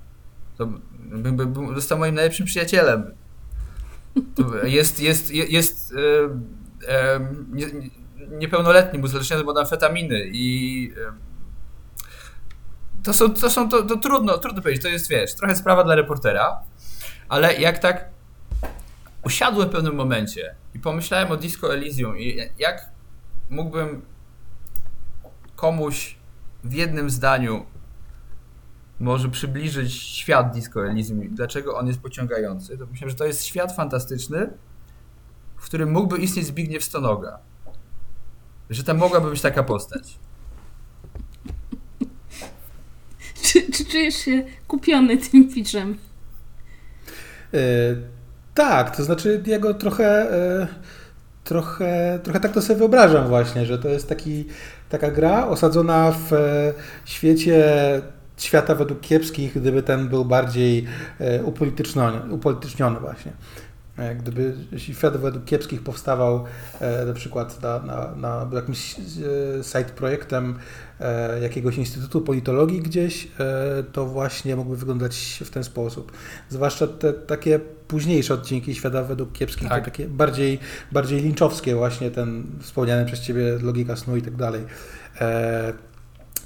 to 0.57 0.65
by, 0.99 1.31
by, 1.31 1.45
by, 1.45 1.75
został 1.75 1.97
moim 1.97 2.15
najlepszym 2.15 2.45
przyjacielem. 2.45 3.15
To 4.35 4.65
jest, 4.65 4.99
jest, 4.99 5.31
jest, 5.33 5.51
jest 5.51 5.91
yy, 5.91 6.29
nie, 7.51 7.65
niepełnoletnim, 8.29 9.03
uzależniony 9.03 9.45
od 9.45 9.57
amfetaminy 9.57 10.29
i 10.33 10.93
to 13.05 13.13
są, 13.13 13.33
to 13.33 13.49
są, 13.49 13.69
to, 13.69 13.83
to 13.83 13.97
trudno, 13.97 14.37
trudno 14.37 14.61
powiedzieć, 14.61 14.83
to 14.83 14.89
jest, 14.89 15.09
wiesz, 15.09 15.35
trochę 15.35 15.55
sprawa 15.55 15.83
dla 15.83 15.95
reportera, 15.95 16.59
ale 17.29 17.53
jak 17.53 17.79
tak 17.79 18.09
usiadłem 19.25 19.69
w 19.69 19.71
pewnym 19.71 19.95
momencie 19.95 20.55
i 20.73 20.79
pomyślałem 20.79 21.31
o 21.31 21.38
Disco 21.38 21.73
Elysium 21.73 22.17
i 22.17 22.38
jak 22.59 22.89
mógłbym 23.49 24.01
komuś 25.55 26.17
w 26.63 26.73
jednym 26.73 27.09
zdaniu 27.09 27.65
może 28.99 29.29
przybliżyć 29.29 29.93
świat 29.93 30.53
Disco 30.53 30.88
Elysium 30.88 31.23
i 31.23 31.29
dlaczego 31.29 31.77
on 31.77 31.88
jest 31.88 31.99
pociągający, 31.99 32.77
to 32.77 32.85
myślałem, 32.85 33.09
że 33.09 33.15
to 33.15 33.25
jest 33.25 33.43
świat 33.43 33.75
fantastyczny, 33.75 34.49
w 35.57 35.65
którym 35.65 35.91
mógłby 35.91 36.17
istnieć 36.17 36.45
Zbigniew 36.45 36.83
Stonoga. 36.83 37.39
Że 38.69 38.83
tam 38.83 38.97
mogłaby 38.97 39.29
być 39.29 39.41
taka 39.41 39.63
postać. 39.63 40.19
Czy, 43.43 43.71
czy 43.71 43.85
czujesz 43.85 44.15
się 44.15 44.43
kupiony 44.67 45.17
tym 45.17 45.53
pitchem? 45.53 45.97
E, 47.53 47.58
tak, 48.53 48.95
to 48.95 49.03
znaczy 49.03 49.43
ja 49.45 49.60
go 49.60 49.73
trochę, 49.73 50.31
e, 50.62 50.67
trochę, 51.43 52.19
trochę 52.23 52.39
tak 52.39 52.51
to 52.51 52.62
sobie 52.62 52.79
wyobrażam 52.79 53.27
właśnie, 53.27 53.65
że 53.65 53.79
to 53.79 53.89
jest 53.89 54.10
taki, 54.10 54.45
taka 54.89 55.12
gra 55.12 55.47
osadzona 55.47 56.12
w 56.12 56.34
e, 56.34 56.73
świecie 57.05 57.63
świata 58.38 58.75
według 58.75 59.01
kiepskich, 59.01 59.60
gdyby 59.62 59.84
ten 59.84 60.08
był 60.08 60.25
bardziej 60.25 60.86
upolityczniony, 61.43 62.34
upolityczniony 62.34 62.99
właśnie. 62.99 63.31
Gdyby 64.19 64.53
świat 64.77 65.17
według 65.17 65.45
kiepskich 65.45 65.84
powstawał 65.84 66.43
na 67.05 67.13
przykład 67.13 67.62
na, 67.62 67.79
na, 67.79 68.15
na 68.15 68.55
jakimś 68.55 68.95
side 69.62 69.89
projektem 69.95 70.55
E, 70.99 71.39
jakiegoś 71.39 71.77
instytutu 71.77 72.21
politologii 72.21 72.81
gdzieś, 72.81 73.27
e, 73.39 73.84
to 73.91 74.05
właśnie 74.05 74.55
mógłby 74.55 74.77
wyglądać 74.77 75.43
w 75.45 75.49
ten 75.49 75.63
sposób. 75.63 76.12
Zwłaszcza 76.49 76.88
te 76.88 77.13
takie 77.13 77.60
późniejsze 77.60 78.34
odcinki 78.34 78.75
Świata 78.75 79.03
według 79.03 79.31
kiepskich, 79.31 79.69
tak. 79.69 79.86
takie 79.86 80.08
bardziej, 80.08 80.60
bardziej 80.91 81.21
linczowskie 81.21 81.75
właśnie, 81.75 82.12
ten 82.12 82.43
wspomniany 82.62 83.05
przez 83.05 83.19
Ciebie 83.21 83.60
logika 83.62 83.95
snu 83.95 84.17
i 84.17 84.21
tak 84.21 84.36
dalej. 84.36 84.62
E, 85.21 85.73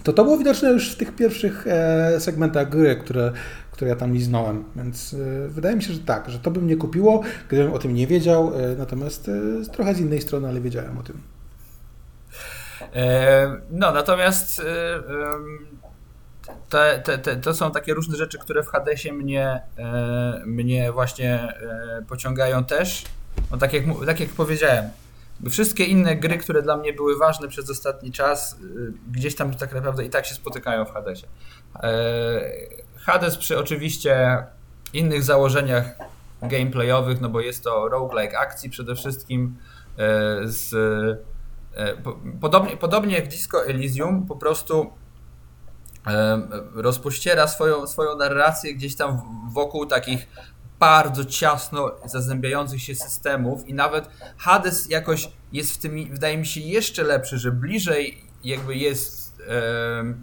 to 0.04 0.14
to 0.14 0.24
było 0.24 0.38
widoczne 0.38 0.72
już 0.72 0.92
w 0.92 0.96
tych 0.98 1.16
pierwszych 1.16 1.66
segmentach 2.20 2.70
gry, 2.70 2.96
które, 2.96 3.32
które 3.80 3.92
ja 3.92 3.96
tam 3.96 4.14
liznąłem, 4.14 4.64
więc 4.76 5.16
wydaje 5.48 5.76
mi 5.76 5.84
się, 5.84 5.94
że 5.94 6.00
tak, 6.00 6.30
że 6.30 6.40
to 6.40 6.52
by 6.52 6.62
mnie 6.62 6.76
kupiło, 6.76 7.22
gdybym 7.48 7.74
o 7.74 7.80
tym 7.80 7.94
nie 7.94 8.08
wiedział, 8.08 8.52
natomiast 8.78 9.32
trochę 9.72 9.96
z 9.96 10.00
innej 10.00 10.22
strony, 10.22 10.48
ale 10.48 10.62
wiedziałem 10.62 10.98
o 10.98 11.04
tym. 11.04 11.22
E, 12.96 13.58
no, 13.72 13.92
natomiast 13.92 14.60
e, 14.60 14.64
te, 16.70 17.02
te, 17.04 17.18
te, 17.18 17.36
to 17.36 17.54
są 17.54 17.72
takie 17.72 17.94
różne 17.94 18.18
rzeczy, 18.18 18.40
które 18.40 18.64
w 18.64 18.68
Hadesie 18.68 19.14
mnie, 19.14 19.62
e, 19.78 20.42
mnie 20.46 20.92
właśnie 20.92 21.54
pociągają 22.08 22.64
też. 22.64 23.06
No, 23.52 23.58
tak, 23.58 23.74
jak, 23.74 23.84
tak 24.06 24.20
jak 24.20 24.30
powiedziałem, 24.30 24.86
wszystkie 25.50 25.84
inne 25.84 26.16
gry, 26.16 26.38
które 26.38 26.62
dla 26.62 26.78
mnie 26.78 26.94
były 26.94 27.18
ważne 27.18 27.48
przez 27.48 27.70
ostatni 27.70 28.12
czas, 28.12 28.56
gdzieś 29.12 29.36
tam 29.36 29.54
tak 29.54 29.74
naprawdę 29.74 30.06
i 30.06 30.10
tak 30.10 30.26
się 30.26 30.36
spotykają 30.36 30.86
w 30.86 30.92
Hadesie. 30.92 31.28
Hades 32.96 33.38
przy 33.38 33.60
oczywiście 33.60 34.44
innych 34.94 35.24
założeniach 35.24 35.86
gameplayowych, 36.42 37.22
no 37.22 37.30
bo 37.30 37.42
jest 37.42 37.64
to 37.64 37.90
roguelike 37.90 38.40
akcji 38.40 38.70
przede 38.70 38.96
wszystkim 38.96 39.56
z 40.44 40.76
E, 41.76 41.96
podobnie, 42.42 42.78
podobnie 42.78 43.16
jak 43.16 43.28
Disco 43.28 43.66
Elysium, 43.66 44.26
po 44.26 44.36
prostu 44.36 44.92
e, 46.08 46.42
rozpościera 46.74 47.48
swoją, 47.48 47.88
swoją 47.88 48.16
narrację 48.16 48.74
gdzieś 48.74 48.96
tam 48.96 49.22
wokół 49.54 49.86
takich 49.86 50.28
bardzo 50.80 51.26
ciasno 51.26 51.92
zazębiających 52.06 52.82
się 52.82 52.96
systemów 52.96 53.68
i 53.68 53.74
nawet 53.74 54.10
Hades 54.38 54.90
jakoś 54.90 55.30
jest 55.52 55.74
w 55.74 55.78
tym, 55.78 56.10
wydaje 56.12 56.38
mi 56.38 56.46
się, 56.46 56.60
jeszcze 56.60 57.04
lepszy, 57.04 57.38
że 57.38 57.52
bliżej 57.52 58.24
jakby 58.44 58.76
jest 58.76 59.42
e, 59.50 60.14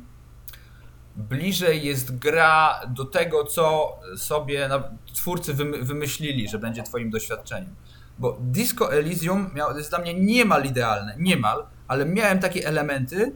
bliżej 1.17 1.85
jest 1.85 2.19
gra 2.19 2.81
do 2.89 3.05
tego, 3.05 3.45
co 3.45 3.97
sobie 4.17 4.69
twórcy 5.15 5.55
wymyślili, 5.83 6.49
że 6.49 6.59
będzie 6.59 6.83
twoim 6.83 7.11
doświadczeniem. 7.11 7.75
Bo 8.19 8.39
Disco 8.41 8.93
Elysium 8.93 9.51
miał, 9.55 9.77
jest 9.77 9.91
dla 9.91 9.99
mnie 9.99 10.15
niemal 10.15 10.65
idealne, 10.65 11.15
niemal, 11.19 11.67
ale 11.89 12.05
miałem 12.05 12.39
takie 12.39 12.67
elementy, 12.67 13.33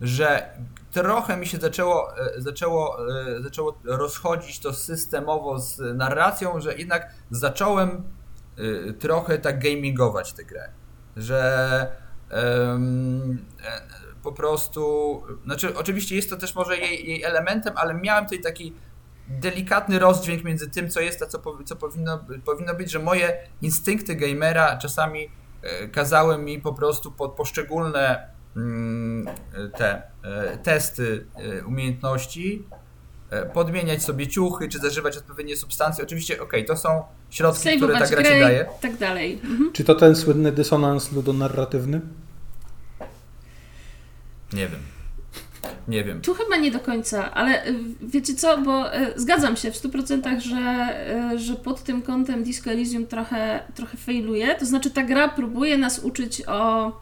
że 0.00 0.50
trochę 0.94 1.36
mi 1.36 1.46
się 1.46 1.58
zaczęło, 1.58 2.18
e, 2.18 2.40
zaczęło, 2.40 2.98
e, 3.08 3.42
zaczęło 3.42 3.78
rozchodzić 3.84 4.58
to 4.58 4.72
systemowo 4.72 5.58
z 5.58 5.96
narracją, 5.96 6.60
że 6.60 6.74
jednak 6.74 7.10
zacząłem 7.30 8.02
e, 8.88 8.92
trochę 8.92 9.38
tak 9.38 9.62
gamingować 9.62 10.32
tę 10.32 10.44
grę. 10.44 10.68
Że 11.16 11.86
um, 12.32 13.44
po 14.22 14.32
prostu, 14.32 15.22
znaczy 15.44 15.76
oczywiście 15.76 16.16
jest 16.16 16.30
to 16.30 16.36
też 16.36 16.54
może 16.54 16.76
jej, 16.76 17.08
jej 17.08 17.22
elementem, 17.22 17.74
ale 17.76 17.94
miałem 17.94 18.24
tutaj 18.24 18.40
taki 18.40 18.72
delikatny 19.28 19.98
rozdźwięk 19.98 20.44
między 20.44 20.70
tym, 20.70 20.90
co 20.90 21.00
jest, 21.00 21.22
a 21.22 21.26
co, 21.26 21.40
co 21.64 21.76
powinno, 21.76 22.24
powinno 22.44 22.74
być, 22.74 22.90
że 22.90 22.98
moje 22.98 23.38
instynkty 23.62 24.14
gamera 24.14 24.76
czasami 24.76 25.30
kazały 25.92 26.38
mi 26.38 26.60
po 26.60 26.72
prostu 26.72 27.12
pod 27.12 27.32
poszczególne 27.32 28.33
te 29.76 30.02
e, 30.22 30.58
testy 30.62 31.26
e, 31.36 31.64
umiejętności, 31.64 32.62
e, 33.30 33.46
podmieniać 33.46 34.02
sobie 34.02 34.26
ciuchy, 34.26 34.68
czy 34.68 34.78
zażywać 34.78 35.16
odpowiednie 35.16 35.56
substancje. 35.56 36.04
Oczywiście, 36.04 36.34
okej, 36.34 36.46
okay, 36.46 36.76
to 36.76 36.82
są 36.82 37.02
środki, 37.30 37.76
które 37.76 37.98
ta 37.98 38.06
gra 38.06 38.22
ci 38.22 38.40
daje. 38.40 38.66
tak 38.80 38.96
dalej. 38.96 39.40
Mhm. 39.44 39.72
Czy 39.72 39.84
to 39.84 39.94
ten 39.94 40.16
słynny 40.16 40.52
dysonans 40.52 41.12
ludonarratywny? 41.12 42.00
Nie 44.52 44.68
wiem. 44.68 44.80
Nie 45.88 46.04
wiem. 46.04 46.20
Tu 46.20 46.34
chyba 46.34 46.56
nie 46.56 46.70
do 46.70 46.80
końca, 46.80 47.34
ale 47.34 47.62
wiecie 48.00 48.34
co, 48.34 48.58
bo 48.58 48.84
zgadzam 49.16 49.56
się 49.56 49.72
w 49.72 49.74
100%, 49.74 50.40
że, 50.40 51.38
że 51.38 51.54
pod 51.54 51.82
tym 51.82 52.02
kątem 52.02 52.44
Disco 52.44 52.70
Elysium 52.70 53.06
trochę, 53.06 53.60
trochę 53.74 53.96
failuje. 53.96 54.54
To 54.54 54.66
znaczy 54.66 54.90
ta 54.90 55.02
gra 55.02 55.28
próbuje 55.28 55.78
nas 55.78 55.98
uczyć 55.98 56.42
o 56.46 56.92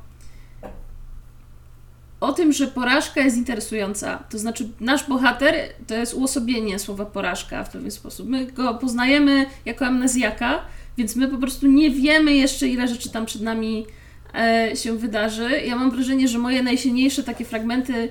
o 2.23 2.33
tym, 2.33 2.53
że 2.53 2.67
porażka 2.67 3.21
jest 3.21 3.37
interesująca. 3.37 4.25
To 4.31 4.39
znaczy, 4.39 4.69
nasz 4.81 5.09
bohater 5.09 5.55
to 5.87 5.95
jest 5.95 6.15
uosobienie 6.15 6.79
słowa 6.79 7.07
porażka 7.07 7.65
w 7.65 7.71
pewien 7.71 7.91
sposób. 7.91 8.29
My 8.29 8.47
go 8.47 8.75
poznajemy 8.75 9.47
jako 9.65 9.87
amnezjaka, 9.87 10.61
więc 10.99 11.17
my 11.17 11.29
po 11.29 11.39
prostu 11.39 11.67
nie 11.67 11.91
wiemy 11.91 12.35
jeszcze, 12.35 12.69
ile 12.69 12.89
rzeczy 12.89 13.11
tam 13.11 13.27
przed 13.27 13.43
nami 13.43 13.87
e, 14.35 14.77
się 14.77 14.97
wydarzy. 14.99 15.51
Ja 15.67 15.77
mam 15.77 15.91
wrażenie, 15.91 16.29
że 16.29 16.39
moje 16.39 16.63
najsilniejsze 16.63 17.23
takie 17.23 17.45
fragmenty, 17.45 18.09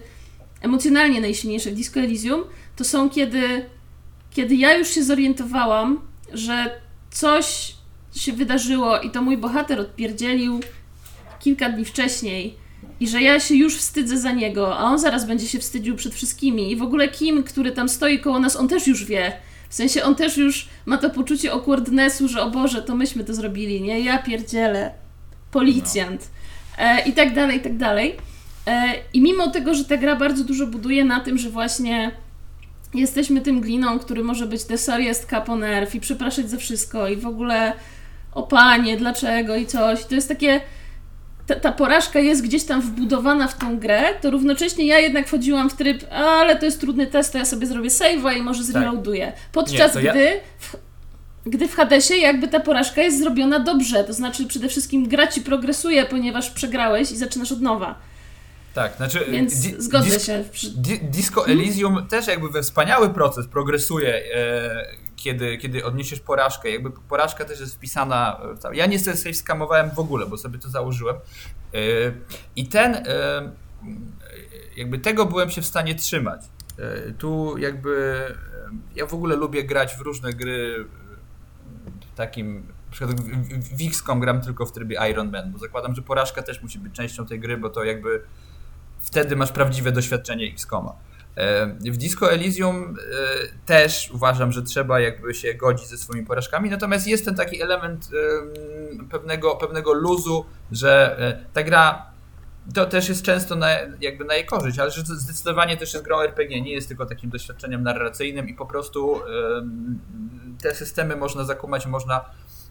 emocjonalnie 0.61 1.21
najsilniejsze 1.21 1.71
w 1.71 1.75
Disco 1.75 1.99
Elysium, 1.99 2.43
to 2.75 2.83
są 2.83 3.09
kiedy, 3.09 3.65
kiedy 4.31 4.55
ja 4.55 4.77
już 4.77 4.87
się 4.87 5.03
zorientowałam, 5.03 6.01
że 6.33 6.81
coś 7.11 7.75
się 8.15 8.33
wydarzyło 8.33 8.99
i 8.99 9.09
to 9.09 9.21
mój 9.21 9.37
bohater 9.37 9.79
odpierdzielił 9.79 10.59
kilka 11.39 11.69
dni 11.69 11.85
wcześniej 11.85 12.60
i 12.99 13.07
że 13.07 13.21
ja 13.21 13.39
się 13.39 13.55
już 13.55 13.77
wstydzę 13.77 14.17
za 14.17 14.31
niego, 14.31 14.77
a 14.77 14.83
on 14.83 14.99
zaraz 14.99 15.25
będzie 15.25 15.47
się 15.47 15.59
wstydził 15.59 15.95
przed 15.95 16.13
wszystkimi. 16.13 16.71
I 16.71 16.75
w 16.75 16.81
ogóle 16.81 17.07
Kim, 17.07 17.43
który 17.43 17.71
tam 17.71 17.89
stoi 17.89 18.19
koło 18.19 18.39
nas, 18.39 18.55
on 18.55 18.67
też 18.67 18.87
już 18.87 19.05
wie. 19.05 19.33
W 19.69 19.73
sensie 19.73 20.03
on 20.03 20.15
też 20.15 20.37
już 20.37 20.67
ma 20.85 20.97
to 20.97 21.09
poczucie 21.09 21.51
awkwardnessu, 21.51 22.27
że 22.27 22.41
o 22.41 22.51
Boże, 22.51 22.81
to 22.81 22.95
myśmy 22.95 23.23
to 23.23 23.33
zrobili, 23.33 23.81
nie? 23.81 23.99
Ja 23.99 24.17
pierdzielę. 24.17 24.91
Policjant. 25.51 26.29
No. 26.77 26.83
E, 26.83 27.01
I 27.05 27.13
tak 27.13 27.33
dalej, 27.33 27.57
i 27.57 27.61
tak 27.61 27.77
dalej. 27.77 28.17
E, 28.67 28.93
I 29.13 29.21
mimo 29.21 29.47
tego, 29.47 29.73
że 29.73 29.85
ta 29.85 29.97
gra 29.97 30.15
bardzo 30.15 30.43
dużo 30.43 30.67
buduje 30.67 31.05
na 31.05 31.19
tym, 31.19 31.37
że 31.37 31.49
właśnie 31.49 32.11
jesteśmy 32.93 33.41
tym 33.41 33.61
gliną, 33.61 33.99
który 33.99 34.23
może 34.23 34.45
być 34.45 34.63
the 34.63 34.77
sorriest 34.77 35.29
cup 35.29 35.49
on 35.49 35.63
earth 35.63 35.95
i 35.95 35.99
przepraszać 35.99 36.49
za 36.49 36.57
wszystko 36.57 37.07
i 37.07 37.17
w 37.17 37.27
ogóle 37.27 37.73
o 38.33 38.43
panie, 38.43 38.97
dlaczego 38.97 39.55
i 39.55 39.65
coś. 39.65 40.05
To 40.05 40.15
jest 40.15 40.27
takie 40.27 40.61
ta, 41.47 41.55
ta, 41.55 41.71
porażka 41.71 42.19
jest 42.19 42.43
gdzieś 42.43 42.63
tam 42.63 42.81
wbudowana 42.81 43.47
w 43.47 43.57
tą 43.57 43.79
grę, 43.79 44.01
to 44.21 44.31
równocześnie 44.31 44.85
ja 44.85 44.99
jednak 44.99 45.27
wchodziłam 45.27 45.69
w 45.69 45.73
tryb, 45.73 46.11
ale 46.11 46.55
to 46.55 46.65
jest 46.65 46.79
trudny 46.79 47.07
test, 47.07 47.31
to 47.31 47.37
ja 47.37 47.45
sobie 47.45 47.67
zrobię 47.67 47.89
save'a 47.89 48.37
i 48.37 48.41
może 48.41 48.63
zreloaduję. 48.63 49.25
Tak. 49.25 49.35
Podczas 49.51 49.95
Nie, 49.95 50.01
gdy, 50.01 50.23
ja... 50.23 50.31
w, 50.59 50.75
gdy 51.45 51.67
w 51.67 51.75
Hadesie 51.75 52.15
jakby 52.15 52.47
ta 52.47 52.59
porażka 52.59 53.01
jest 53.01 53.19
zrobiona 53.19 53.59
dobrze, 53.59 54.03
to 54.03 54.13
znaczy 54.13 54.47
przede 54.47 54.69
wszystkim 54.69 55.07
gra 55.07 55.27
ci 55.27 55.41
progresuje, 55.41 56.05
ponieważ 56.05 56.49
przegrałeś 56.49 57.11
i 57.11 57.17
zaczynasz 57.17 57.51
od 57.51 57.61
nowa. 57.61 57.95
Tak, 58.73 58.95
znaczy. 58.97 59.25
Więc 59.31 59.53
zgodzę 59.77 60.19
się. 60.19 60.43
Disco 61.01 61.47
Elysium 61.47 61.93
hmm? 61.93 62.09
też 62.09 62.27
jakby 62.27 62.49
we 62.49 62.61
wspaniały 62.61 63.09
proces 63.09 63.47
progresuje. 63.47 64.21
E, 64.35 64.85
kiedy, 65.23 65.57
kiedy 65.57 65.85
odniesiesz 65.85 66.19
porażkę. 66.19 66.69
Jakby 66.69 66.91
porażka 66.91 67.45
też 67.45 67.59
jest 67.59 67.75
wpisana. 67.75 68.41
Ja 68.73 68.85
niestety 68.85 69.17
sobie 69.17 69.33
skamowałem 69.33 69.89
w 69.89 69.99
ogóle, 69.99 70.25
bo 70.25 70.37
sobie 70.37 70.59
to 70.59 70.69
założyłem. 70.69 71.15
E, 71.15 71.77
I 72.55 72.67
ten, 72.67 72.95
e, 72.95 73.51
jakby 74.77 74.99
tego 74.99 75.25
byłem 75.25 75.49
się 75.49 75.61
w 75.61 75.65
stanie 75.65 75.95
trzymać. 75.95 76.41
Tu 77.17 77.57
jakby 77.57 78.25
ja 78.95 79.05
w 79.05 79.13
ogóle 79.13 79.35
lubię 79.35 79.63
grać 79.63 79.95
w 79.95 80.01
różne 80.01 80.33
gry 80.33 80.85
takim 82.15 82.63
na 82.91 82.91
przykład 82.91 83.21
w 83.61 83.87
XCOM 83.87 84.19
gram 84.19 84.41
tylko 84.41 84.65
w 84.65 84.71
trybie 84.71 85.09
Iron 85.09 85.31
Man, 85.31 85.51
bo 85.51 85.57
zakładam, 85.57 85.95
że 85.95 86.01
porażka 86.01 86.43
też 86.43 86.61
musi 86.61 86.79
być 86.79 86.93
częścią 86.93 87.25
tej 87.25 87.39
gry, 87.39 87.57
bo 87.57 87.69
to 87.69 87.83
jakby 87.83 88.23
wtedy 88.99 89.35
masz 89.35 89.51
prawdziwe 89.51 89.91
doświadczenie 89.91 90.45
XCOMa. 90.45 90.95
E, 91.35 91.67
w 91.67 91.97
Disco 91.97 92.31
Elysium 92.31 92.75
e, 92.75 93.65
też 93.65 94.11
uważam, 94.13 94.51
że 94.51 94.61
trzeba 94.61 94.99
jakby 94.99 95.33
się 95.33 95.53
godzić 95.53 95.87
ze 95.87 95.97
swoimi 95.97 96.25
porażkami, 96.25 96.69
natomiast 96.69 97.07
jest 97.07 97.25
ten 97.25 97.35
taki 97.35 97.61
element 97.61 98.09
pewnego, 99.11 99.55
pewnego 99.55 99.93
luzu, 99.93 100.45
że 100.71 101.19
e, 101.19 101.45
ta 101.53 101.63
gra 101.63 102.11
to 102.73 102.85
też 102.85 103.09
jest 103.09 103.23
często 103.23 103.55
na, 103.55 103.69
jakby 104.01 104.25
na 104.25 104.33
jej 104.33 104.45
korzyść, 104.45 104.79
ale 104.79 104.91
że 104.91 105.01
zdecydowanie 105.05 105.77
też 105.77 105.93
jest 105.93 106.05
grą 106.05 106.19
RPG, 106.19 106.61
nie 106.61 106.73
jest 106.73 106.87
tylko 106.87 107.05
takim 107.05 107.29
doświadczeniem 107.29 107.83
narracyjnym 107.83 108.49
i 108.49 108.53
po 108.53 108.65
prostu 108.65 109.21
te 110.61 110.75
systemy 110.75 111.15
można 111.15 111.43
zakumać, 111.43 111.85
można 111.85 112.25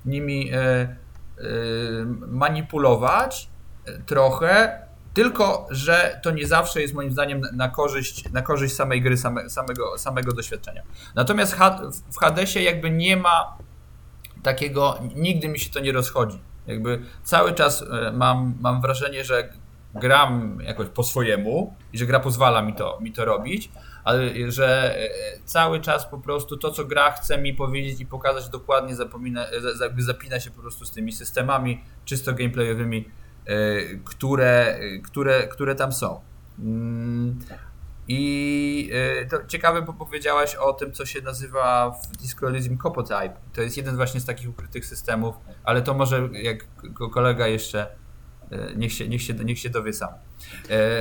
nimi 0.05 0.51
manipulować 2.27 3.49
trochę, 4.07 4.81
tylko, 5.15 5.67
że 5.71 6.21
to 6.23 6.31
nie 6.31 6.47
zawsze 6.47 6.83
jest 6.83 6.95
moim 6.95 7.13
zdaniem 7.13 7.43
na 7.53 7.69
korzyść, 7.69 8.33
na 8.33 8.43
korzyść 8.43 8.75
samej 8.75 9.03
gry, 9.03 9.17
same, 9.17 9.51
samego, 9.51 9.99
samego 9.99 10.33
doświadczenia. 10.33 10.83
Natomiast 11.15 11.57
w 12.13 12.17
Hadesie 12.19 12.63
jakby 12.63 12.91
nie 12.91 13.17
ma 13.17 13.59
takiego, 14.43 14.99
nigdy 15.17 15.49
mi 15.49 15.59
się 15.59 15.71
to 15.71 15.81
nie 15.81 15.93
rozchodzi. 15.93 16.39
Jakby 16.67 17.03
cały 17.23 17.53
czas 17.53 17.83
e, 17.83 18.13
mam, 18.13 18.55
mam 18.61 18.81
wrażenie, 18.81 19.25
że 19.25 19.53
gram 19.95 20.59
jakoś 20.63 20.89
po 20.89 21.03
swojemu 21.03 21.75
i 21.93 21.99
że 21.99 22.07
gra 22.07 22.21
pozwala 22.21 22.63
mi 22.63 22.75
to, 22.75 22.99
mi 23.01 23.13
to 23.13 23.25
robić, 23.25 23.71
ale 24.05 24.51
że 24.51 24.97
e, 24.99 25.11
cały 25.45 25.81
czas 25.81 26.07
po 26.07 26.19
prostu 26.19 26.57
to, 26.57 26.71
co 26.71 26.85
gra 26.85 27.11
chce 27.11 27.39
mi 27.39 27.55
powiedzieć 27.55 28.01
i 28.01 28.07
pokazać 28.07 28.49
dokładnie, 28.49 28.97
zapomina, 28.97 29.47
zapina 29.97 30.41
się 30.41 30.51
po 30.51 30.61
prostu 30.61 30.85
z 30.85 30.91
tymi 30.91 31.13
systemami 31.13 31.85
czysto 32.05 32.33
gameplayowymi 32.33 33.05
które, 34.05 34.81
które, 35.03 35.49
które 35.49 35.75
tam 35.75 35.93
są. 35.93 36.21
Mm, 36.59 37.39
I 38.09 38.91
e, 38.93 39.27
to 39.27 39.47
ciekawe, 39.47 39.83
bo 39.83 39.93
powiedziałaś 39.93 40.55
o 40.55 40.73
tym, 40.73 40.93
co 40.93 41.07
się 41.07 41.23
nazywa 41.23 41.91
w 41.91 42.17
Disco 42.17 42.49
Elysium 42.49 42.79
Copotype. 42.79 43.33
To 43.53 43.63
jest 43.63 43.77
jeden 43.77 43.97
właśnie 43.97 44.21
z 44.21 44.25
takich 44.25 44.49
ukrytych 44.49 44.87
systemów, 44.87 45.37
ale 45.65 45.83
to 45.83 45.95
może 45.95 46.29
jak 46.33 46.67
kolega 47.13 47.47
jeszcze 47.47 47.87
niech 48.77 48.93
się, 48.93 49.09
niech 49.09 49.23
się, 49.23 49.35
niech 49.35 49.59
się 49.59 49.71
dowie 49.71 49.93
sam. 49.93 50.09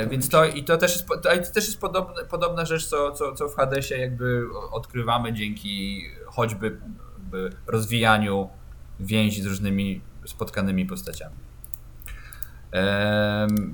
więc 0.09 0.29
to 0.29 0.45
i 0.45 0.63
to 0.63 0.77
też 0.77 0.91
jest, 0.91 1.07
to 1.07 1.53
też 1.53 1.67
jest 1.67 1.79
podobne, 1.79 2.25
podobna 2.25 2.65
rzecz, 2.65 2.85
co, 2.85 3.11
co, 3.11 3.33
co 3.33 3.49
w 3.49 3.55
Hadesie 3.55 3.97
jakby 3.97 4.43
odkrywamy 4.71 5.33
dzięki 5.33 6.03
choćby 6.25 6.77
rozwijaniu 7.67 8.49
więzi 8.99 9.41
z 9.41 9.45
różnymi 9.45 10.01
spotkanymi 10.25 10.85
postaciami. 10.85 11.35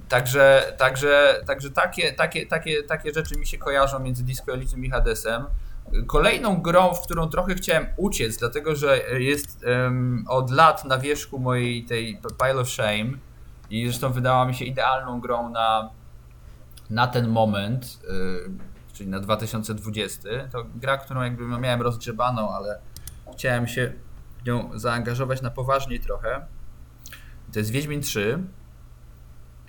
Także, 0.10 0.74
także, 0.78 1.42
także 1.48 1.72
takie, 1.72 2.14
takie, 2.14 2.46
takie, 2.46 2.84
takie 2.84 3.14
rzeczy 3.14 3.38
mi 3.38 3.48
się 3.48 3.58
kojarzą 3.58 4.00
między 4.00 4.24
Disco 4.24 4.54
Elysium 4.54 4.86
i 4.86 4.90
Hadesem. 4.90 5.46
Kolejną 6.08 6.62
grą, 6.62 6.94
w 6.94 7.02
którą 7.02 7.30
trochę 7.30 7.56
chciałem 7.56 7.88
uciec, 7.98 8.38
dlatego 8.38 8.76
że 8.76 8.98
jest 9.20 9.66
um, 9.66 10.26
od 10.28 10.52
lat 10.52 10.86
na 10.86 10.98
wierzchu 10.98 11.40
mojej 11.40 11.86
tej 11.86 12.22
Pile 12.40 12.62
of 12.62 12.70
Shame 12.70 13.12
i 13.70 13.86
zresztą 13.86 14.12
wydała 14.12 14.46
mi 14.46 14.56
się 14.56 14.66
idealną 14.66 15.22
grą 15.22 15.50
na, 15.50 15.90
na 16.90 17.08
ten 17.08 17.28
moment, 17.28 18.00
yy, 18.04 18.52
czyli 18.94 19.10
na 19.10 19.20
2020. 19.20 20.30
To 20.52 20.66
gra, 20.76 20.98
którą 20.98 21.22
jakby 21.22 21.46
miałem 21.46 21.82
rozgrzebaną, 21.82 22.50
ale 22.50 22.80
chciałem 23.34 23.68
się 23.68 23.94
nią 24.48 24.80
zaangażować 24.80 25.42
na 25.42 25.52
poważniej 25.52 26.00
trochę. 26.00 26.46
To 27.54 27.60
jest 27.60 27.72
Wiedźmin 27.72 28.02
3. 28.02 28.44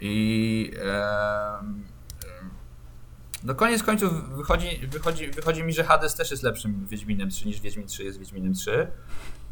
I 0.00 0.72
no 3.44 3.54
koniec 3.54 3.82
końców 3.82 4.36
wychodzi, 4.36 4.86
wychodzi, 4.86 5.28
wychodzi 5.28 5.62
mi, 5.62 5.72
że 5.72 5.84
Hades 5.84 6.14
też 6.14 6.30
jest 6.30 6.42
lepszym 6.42 6.86
Wiedźminem 6.86 7.30
3 7.30 7.46
niż 7.46 7.60
Wiedźmin 7.60 7.86
3 7.86 8.04
jest 8.04 8.18
Wiedźminem 8.18 8.54
3. 8.54 8.90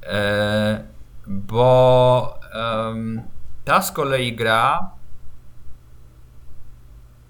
E, 0.03 0.85
bo 1.27 2.41
ta 3.65 3.83
z 3.83 3.93
kolei 3.93 4.37
gra 4.37 4.91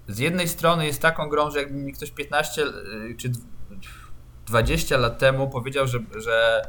z 0.07 0.19
jednej 0.19 0.47
strony 0.47 0.85
jest 0.85 1.01
taką 1.01 1.29
grą, 1.29 1.51
że 1.51 1.59
jakby 1.59 1.77
mi 1.77 1.93
ktoś 1.93 2.11
15 2.11 2.61
y, 2.63 3.15
czy 3.17 3.31
20 4.45 4.97
lat 4.97 5.17
temu 5.17 5.49
powiedział, 5.49 5.87
że, 5.87 5.99
że 6.15 6.67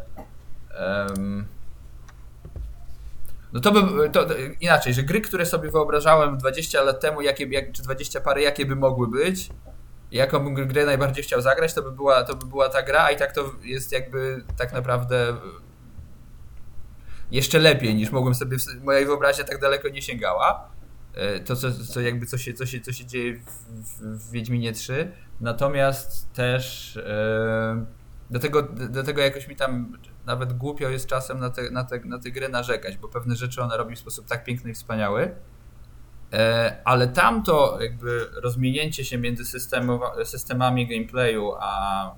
no 3.53 3.61
to 3.61 3.73
by, 3.73 4.11
to, 4.11 4.27
inaczej, 4.61 4.95
że 4.95 5.03
gry, 5.03 5.21
które 5.21 5.47
sobie 5.47 5.71
wyobrażałem 5.71 6.39
20 6.39 6.83
lat 6.83 7.01
temu, 7.01 7.21
jakie, 7.23 7.47
jak, 7.47 7.73
czy 7.73 7.83
20 7.83 8.21
parę, 8.21 8.43
jakie 8.43 8.67
by 8.67 8.77
mogły 8.77 9.09
być, 9.09 9.51
jaką 10.11 10.39
bym 10.39 10.55
grę 10.69 10.87
najbardziej 10.87 11.25
chciał 11.25 11.41
zagrać, 11.41 11.75
to 11.75 11.83
by, 11.83 11.93
była, 11.93 12.23
to 12.23 12.37
by 12.37 12.47
była 12.47 12.69
ta 12.69 12.83
gra, 12.83 13.11
i 13.11 13.17
tak 13.17 13.33
to 13.33 13.53
jest 13.63 13.93
jakby 13.93 14.45
tak 14.57 14.73
naprawdę 14.73 15.37
jeszcze 17.31 17.59
lepiej 17.59 17.95
niż 17.95 18.11
mogłem 18.11 18.35
sobie, 18.35 18.57
moja 18.83 19.07
wyobraźnia 19.07 19.45
tak 19.45 19.61
daleko 19.61 19.89
nie 19.89 20.03
sięgała. 20.03 20.71
E, 21.15 21.41
to, 21.41 21.57
co, 21.57 21.73
co 21.73 22.01
jakby 22.01 22.27
co 22.27 22.39
się, 22.39 22.55
co 22.55 22.67
się, 22.67 22.81
co 22.81 22.93
się 22.93 23.07
dzieje 23.07 23.35
w, 23.35 24.01
w, 24.01 24.31
Wiedźminie 24.31 24.73
3. 24.73 25.13
Natomiast 25.41 26.33
też 26.33 26.97
e, 26.97 27.85
dlatego, 28.31 28.63
dlatego 28.63 29.23
jakoś 29.23 29.49
mi 29.49 29.57
tam 29.57 29.99
nawet 30.27 30.53
głupio 30.53 30.89
jest 30.89 31.07
czasem 31.07 31.41
na 31.41 31.51
te, 31.51 31.71
na, 31.71 31.85
te, 31.85 31.99
na 31.99 32.19
te 32.19 32.31
gry 32.31 32.49
narzekać, 32.49 32.97
bo 32.97 33.09
pewne 33.09 33.37
rzeczy 33.37 33.63
ona 33.63 33.77
robi 33.77 33.97
w 33.97 33.99
sposób 33.99 34.27
tak 34.27 34.45
piękny 34.45 34.71
i 34.71 34.75
wspaniały. 34.75 35.35
E, 36.33 36.77
ale 36.85 37.09
tamto 37.09 37.79
jakby 37.81 38.31
rozminięcie 38.35 39.05
się 39.05 39.19
między 39.19 39.45
systemami 40.25 40.87
gameplayu 40.87 41.53
a 41.61 42.15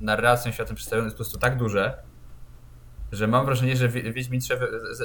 narracją 0.00 0.52
światem 0.52 0.76
przedstawionym 0.76 1.06
jest 1.06 1.16
po 1.16 1.22
prostu 1.22 1.38
tak 1.38 1.56
duże, 1.56 2.02
że 3.12 3.26
mam 3.26 3.46
wrażenie, 3.46 3.76
że 3.76 3.88
Wiedźmin 3.88 4.40
3 4.40 4.58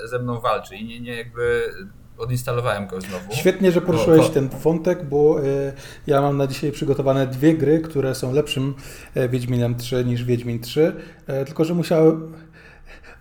ze 0.05 0.19
mną 0.19 0.39
walczy 0.39 0.75
i 0.75 0.85
nie, 0.85 0.99
nie 0.99 1.15
jakby 1.15 1.73
odinstalowałem 2.21 2.87
go 2.87 3.01
znowu. 3.01 3.33
Świetnie, 3.33 3.71
że 3.71 3.81
poruszyłeś 3.81 4.29
ten 4.29 4.49
wątek, 4.49 5.05
bo 5.05 5.43
y, 5.43 5.73
ja 6.07 6.21
mam 6.21 6.37
na 6.37 6.47
dzisiaj 6.47 6.71
przygotowane 6.71 7.27
dwie 7.27 7.53
gry, 7.53 7.79
które 7.79 8.15
są 8.15 8.33
lepszym 8.33 8.73
y, 9.17 9.29
Wiedźminem 9.29 9.75
3 9.75 10.05
niż 10.05 10.23
Wiedźmin 10.23 10.59
3, 10.59 10.93
y, 11.41 11.45
tylko 11.45 11.65
że 11.65 11.73
musiały 11.73 12.17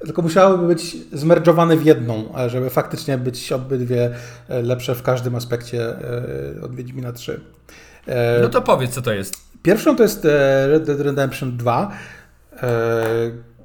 tylko 0.05 0.23
musiałyby 0.23 0.67
być 0.67 0.97
zmerdżowane 1.13 1.77
w 1.77 1.85
jedną, 1.85 2.33
żeby 2.47 2.71
faktycznie 2.71 3.19
być 3.19 3.53
obydwie 3.53 4.11
lepsze 4.49 4.95
w 4.95 5.03
każdym 5.03 5.35
aspekcie 5.35 5.87
od 6.63 6.75
Wiedźmina 6.75 7.13
3. 7.13 7.41
No 8.43 8.49
to 8.49 8.63
powiedz, 8.63 8.91
co 8.91 9.03
to 9.03 9.13
jest. 9.13 9.35
Pierwszą 9.63 9.97
to 9.97 10.03
jest 10.03 10.25
Red 10.67 10.85
Dead 10.85 11.01
Redemption 11.01 11.57
2 11.57 11.91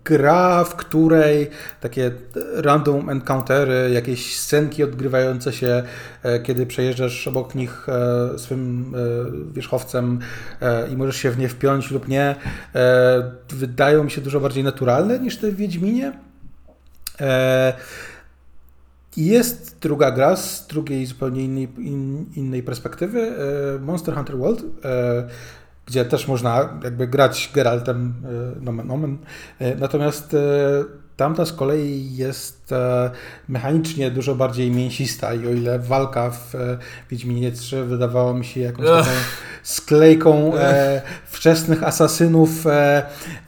gra, 0.05 0.63
w 0.63 0.75
której 0.75 1.49
takie 1.81 2.11
random 2.53 3.09
encountery, 3.09 3.89
jakieś 3.93 4.39
scenki 4.39 4.83
odgrywające 4.83 5.53
się, 5.53 5.83
e, 6.23 6.39
kiedy 6.39 6.65
przejeżdżasz 6.65 7.27
obok 7.27 7.55
nich 7.55 7.89
e, 7.89 8.39
swym 8.39 8.93
e, 8.95 9.53
wierzchowcem 9.53 10.19
i 10.91 10.97
możesz 10.97 11.15
się 11.15 11.31
w 11.31 11.37
nie 11.37 11.49
wpiąć 11.49 11.91
lub 11.91 12.07
nie, 12.07 12.35
wydają 13.49 14.03
mi 14.03 14.11
się 14.11 14.21
dużo 14.21 14.39
bardziej 14.39 14.63
naturalne 14.63 15.19
niż 15.19 15.37
te 15.37 15.51
w 15.51 15.55
Wiedźminie. 15.55 16.13
Jest 19.17 19.77
druga 19.81 20.11
gra 20.11 20.35
z 20.35 20.67
drugiej 20.67 21.05
zupełnie 21.05 21.43
innej, 21.43 21.67
innej 22.35 22.63
perspektywy, 22.63 23.31
Monster 23.81 24.15
Hunter 24.15 24.37
World 24.37 24.63
gdzie 25.85 26.05
też 26.05 26.27
można 26.27 26.79
jakby 26.83 27.07
grać 27.07 27.51
Geraltem 27.53 28.13
e, 28.57 28.65
nomen 28.65 28.91
omen. 28.91 29.17
E, 29.59 29.75
natomiast 29.75 30.33
e, 30.33 30.37
tamta 31.17 31.45
z 31.45 31.53
kolei 31.53 32.15
jest 32.15 32.73
mechanicznie 33.47 34.11
dużo 34.11 34.35
bardziej 34.35 34.71
mięsista 34.71 35.33
i 35.33 35.47
o 35.47 35.51
ile 35.51 35.79
walka 35.79 36.29
w 36.29 36.53
Wiedźminie 37.09 37.51
3 37.51 37.83
wydawała 37.83 38.33
mi 38.33 38.45
się 38.45 38.59
jakąś 38.61 38.85
taką 38.85 39.09
sklejką 39.63 40.51
wczesnych 41.25 41.83
asasynów 41.83 42.49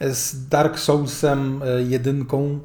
z 0.00 0.48
Dark 0.48 0.78
Soulsem 0.78 1.60
jedynką, 1.88 2.60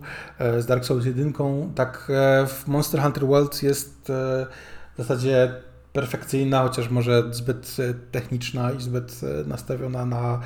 z 0.59 0.65
Dark 0.65 0.85
Souls 0.85 1.05
jedynką, 1.05 1.71
tak 1.75 2.11
w 2.47 2.63
Monster 2.67 3.01
Hunter 3.01 3.25
World 3.25 3.63
jest 3.63 3.93
w 4.07 4.97
zasadzie 4.97 5.53
perfekcyjna, 5.93 6.63
chociaż 6.63 6.89
może 6.89 7.23
zbyt 7.31 7.75
e, 7.79 7.93
techniczna 8.11 8.71
i 8.71 8.81
zbyt 8.81 9.21
e, 9.23 9.49
nastawiona 9.49 10.05
na 10.05 10.39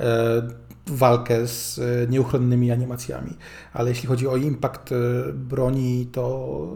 e, 0.00 0.42
walkę 0.86 1.46
z 1.46 1.80
nieuchronnymi 2.10 2.70
animacjami. 2.70 3.36
Ale 3.72 3.88
jeśli 3.88 4.08
chodzi 4.08 4.28
o 4.28 4.36
impact 4.36 4.90
broni, 5.34 6.08
to 6.12 6.66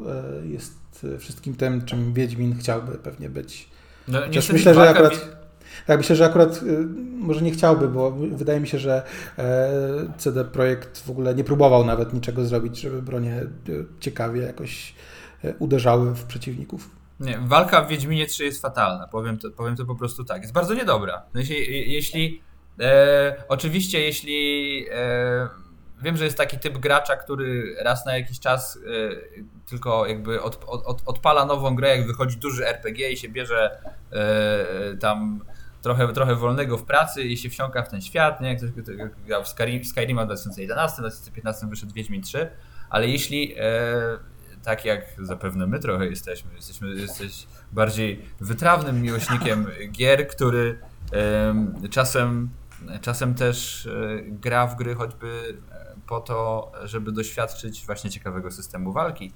jest 0.45 1.07
wszystkim 1.19 1.55
tym, 1.55 1.85
czym 1.85 2.13
Wiedźmin 2.13 2.59
chciałby 2.59 2.93
pewnie 2.93 3.31
być. 3.31 3.69
No, 4.09 4.21
Chociaż 4.21 4.53
myślę, 4.53 4.75
że 4.75 4.91
akurat. 4.91 5.29
Tak, 5.87 5.99
myślę, 5.99 6.17
że 6.17 6.25
akurat 6.25 6.61
może 7.19 7.43
nie 7.43 7.51
chciałby, 7.51 7.89
bo 7.89 8.11
wydaje 8.11 8.61
mi 8.61 8.69
się, 8.69 8.79
że 8.79 9.03
CD 10.19 10.45
Projekt 10.45 10.99
w 10.99 11.11
ogóle 11.11 11.35
nie 11.35 11.45
próbował 11.45 11.85
nawet 11.85 12.13
niczego 12.13 12.45
zrobić, 12.45 12.81
żeby 12.81 13.03
bronie 13.03 13.47
ciekawie 14.01 14.43
jakoś 14.43 14.95
uderzały 15.59 16.15
w 16.15 16.25
przeciwników. 16.25 16.91
Nie, 17.21 17.39
walka 17.39 17.83
w 17.83 17.89
Wiedźminie 17.89 18.27
3 18.27 18.45
jest 18.45 18.63
fatalna, 18.63 19.07
powiem 19.07 19.39
to, 19.39 19.51
powiem 19.51 19.77
to 19.77 19.85
po 19.85 19.95
prostu 19.95 20.25
tak. 20.25 20.43
Jest 20.43 20.55
bardzo 20.55 20.75
niedobra. 20.75 21.23
No 21.35 21.41
jeśli, 21.41 21.93
jeśli 21.93 22.43
e, 22.81 23.45
oczywiście, 23.49 24.01
jeśli 24.01 24.87
e, 24.91 25.49
wiem, 26.03 26.17
że 26.17 26.25
jest 26.25 26.37
taki 26.37 26.59
typ 26.59 26.79
gracza, 26.79 27.17
który 27.17 27.77
raz 27.81 28.07
na 28.07 28.17
jakiś 28.17 28.41
czas 28.41 28.77
e, 28.77 28.81
tylko 29.69 30.07
jakby 30.07 30.43
od, 30.43 30.65
od, 30.67 31.03
odpala 31.07 31.45
nową 31.45 31.75
grę, 31.77 31.97
jak 31.97 32.07
wychodzi 32.07 32.37
duży 32.37 32.69
RPG 32.69 33.11
i 33.11 33.17
się 33.17 33.29
bierze 33.29 33.79
e, 34.13 34.97
tam 34.97 35.45
trochę, 35.83 36.13
trochę 36.13 36.35
wolnego 36.35 36.79
w 36.79 36.85
pracy 36.85 37.23
i 37.23 37.37
się 37.37 37.51
wsiąka 37.51 37.83
w 37.83 37.89
ten 37.89 38.01
świat, 38.01 38.41
nie? 38.41 38.57
Ktoś 38.57 38.71
grał 39.27 39.45
w 39.45 39.49
Skyrim, 39.49 39.85
Skyrima 39.85 40.23
w 40.23 40.27
2011, 40.27 40.97
w 40.97 41.01
2015 41.01 41.67
wyszedł 41.67 41.93
Wiedźmin 41.93 42.23
3, 42.23 42.51
ale 42.91 43.09
jeśli 43.09 43.55
e, 43.59 43.63
tak 44.67 44.85
jak 44.85 45.05
zapewne 45.19 45.67
my 45.67 45.79
trochę 45.79 46.07
jesteśmy. 46.07 46.55
Jesteśmy 46.55 46.89
jesteś 46.89 47.47
bardziej 47.73 48.23
wytrawnym 48.41 49.03
miłośnikiem 49.03 49.67
gier, 49.91 50.29
który 50.29 50.79
czasem, 51.91 52.51
czasem 53.01 53.35
też 53.35 53.87
e, 53.87 54.23
gra 54.23 54.67
w 54.67 54.77
gry 54.77 54.95
choćby 54.95 55.59
e, 55.73 55.97
po 56.07 56.21
to, 56.21 56.73
żeby 56.85 57.13
doświadczyć 57.13 57.87
właśnie 57.87 58.11
ciekawego 58.11 58.51
systemu 58.51 58.93
walki. 58.93 59.33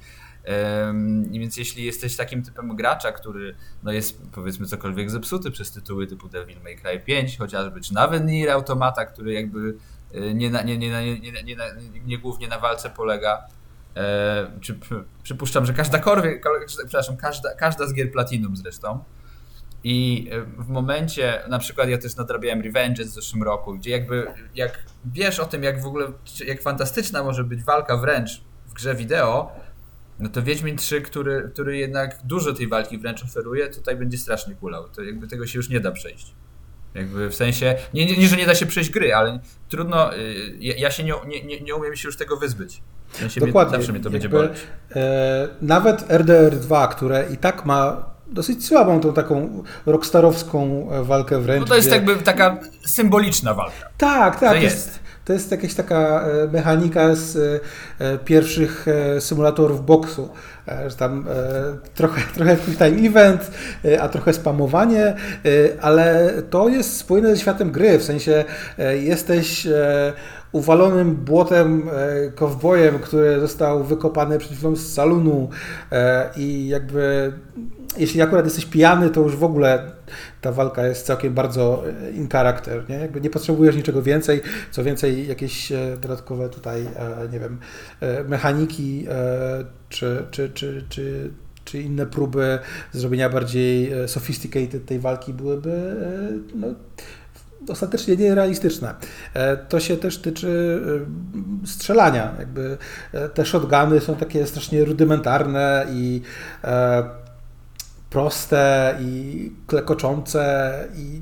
Więc 1.30 1.56
jeśli 1.56 1.84
jesteś 1.84 2.16
takim 2.16 2.42
typem 2.42 2.76
gracza, 2.76 3.12
który 3.12 3.56
no 3.82 3.92
jest 3.92 4.22
powiedzmy 4.32 4.66
cokolwiek 4.66 5.10
zepsuty 5.10 5.50
przez 5.50 5.72
tytuły 5.72 6.06
typu 6.06 6.28
Devil 6.28 6.62
May 6.64 6.76
Cry 6.76 7.00
5 7.00 7.38
chociażby, 7.38 7.80
czy 7.80 7.94
nawet 7.94 8.26
Nier 8.26 8.50
Automata, 8.50 9.04
który 9.04 9.32
jakby 9.32 9.76
e, 10.14 10.34
nie, 10.34 10.50
na, 10.50 10.62
nie, 10.62 10.78
nie, 10.78 10.90
nie, 10.90 11.20
nie, 11.20 11.42
nie, 11.42 11.56
nie 12.06 12.18
głównie 12.18 12.48
na 12.48 12.58
walce 12.58 12.90
polega, 12.90 13.48
E, 13.96 14.50
czy, 14.60 14.78
przypuszczam, 15.22 15.66
że 15.66 15.72
każda 15.72 15.98
korwie, 15.98 16.40
przepraszam, 16.66 17.16
każda, 17.16 17.54
każda 17.54 17.86
z 17.86 17.94
gier 17.94 18.12
Platinum 18.12 18.56
zresztą. 18.56 19.04
I 19.84 20.28
e, 20.32 20.62
w 20.62 20.68
momencie, 20.68 21.42
na 21.48 21.58
przykład 21.58 21.88
ja 21.88 21.98
też 21.98 22.16
nadrabiałem 22.16 22.62
Revenge 22.62 23.04
w 23.04 23.08
zeszłym 23.08 23.42
roku, 23.42 23.74
gdzie 23.74 23.90
jakby, 23.90 24.26
jak 24.54 24.84
wiesz 25.04 25.40
o 25.40 25.46
tym, 25.46 25.62
jak 25.62 25.82
w 25.82 25.86
ogóle, 25.86 26.12
jak 26.46 26.62
fantastyczna 26.62 27.22
może 27.22 27.44
być 27.44 27.64
walka 27.64 27.96
wręcz 27.96 28.42
w 28.68 28.72
grze 28.72 28.94
wideo, 28.94 29.52
no 30.18 30.28
to 30.28 30.42
Wiedźmin 30.42 30.76
3, 30.76 31.00
który, 31.00 31.50
który 31.52 31.78
jednak 31.78 32.18
dużo 32.24 32.52
tej 32.52 32.68
walki 32.68 32.98
wręcz 32.98 33.24
oferuje, 33.24 33.68
tutaj 33.68 33.96
będzie 33.96 34.18
strasznie 34.18 34.54
kulał. 34.54 34.88
To 34.88 35.02
jakby 35.02 35.26
tego 35.26 35.46
się 35.46 35.58
już 35.58 35.68
nie 35.68 35.80
da 35.80 35.92
przejść. 35.92 36.34
Jakby 36.94 37.30
w 37.30 37.34
sensie, 37.34 37.76
nie, 37.94 38.06
nie, 38.06 38.16
nie 38.16 38.28
że 38.28 38.36
nie 38.36 38.46
da 38.46 38.54
się 38.54 38.66
przejść 38.66 38.90
gry, 38.90 39.14
ale 39.14 39.40
trudno, 39.68 40.16
y, 40.16 40.56
ja, 40.60 40.74
ja 40.76 40.90
się 40.90 41.04
nie, 41.04 41.14
nie, 41.44 41.60
nie 41.60 41.74
umiem 41.74 41.96
się 41.96 42.08
już 42.08 42.16
tego 42.16 42.36
wyzbyć. 42.36 42.82
Dokładnie. 43.40 43.76
Zawsze 43.76 43.92
mnie 43.92 44.00
to 44.00 44.10
będzie 44.10 44.28
boleć. 44.28 44.52
E, 44.96 45.48
nawet 45.62 46.08
RDR2, 46.08 46.88
które 46.88 47.24
i 47.32 47.36
tak 47.36 47.66
ma 47.66 48.10
dosyć 48.26 48.66
słabą 48.66 49.00
tą 49.00 49.12
taką 49.12 49.62
rockstarowską 49.86 50.88
walkę 51.02 51.40
wręcz. 51.40 51.60
No 51.60 51.66
to 51.66 51.76
jest 51.76 51.88
gdzie... 51.88 51.96
jakby 51.96 52.16
taka 52.16 52.58
symboliczna 52.86 53.54
walka. 53.54 53.88
Tak, 53.98 54.40
tak. 54.40 54.62
jest. 54.62 54.76
jest. 54.76 55.00
To 55.30 55.34
jest 55.34 55.50
jakaś 55.50 55.74
taka 55.74 55.96
e, 56.22 56.48
mechanika 56.52 57.14
z 57.14 57.36
e, 57.98 58.18
pierwszych 58.18 58.86
e, 58.88 59.20
symulatorów 59.20 59.86
boksu, 59.86 60.28
że 60.86 60.96
tam 60.96 61.26
trochę, 61.94 62.22
trochę 62.36 62.56
quick 62.56 62.78
time 62.78 63.08
event, 63.08 63.50
a 64.00 64.08
trochę 64.08 64.32
spamowanie, 64.32 65.14
ale 65.80 66.32
to 66.50 66.68
jest 66.68 66.96
spójne 66.96 67.30
ze 67.30 67.42
światem 67.42 67.70
gry, 67.70 67.98
w 67.98 68.04
sensie 68.04 68.44
jesteś 69.00 69.68
uwalonym 70.52 71.16
błotem 71.16 71.82
kowbojem, 72.34 72.98
który 72.98 73.40
został 73.40 73.84
wykopany 73.84 74.38
przed 74.38 74.52
chwilą 74.52 74.76
z 74.76 74.92
salonu 74.92 75.48
i 76.36 76.68
jakby 76.68 77.32
jeśli 77.96 78.22
akurat 78.22 78.44
jesteś 78.44 78.66
pijany, 78.66 79.10
to 79.10 79.20
już 79.20 79.36
w 79.36 79.44
ogóle 79.44 79.92
ta 80.40 80.52
walka 80.52 80.86
jest 80.86 81.06
całkiem 81.06 81.34
bardzo 81.34 81.82
e, 81.88 82.10
in 82.10 82.28
character, 82.28 82.88
nie? 82.88 82.94
Jakby 82.94 83.20
nie 83.20 83.30
potrzebujesz 83.30 83.76
niczego 83.76 84.02
więcej, 84.02 84.40
co 84.70 84.84
więcej 84.84 85.28
jakieś 85.28 85.72
e, 85.72 85.96
dodatkowe 86.00 86.48
tutaj, 86.48 86.82
e, 86.82 87.28
nie 87.32 87.40
wiem, 87.40 87.58
mechaniki 88.28 89.06
czy, 89.88 90.24
czy, 90.30 90.50
czy, 90.50 90.84
czy, 90.88 91.30
czy 91.64 91.80
inne 91.80 92.06
próby 92.06 92.58
zrobienia 92.92 93.28
bardziej 93.28 93.92
sophisticated 94.06 94.86
tej 94.86 94.98
walki 94.98 95.34
byłyby 95.34 95.96
no, 96.54 96.66
ostatecznie 97.68 98.16
nierealistyczne. 98.16 98.94
To 99.68 99.80
się 99.80 99.96
też 99.96 100.18
tyczy 100.18 100.80
strzelania. 101.66 102.34
Jakby 102.38 102.78
te 103.34 103.46
shotguny 103.46 104.00
są 104.00 104.16
takie 104.16 104.46
strasznie 104.46 104.84
rudymentarne 104.84 105.86
i 105.92 106.22
proste 108.10 108.94
i 109.00 109.52
klekoczące 109.66 110.74
i 110.96 111.20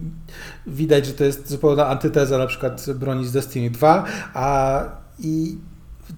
widać, 0.66 1.06
że 1.06 1.12
to 1.12 1.24
jest 1.24 1.50
zupełna 1.50 1.86
antyteza 1.86 2.38
na 2.38 2.46
przykład 2.46 2.86
broni 2.94 3.26
z 3.26 3.32
Destiny 3.32 3.70
2, 3.70 4.04
a 4.34 4.84
i 5.18 5.58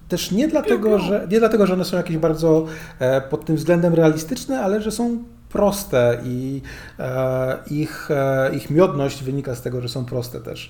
też 0.07 0.31
nie 0.31 0.47
dlatego, 0.47 0.99
że, 0.99 1.27
nie 1.31 1.39
dlatego, 1.39 1.67
że 1.67 1.73
one 1.73 1.85
są 1.85 1.97
jakieś 1.97 2.17
bardzo 2.17 2.65
e, 2.99 3.21
pod 3.21 3.45
tym 3.45 3.55
względem 3.55 3.93
realistyczne, 3.93 4.61
ale 4.61 4.81
że 4.81 4.91
są 4.91 5.23
proste 5.51 6.21
i 6.23 6.61
e, 6.99 7.57
ich, 7.69 8.11
e, 8.11 8.55
ich 8.55 8.69
miodność 8.69 9.23
wynika 9.23 9.55
z 9.55 9.61
tego, 9.61 9.81
że 9.81 9.89
są 9.89 10.05
proste 10.05 10.41
też. 10.41 10.69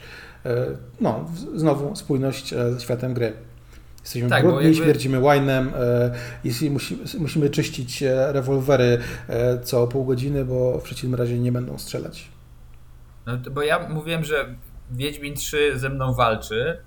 No, 1.01 1.25
znowu 1.55 1.95
spójność 1.95 2.49
ze 2.49 2.81
światem 2.81 3.13
gry. 3.13 3.33
Jesteśmy 4.01 4.29
tak, 4.29 4.43
brudni, 4.43 4.63
jakby... 4.63 4.83
śmierdzimy 4.83 5.21
winem, 5.21 5.71
jeśli 6.43 6.71
musi, 6.71 6.99
musimy 7.19 7.49
czyścić 7.49 8.03
rewolwery 8.31 8.97
co 9.63 9.87
pół 9.87 10.05
godziny, 10.05 10.45
bo 10.45 10.79
w 10.79 10.83
przeciwnym 10.83 11.19
razie 11.19 11.39
nie 11.39 11.51
będą 11.51 11.77
strzelać. 11.77 12.29
No, 13.25 13.37
bo 13.51 13.61
ja 13.61 13.89
mówiłem, 13.89 14.23
że 14.23 14.55
Wiedźmin 14.91 15.35
3 15.35 15.79
ze 15.79 15.89
mną 15.89 16.13
walczy, 16.13 16.77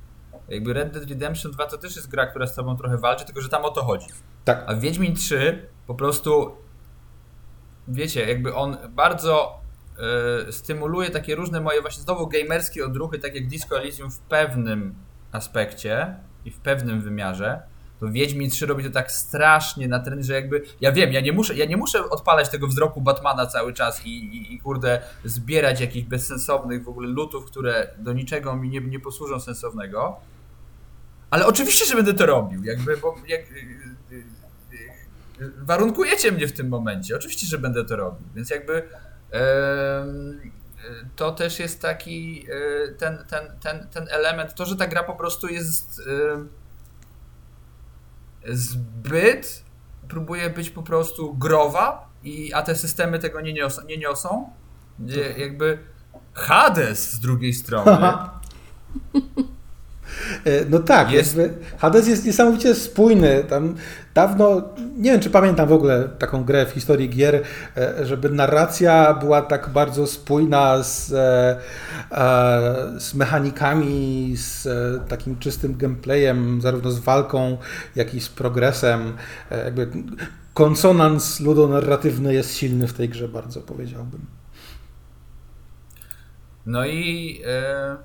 jakby 0.49 0.72
Red 0.72 0.92
Dead 0.92 1.09
Redemption 1.09 1.53
2 1.53 1.66
to 1.66 1.78
też 1.78 1.97
jest 1.97 2.09
gra, 2.09 2.26
która 2.26 2.47
z 2.47 2.55
tobą 2.55 2.76
trochę 2.76 2.99
walczy, 2.99 3.24
tylko 3.24 3.40
że 3.40 3.49
tam 3.49 3.64
o 3.64 3.70
to 3.70 3.84
chodzi. 3.84 4.07
Tak. 4.45 4.64
A 4.66 4.74
Wiedźmin 4.74 5.16
3 5.16 5.68
po 5.86 5.95
prostu 5.95 6.53
wiecie, 7.89 8.28
jakby 8.28 8.55
on 8.55 8.76
bardzo 8.89 9.61
y, 10.49 10.53
stymuluje 10.53 11.11
takie 11.11 11.35
różne 11.35 11.61
moje 11.61 11.80
właśnie 11.80 12.03
znowu 12.03 12.26
gamerskie 12.26 12.87
odruchy, 12.87 13.18
tak 13.18 13.35
jak 13.35 13.47
Disco 13.47 13.78
Elysium 13.78 14.11
w 14.11 14.18
pewnym 14.18 14.95
aspekcie 15.32 16.16
i 16.45 16.51
w 16.51 16.59
pewnym 16.59 17.01
wymiarze, 17.01 17.62
to 18.01 18.09
Wiedźmin 18.09 18.51
3 18.51 18.66
robi 18.66 18.85
to 18.85 18.91
tak 18.91 19.12
strasznie 19.12 19.89
na 19.89 20.01
teren, 20.01 20.22
że 20.22 20.35
jakby, 20.35 20.62
ja 20.80 20.93
wiem, 20.93 21.12
ja 21.12 21.20
nie 21.20 21.32
muszę, 21.32 21.55
ja 21.55 21.64
nie 21.64 21.76
muszę 21.76 22.11
odpalać 22.11 22.49
tego 22.49 22.66
wzroku 22.66 23.01
Batmana 23.01 23.47
cały 23.47 23.72
czas 23.72 24.07
i, 24.07 24.09
i, 24.09 24.55
i 24.55 24.61
kurde 24.61 25.03
zbierać 25.24 25.80
jakichś 25.80 26.09
bezsensownych 26.09 26.85
w 26.85 26.89
ogóle 26.89 27.09
lutów, 27.09 27.45
które 27.45 27.95
do 27.99 28.12
niczego 28.12 28.57
mi 28.57 28.68
nie, 28.68 28.80
nie 28.80 29.01
posłużą 29.01 29.41
sensownego, 29.41 30.20
ale 31.30 31.47
oczywiście, 31.47 31.85
że 31.87 31.97
będę 31.97 32.14
to 32.14 32.26
robił, 32.26 32.64
jakby, 32.64 32.97
bo 32.97 33.14
jak, 33.28 33.41
warunkujecie 35.59 36.32
mnie 36.32 36.49
w 36.49 36.53
tym 36.53 36.68
momencie, 36.68 37.16
oczywiście, 37.16 37.47
że 37.47 37.59
będę 37.59 37.85
to 37.85 37.97
robił, 37.97 38.28
więc 38.35 38.51
jakby 38.51 38.89
to 41.16 41.32
też 41.32 41.59
jest 41.59 41.82
taki 41.82 42.47
ten, 42.99 43.18
ten, 43.28 43.45
ten, 43.61 43.89
ten 43.89 44.07
element, 44.11 44.55
to, 44.55 44.66
że 44.66 44.76
ta 44.76 44.87
gra 44.87 45.03
po 45.03 45.14
prostu 45.14 45.49
jest 45.49 46.03
zbyt 48.49 49.64
próbuje 50.09 50.51
być 50.51 50.70
po 50.70 50.82
prostu 50.82 51.35
growa, 51.35 52.14
i, 52.24 52.53
a 52.53 52.62
te 52.62 52.76
systemy 52.76 53.18
tego 53.18 53.41
nie 53.41 53.53
niosą. 53.53 53.82
Nie 53.85 53.99
niosą. 53.99 54.51
Jakby 55.39 55.78
Hades 56.35 57.12
z 57.12 57.20
drugiej 57.20 57.53
strony 57.53 57.91
E, 57.91 58.28
no 60.70 60.78
tak, 60.78 61.12
jest... 61.12 61.40
Hades 61.78 62.09
jest 62.09 62.24
niesamowicie 62.24 62.74
spójny. 62.74 63.45
Tam 63.49 63.74
dawno, 64.14 64.62
nie 64.97 65.12
wiem 65.12 65.20
czy 65.20 65.30
pamiętam 65.30 65.68
w 65.68 65.72
ogóle 65.72 66.09
taką 66.18 66.45
grę 66.45 66.66
w 66.66 66.70
historii 66.70 67.09
gier, 67.09 67.42
e, 67.76 68.07
żeby 68.07 68.30
narracja 68.30 69.14
była 69.14 69.42
tak 69.42 69.68
bardzo 69.68 70.07
spójna 70.07 70.82
z, 70.82 71.12
e, 71.12 71.57
z 73.01 73.14
mechanikami, 73.14 74.32
z 74.36 74.68
takim 75.09 75.38
czystym 75.38 75.76
gameplayem, 75.76 76.61
zarówno 76.61 76.90
z 76.90 76.99
walką, 76.99 77.59
jak 77.97 78.14
i 78.14 78.20
z 78.20 78.28
progresem. 78.28 79.16
Jakby 79.64 79.88
konsonans 80.55 81.40
ludonarratywny 81.40 82.34
jest 82.34 82.57
silny 82.57 82.88
w 82.88 82.92
tej 82.92 83.09
grze 83.09 83.28
bardzo, 83.28 83.61
powiedziałbym. 83.61 84.26
No 86.66 86.86
i 86.86 87.40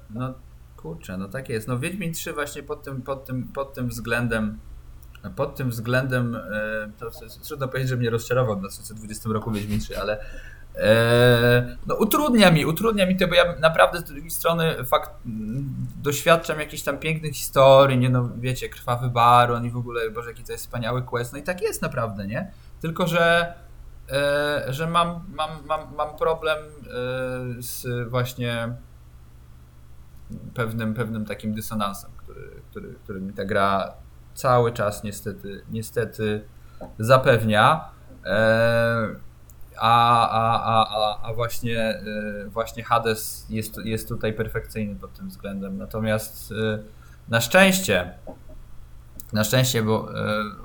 no, 0.09 0.33
Kurczę, 0.81 1.17
no 1.17 1.27
tak 1.27 1.49
jest. 1.49 1.67
No 1.67 1.79
Wiedźmin 1.79 2.13
3 2.13 2.33
właśnie 2.33 2.63
pod 2.63 2.83
tym, 2.83 3.01
pod 3.01 3.25
tym, 3.25 3.47
pod 3.47 3.73
tym 3.73 3.89
względem 3.89 4.59
pod 5.35 5.55
tym 5.55 5.69
względem 5.69 6.35
e, 6.35 6.91
to 6.99 7.11
trudno 7.47 7.67
powiedzieć, 7.67 7.89
że 7.89 7.97
mnie 7.97 8.09
rozczarował 8.09 8.55
w 8.55 8.59
2020 8.59 9.29
roku 9.29 9.51
Wiedźmin 9.51 9.79
3, 9.79 9.99
ale 9.99 10.19
e, 10.75 11.77
no, 11.87 11.95
utrudnia 11.95 12.51
mi, 12.51 12.65
utrudnia 12.65 13.05
mi 13.05 13.17
to, 13.17 13.27
bo 13.27 13.35
ja 13.35 13.55
naprawdę 13.59 13.99
z 13.99 14.03
drugiej 14.03 14.31
strony 14.31 14.85
fakt, 14.85 15.11
doświadczam 16.01 16.59
jakichś 16.59 16.83
tam 16.83 16.97
pięknych 16.97 17.35
historii, 17.35 17.97
nie 17.97 18.09
no, 18.09 18.29
wiecie, 18.37 18.69
Krwawy 18.69 19.09
Baron 19.09 19.65
i 19.65 19.69
w 19.69 19.77
ogóle, 19.77 20.09
Boże, 20.09 20.29
jaki 20.29 20.43
to 20.43 20.51
jest 20.51 20.63
wspaniały 20.63 21.01
quest, 21.01 21.33
no 21.33 21.39
i 21.39 21.43
tak 21.43 21.61
jest 21.61 21.81
naprawdę, 21.81 22.27
nie? 22.27 22.51
Tylko, 22.81 23.07
że 23.07 23.53
e, 24.11 24.65
że 24.69 24.87
mam, 24.87 25.23
mam, 25.33 25.49
mam, 25.65 25.95
mam 25.95 26.17
problem 26.17 26.57
z 27.59 28.09
właśnie 28.09 28.75
pewnym, 30.53 30.93
pewnym 30.93 31.25
takim 31.25 31.53
dysonansem, 31.53 32.11
który, 32.17 32.61
który, 32.71 32.95
który 33.03 33.21
mi 33.21 33.33
ta 33.33 33.45
gra 33.45 33.93
cały 34.33 34.71
czas 34.71 35.03
niestety, 35.03 35.61
niestety 35.71 36.45
zapewnia. 36.99 37.89
E, 38.25 39.07
a, 39.77 40.29
a, 40.29 40.85
a, 40.89 41.29
a 41.29 41.33
właśnie, 41.33 41.79
e, 41.79 42.03
właśnie 42.49 42.83
Hades 42.83 43.45
jest, 43.49 43.77
jest 43.85 44.09
tutaj 44.09 44.33
perfekcyjny 44.33 44.95
pod 44.95 45.13
tym 45.13 45.29
względem. 45.29 45.77
Natomiast 45.77 46.51
e, 46.51 46.79
na 47.29 47.41
szczęście, 47.41 48.13
na 49.33 49.43
szczęście, 49.43 49.83
bo 49.83 50.09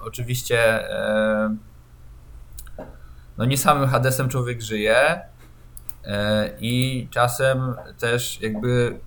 oczywiście 0.03 0.89
no 3.39 3.45
nie 3.45 3.59
samym 3.59 3.89
Hadesem 3.89 4.29
człowiek 4.29 4.63
żyje 4.63 5.21
i 6.61 7.09
czasem 7.11 7.75
też 7.99 8.41
jakby 8.41 9.01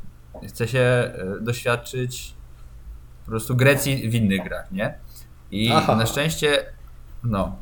chce 0.47 0.67
się 0.67 0.79
e, 0.79 1.11
doświadczyć 1.41 2.33
po 3.25 3.31
prostu 3.31 3.55
Grecji 3.55 4.09
w 4.09 4.15
innych 4.15 4.43
grach, 4.43 4.71
nie? 4.71 4.97
I 5.51 5.71
Aha. 5.71 5.95
na 5.95 6.05
szczęście, 6.05 6.65
no. 7.23 7.57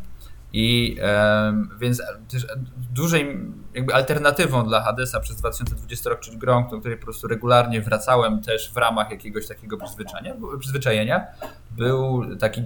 I 0.54 0.98
um, 1.02 1.70
więc 1.80 2.02
też 2.30 2.48
dużej 2.94 3.38
jakby 3.74 3.94
alternatywą 3.94 4.66
dla 4.66 4.82
Hadesa 4.82 5.20
przez 5.20 5.38
2020 5.38 6.10
rok, 6.10 6.20
czyli 6.20 6.38
grą, 6.38 6.70
do 6.70 6.80
której 6.80 6.98
po 6.98 7.04
prostu 7.04 7.28
regularnie 7.28 7.82
wracałem 7.82 8.42
też 8.42 8.74
w 8.74 8.78
ramach 8.78 9.12
jakiegoś 9.12 9.48
takiego 9.48 9.78
przyzwyczajenia, 9.78 10.36
przyzwyczajenia 10.60 11.26
był 11.72 12.36
taki 12.38 12.62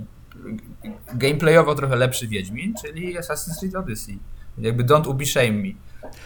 gameplayowo 1.13 1.75
trochę 1.75 1.95
lepszy 1.95 2.27
Wiedźmin, 2.27 2.73
czyli 2.81 3.19
Assassin's 3.19 3.59
Creed 3.59 3.75
Odyssey. 3.75 4.19
Jakby 4.57 4.83
don't 4.83 5.07
ubi 5.07 5.25
shame 5.25 5.51
me. 5.51 5.69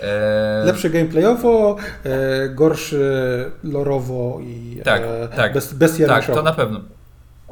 E... 0.02 0.64
Lepszy 0.66 0.90
gameplayowo, 0.90 1.78
e, 2.04 2.50
gorszy 2.50 3.52
lorowo 3.64 4.40
i 4.42 4.82
tak, 4.84 5.02
e, 5.02 5.28
tak, 5.28 5.54
bez, 5.54 5.74
bez 5.74 5.98
Tak, 6.08 6.26
to 6.26 6.44
na 6.44 6.54
pewno. 6.54 6.82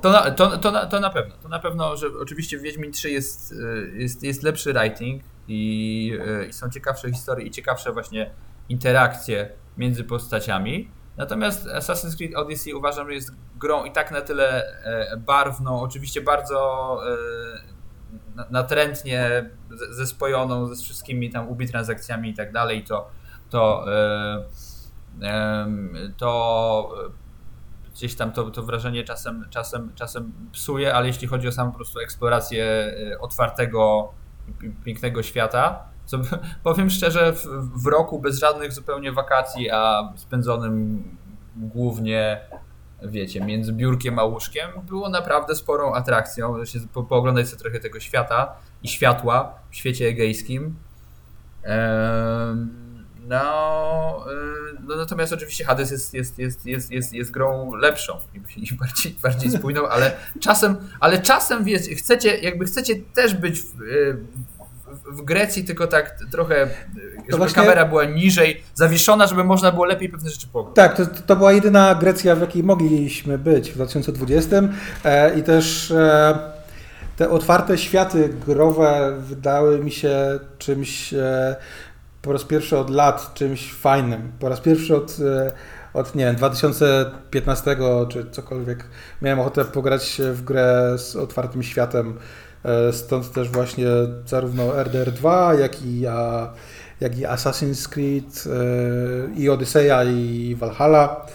To 0.01 0.11
na, 0.11 0.32
to, 0.32 0.57
to, 0.57 0.71
na, 0.71 0.86
to 0.86 0.99
na 0.99 1.09
pewno. 1.09 1.36
To 1.43 1.49
na 1.49 1.59
pewno, 1.59 1.97
że 1.97 2.07
oczywiście 2.21 2.57
w 2.57 2.61
Wiedźmin 2.61 2.91
3 2.91 3.11
jest, 3.11 3.53
e, 3.53 3.97
jest, 3.97 4.23
jest 4.23 4.43
lepszy 4.43 4.73
writing 4.73 5.23
i, 5.47 6.17
e, 6.27 6.45
i 6.45 6.53
są 6.53 6.69
ciekawsze 6.69 7.11
historie 7.11 7.47
i 7.47 7.51
ciekawsze 7.51 7.91
właśnie 7.91 8.32
interakcje 8.69 9.49
między 9.77 10.03
postaciami. 10.03 10.91
Natomiast 11.17 11.67
Assassin's 11.67 12.17
Creed 12.17 12.36
Odyssey 12.36 12.73
uważam, 12.73 13.07
że 13.07 13.13
jest 13.13 13.32
grą 13.59 13.86
i 13.86 13.91
tak 13.91 14.11
na 14.11 14.21
tyle 14.21 14.63
e, 14.84 15.17
barwną, 15.17 15.82
oczywiście 15.82 16.21
bardzo 16.21 16.99
natrętnie 18.49 19.49
zespojoną 19.89 20.75
ze 20.75 20.84
wszystkimi 20.84 21.29
tam 21.29 21.49
ubi 21.49 21.67
transakcjami 21.67 22.29
i 22.29 22.34
tak 22.34 22.51
dalej, 22.51 22.84
to 22.84 23.09
to, 23.49 23.86
to 26.17 26.89
gdzieś 27.93 28.15
tam 28.15 28.32
to, 28.32 28.51
to 28.51 28.63
wrażenie 28.63 29.03
czasem, 29.03 29.45
czasem, 29.49 29.91
czasem 29.95 30.32
psuje, 30.51 30.95
ale 30.95 31.07
jeśli 31.07 31.27
chodzi 31.27 31.47
o 31.47 31.51
samą 31.51 31.71
po 31.71 31.77
prostu 31.77 31.99
eksplorację 31.99 32.65
e, 32.65 33.19
otwartego, 33.19 34.11
pięknego 34.84 35.23
świata, 35.23 35.86
co 36.05 36.17
powiem 36.63 36.89
szczerze, 36.89 37.34
w, 37.34 37.45
w 37.84 37.88
roku 37.88 38.19
bez 38.19 38.39
żadnych 38.39 38.73
zupełnie 38.73 39.11
wakacji, 39.11 39.71
a 39.71 40.13
spędzonym 40.15 41.03
głównie 41.55 42.41
wiecie, 43.02 43.41
między 43.41 43.74
biurkiem 43.74 44.20
a 44.20 44.24
łóżkiem 44.24 44.70
było 44.88 45.10
naprawdę 45.10 45.56
sporą 45.56 45.93
atrakcją, 45.93 46.66
się 46.66 46.80
po, 46.93 47.04
pooglądać 47.04 47.49
sobie 47.49 47.62
trochę 47.62 47.80
tego 47.80 47.99
świata 47.99 48.56
i 48.84 48.88
światła 48.88 49.60
w 49.70 49.76
świecie 49.76 50.08
egejskim. 50.08 50.76
No, 53.28 54.26
no, 54.88 54.95
natomiast 54.95 55.34
oczywiście 55.34 55.66
Hades 55.66 55.91
jest, 55.91 56.14
jest, 56.14 56.39
jest, 56.39 56.66
jest, 56.66 56.91
jest, 56.91 57.14
jest 57.14 57.32
grą 57.32 57.76
lepszą 57.76 58.20
i 58.58 58.76
bardziej, 58.76 59.16
bardziej 59.24 59.52
spójną, 59.52 59.88
ale 59.88 60.18
czasem, 60.39 60.76
ale 60.99 61.20
czasem 61.20 61.64
wiecie, 61.64 61.95
chcecie, 61.95 62.38
jakby 62.38 62.66
chcecie 62.66 62.95
też 63.14 63.34
być 63.34 63.60
w, 63.60 63.76
w 65.12 65.22
Grecji, 65.22 65.64
tylko 65.64 65.88
tak 65.88 66.16
trochę, 66.32 66.68
żeby 67.26 67.38
właśnie- 67.38 67.55
kamera 67.55 67.86
była 67.86 68.05
niżej 68.05 68.64
zawieszona, 68.76 69.28
żeby 69.28 69.43
można 69.43 69.72
było 69.72 69.86
lepiej 69.86 70.09
pewne 70.09 70.30
rzeczy 70.30 70.47
pograć. 70.47 70.76
Tak, 70.76 70.97
to, 70.97 71.05
to 71.05 71.36
była 71.36 71.51
jedyna 71.53 71.95
Grecja, 71.95 72.36
w 72.36 72.41
jakiej 72.41 72.64
mogliśmy 72.64 73.38
być 73.38 73.72
w 73.72 73.74
2020 73.74 74.62
e, 75.03 75.39
i 75.39 75.43
też 75.43 75.91
e, 75.91 76.39
te 77.18 77.30
otwarte 77.30 77.78
światy 77.78 78.30
growe 78.47 79.18
wydały 79.20 79.80
mi 79.80 79.91
się 79.91 80.39
czymś 80.57 81.14
e, 81.14 81.55
po 82.22 82.34
raz 82.34 82.43
pierwszy 82.43 82.78
od 82.78 82.89
lat, 82.89 83.34
czymś 83.34 83.74
fajnym. 83.74 84.32
Po 84.39 84.49
raz 84.49 84.59
pierwszy 84.59 84.95
od, 84.95 85.18
e, 85.20 85.51
od 85.93 86.16
nie 86.16 86.26
wiem, 86.26 86.36
2015 86.36 87.78
czy 88.09 88.26
cokolwiek 88.32 88.86
miałem 89.22 89.39
ochotę 89.39 89.66
pograć 89.66 90.22
w 90.34 90.43
grę 90.43 90.93
z 90.97 91.16
otwartym 91.16 91.64
światem. 91.64 92.18
E, 92.66 92.93
Stąd 92.93 93.32
też 93.32 93.49
właśnie 93.49 93.88
zarówno 94.26 94.84
RDR 94.84 95.12
2, 95.12 95.53
jak 95.53 95.86
i, 95.86 96.07
a, 96.07 96.49
jak 97.01 97.18
i 97.18 97.22
Assassin's 97.26 97.89
Creed, 97.89 98.43
e, 98.47 99.39
i 99.39 99.49
Odyseja, 99.49 100.03
i 100.03 100.55
Valhalla. 100.59 101.26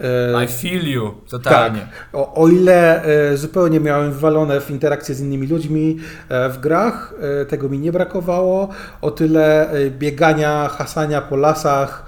E, 0.00 0.44
I 0.44 0.48
feel 0.48 0.88
you, 0.88 1.14
totalnie. 1.30 1.86
O, 2.12 2.34
o 2.34 2.48
ile 2.48 3.04
e, 3.04 3.36
zupełnie 3.36 3.80
miałem 3.80 4.12
wywalone 4.12 4.60
w 4.60 4.70
interakcje 4.70 5.14
z 5.14 5.20
innymi 5.20 5.46
ludźmi 5.46 5.98
e, 6.28 6.48
w 6.48 6.60
grach, 6.60 7.14
e, 7.42 7.44
tego 7.46 7.68
mi 7.68 7.78
nie 7.78 7.92
brakowało, 7.92 8.68
o 9.00 9.10
tyle 9.10 9.70
biegania, 9.90 10.68
hasania 10.68 11.20
po 11.20 11.36
lasach, 11.36 12.06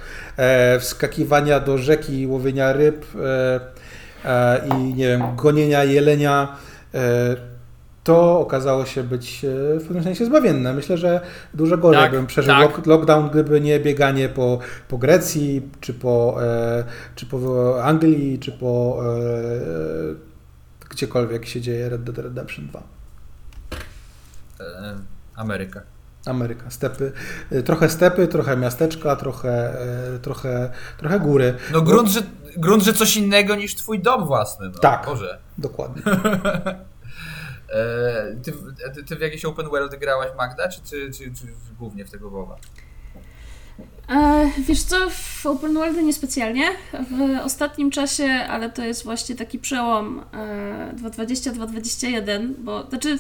wskakiwania 0.81 1.61
do 1.61 1.79
rzeki, 1.79 2.27
łowienia 2.27 2.73
ryb 2.73 3.07
i 4.71 4.95
nie 4.95 5.09
wiem, 5.09 5.23
gonienia 5.37 5.85
jelenia, 5.85 6.57
to 8.05 8.41
okazało 8.41 8.85
się 8.87 9.03
być 9.03 9.45
e, 9.45 9.49
w 9.79 9.83
pewnym 9.87 10.05
sensie 10.05 10.25
zbawienne. 10.27 10.73
Myślę, 10.73 10.97
że 10.99 11.21
dużo 11.55 11.79
gorzej 11.79 12.03
Tak, 12.03 12.11
bym 12.13 12.27
przeżył 12.27 12.55
tak. 12.55 12.71
lock- 12.71 12.87
lockdown, 12.87 13.31
gdyby 13.31 13.61
nie 13.61 13.81
bieganie 13.81 14.29
po, 14.29 14.59
po 14.89 14.99
Grecji, 14.99 15.63
czy 15.81 15.95
po, 15.95 16.37
e, 16.43 16.85
czy 17.15 17.27
po 17.27 17.39
Anglii, 17.85 18.39
czy 18.39 18.53
po 18.53 19.01
e, 19.07 19.11
gdziekolwiek 20.91 21.47
się 21.47 21.61
dzieje 21.61 21.89
Red 21.89 22.03
Dead 22.05 22.19
Redemption 22.19 22.67
2. 22.67 22.83
E, 24.61 24.95
Ameryka. 25.37 25.81
Ameryka, 26.27 26.71
stepy, 26.71 27.13
e, 27.51 27.63
trochę 27.63 27.89
stepy, 27.89 28.29
trochę 28.29 28.57
miasteczka, 28.57 29.17
trochę, 29.17 29.77
trochę, 30.23 30.71
trochę 30.99 31.21
góry. 31.21 31.55
No 31.73 31.83
grunt, 31.83 32.09
że, 32.09 32.21
grunt, 32.57 32.83
że 32.83 32.93
coś 32.93 33.17
innego 33.17 33.55
niż 33.55 33.75
twój 33.75 33.99
dom 34.03 34.27
własny. 34.27 34.69
No. 34.75 34.79
Tak. 34.79 35.07
Boże. 35.07 35.39
Dokładnie. 35.59 36.03
E, 37.73 38.37
ty, 38.43 38.53
ty, 38.95 39.05
ty 39.05 39.17
w 39.17 39.21
jakieś 39.21 39.45
open 39.45 39.69
world 39.69 39.97
grałaś 39.97 40.29
Magda, 40.39 40.69
czy, 40.69 40.81
czy, 40.81 41.11
czy, 41.11 41.25
czy 41.25 41.47
głównie 41.79 42.05
w 42.05 42.11
tego 42.11 42.31
WoWa? 42.31 42.57
E, 44.09 44.51
wiesz 44.59 44.83
co, 44.83 44.97
w 45.11 45.47
Open 45.47 45.75
World 45.75 46.03
niespecjalnie. 46.03 46.65
W 46.93 47.45
ostatnim 47.45 47.91
czasie, 47.91 48.25
ale 48.25 48.71
to 48.71 48.85
jest 48.85 49.05
właśnie 49.05 49.35
taki 49.35 49.59
przełom 49.59 50.25
e, 50.33 50.95
2.20-2.21, 50.97 52.55
bo 52.59 52.89
znaczy 52.89 53.19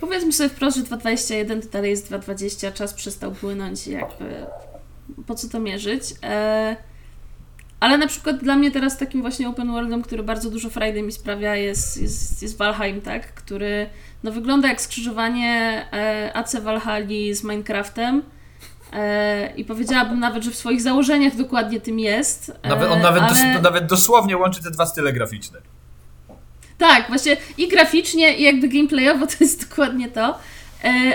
powiedzmy 0.00 0.32
sobie 0.32 0.48
wprost, 0.48 0.76
że 0.76 0.82
2.21 0.82 1.62
to 1.62 1.68
dalej 1.68 1.90
jest 1.90 2.10
2.20, 2.10 2.72
czas 2.72 2.94
przestał 2.94 3.32
płynąć 3.32 3.86
jakby 3.86 4.46
po 5.26 5.34
co 5.34 5.48
to 5.48 5.60
mierzyć. 5.60 6.02
E, 6.22 6.76
ale 7.84 7.98
na 7.98 8.06
przykład 8.06 8.36
dla 8.36 8.56
mnie 8.56 8.70
teraz 8.70 8.98
takim 8.98 9.20
właśnie 9.20 9.48
open 9.48 9.72
worldem, 9.72 10.02
który 10.02 10.22
bardzo 10.22 10.50
dużo 10.50 10.70
frajdy 10.70 11.02
mi 11.02 11.12
sprawia 11.12 11.56
jest, 11.56 12.02
jest, 12.02 12.42
jest 12.42 12.58
Valheim, 12.58 13.00
tak? 13.00 13.34
Który 13.34 13.86
no, 14.22 14.32
wygląda 14.32 14.68
jak 14.68 14.80
skrzyżowanie 14.80 15.84
e, 15.92 16.30
AC 16.36 16.56
Valhalla 16.56 17.06
z 17.32 17.42
Minecraftem. 17.44 18.22
E, 18.92 19.52
I 19.56 19.64
powiedziałabym 19.64 20.20
nawet, 20.20 20.44
że 20.44 20.50
w 20.50 20.54
swoich 20.56 20.82
założeniach 20.82 21.36
dokładnie 21.36 21.80
tym 21.80 21.98
jest. 21.98 22.52
e, 22.62 22.68
Nawet, 22.68 22.90
on 22.90 23.00
nawet, 23.02 23.22
dos, 23.28 23.38
ale- 23.38 23.60
nawet 23.60 23.86
dosłownie 23.86 24.36
łączy 24.36 24.62
te 24.62 24.70
dwa 24.70 24.86
style 24.86 25.12
graficzne. 25.12 25.58
Tak, 26.78 27.08
właśnie 27.08 27.36
i 27.58 27.68
graficznie, 27.68 28.36
i 28.36 28.42
jakby 28.42 28.68
gameplayowo 28.68 29.26
to 29.26 29.34
jest 29.40 29.68
dokładnie 29.68 30.08
to. 30.08 30.38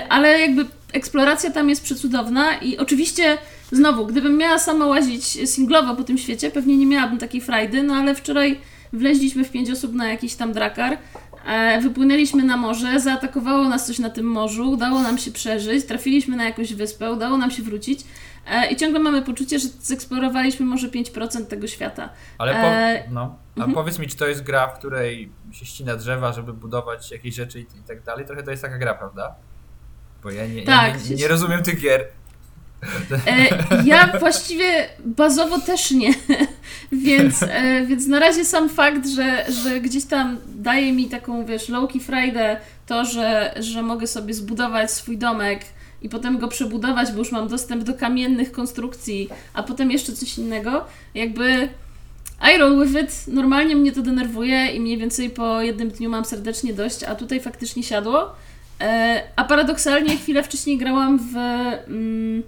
Ale 0.08 0.40
jakby 0.40 0.66
eksploracja 0.92 1.50
tam 1.50 1.68
jest 1.70 1.82
przecudowna 1.82 2.58
i 2.58 2.78
oczywiście 2.78 3.38
znowu, 3.72 4.06
gdybym 4.06 4.36
miała 4.36 4.58
sama 4.58 4.86
łazić 4.86 5.50
singlowo 5.50 5.96
po 5.96 6.04
tym 6.04 6.18
świecie, 6.18 6.50
pewnie 6.50 6.76
nie 6.76 6.86
miałabym 6.86 7.18
takiej 7.18 7.40
frajdy, 7.40 7.82
no 7.82 7.94
ale 7.94 8.14
wczoraj 8.14 8.60
wleźliśmy 8.92 9.44
w 9.44 9.50
pięć 9.50 9.70
osób 9.70 9.94
na 9.94 10.08
jakiś 10.08 10.34
tam 10.34 10.52
drakar, 10.52 10.98
e, 11.46 11.80
wypłynęliśmy 11.80 12.42
na 12.44 12.56
morze, 12.56 13.00
zaatakowało 13.00 13.68
nas 13.68 13.86
coś 13.86 13.98
na 13.98 14.10
tym 14.10 14.26
morzu, 14.26 14.70
udało 14.70 15.00
nam 15.00 15.18
się 15.18 15.30
przeżyć, 15.30 15.86
trafiliśmy 15.86 16.36
na 16.36 16.44
jakąś 16.44 16.74
wyspę, 16.74 17.12
udało 17.12 17.36
nam 17.36 17.50
się 17.50 17.62
wrócić 17.62 18.00
e, 18.46 18.70
i 18.72 18.76
ciągle 18.76 19.00
mamy 19.00 19.22
poczucie, 19.22 19.58
że 19.58 19.68
zeksplorowaliśmy 19.80 20.66
może 20.66 20.88
5% 20.88 21.46
tego 21.46 21.66
świata. 21.66 22.08
Ale 22.38 22.52
po, 22.52 22.58
E, 22.58 23.04
no, 23.10 23.38
a 23.56 23.58
mhm. 23.58 23.74
powiedz 23.74 23.98
mi, 23.98 24.06
czy 24.06 24.16
to 24.16 24.26
jest 24.26 24.42
gra, 24.42 24.68
w 24.68 24.78
której 24.78 25.32
się 25.52 25.66
ścina 25.66 25.96
drzewa, 25.96 26.32
żeby 26.32 26.52
budować 26.52 27.10
jakieś 27.10 27.34
rzeczy 27.34 27.60
i, 27.60 27.62
i 27.62 27.82
tak 27.86 28.02
dalej? 28.02 28.26
Trochę 28.26 28.42
to 28.42 28.50
jest 28.50 28.62
taka 28.62 28.78
gra, 28.78 28.94
prawda? 28.94 29.34
Bo 30.22 30.30
ja 30.30 30.46
nie, 30.46 30.62
Tak. 30.62 30.94
ja 30.94 31.10
nie, 31.10 31.16
nie 31.16 31.28
rozumiem 31.28 31.62
tych 31.62 31.80
gier. 31.80 32.06
E, 33.26 33.48
ja 33.84 34.12
właściwie 34.20 34.88
bazowo 35.04 35.58
też 35.58 35.90
nie, 35.90 36.14
więc, 36.92 37.42
e, 37.42 37.86
więc 37.86 38.06
na 38.06 38.18
razie 38.18 38.44
sam 38.44 38.68
fakt, 38.68 39.08
że, 39.08 39.44
że 39.62 39.80
gdzieś 39.80 40.04
tam 40.04 40.36
daje 40.46 40.92
mi 40.92 41.06
taką, 41.06 41.44
wiesz, 41.44 41.68
low-key 41.68 42.00
frajdę 42.00 42.56
to, 42.86 43.04
że, 43.04 43.54
że 43.60 43.82
mogę 43.82 44.06
sobie 44.06 44.34
zbudować 44.34 44.90
swój 44.90 45.18
domek 45.18 45.60
i 46.02 46.08
potem 46.08 46.38
go 46.38 46.48
przebudować, 46.48 47.12
bo 47.12 47.18
już 47.18 47.32
mam 47.32 47.48
dostęp 47.48 47.84
do 47.84 47.94
kamiennych 47.94 48.52
konstrukcji, 48.52 49.28
a 49.54 49.62
potem 49.62 49.90
jeszcze 49.90 50.12
coś 50.12 50.38
innego, 50.38 50.84
jakby 51.14 51.68
I 52.54 52.58
roll 52.58 52.86
with 52.86 53.02
it, 53.04 53.26
normalnie 53.26 53.76
mnie 53.76 53.92
to 53.92 54.02
denerwuje 54.02 54.66
i 54.66 54.80
mniej 54.80 54.98
więcej 54.98 55.30
po 55.30 55.62
jednym 55.62 55.90
dniu 55.90 56.10
mam 56.10 56.24
serdecznie 56.24 56.74
dość, 56.74 57.02
a 57.02 57.14
tutaj 57.14 57.40
faktycznie 57.40 57.82
siadło. 57.82 58.32
E, 58.80 59.22
a 59.36 59.44
paradoksalnie 59.44 60.16
chwilę 60.16 60.42
wcześniej 60.42 60.78
grałam 60.78 61.18
w... 61.18 61.36
Mm, 61.88 62.42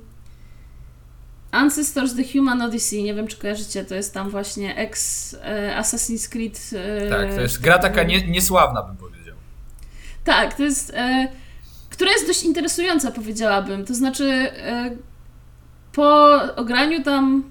Ancestors 1.53 2.15
The 2.15 2.23
Human 2.33 2.63
Odyssey, 2.63 3.03
nie 3.03 3.15
wiem 3.15 3.27
czy 3.27 3.37
kojarzycie, 3.37 3.85
to 3.85 3.95
jest 3.95 4.15
tam 4.15 4.31
właśnie 4.31 4.77
ex 4.77 5.35
e, 5.43 5.77
Assassin's 5.81 6.29
Creed. 6.29 6.71
E, 7.07 7.11
Tak, 7.11 7.35
to 7.35 7.41
jest 7.41 7.61
gra 7.61 7.79
taka 7.79 8.03
nie, 8.03 8.27
niesławna, 8.29 8.83
bym 8.83 8.97
powiedział. 8.97 9.37
Tak, 10.25 10.55
to 10.55 10.63
jest. 10.63 10.91
E, 10.95 11.29
która 11.91 12.11
jest 12.13 12.27
dość 12.27 12.43
interesująca, 12.43 13.11
powiedziałabym. 13.11 13.85
To 13.85 13.95
znaczy, 13.95 14.25
e, 14.57 14.91
po 15.93 16.41
ograniu 16.57 17.03
tam 17.03 17.51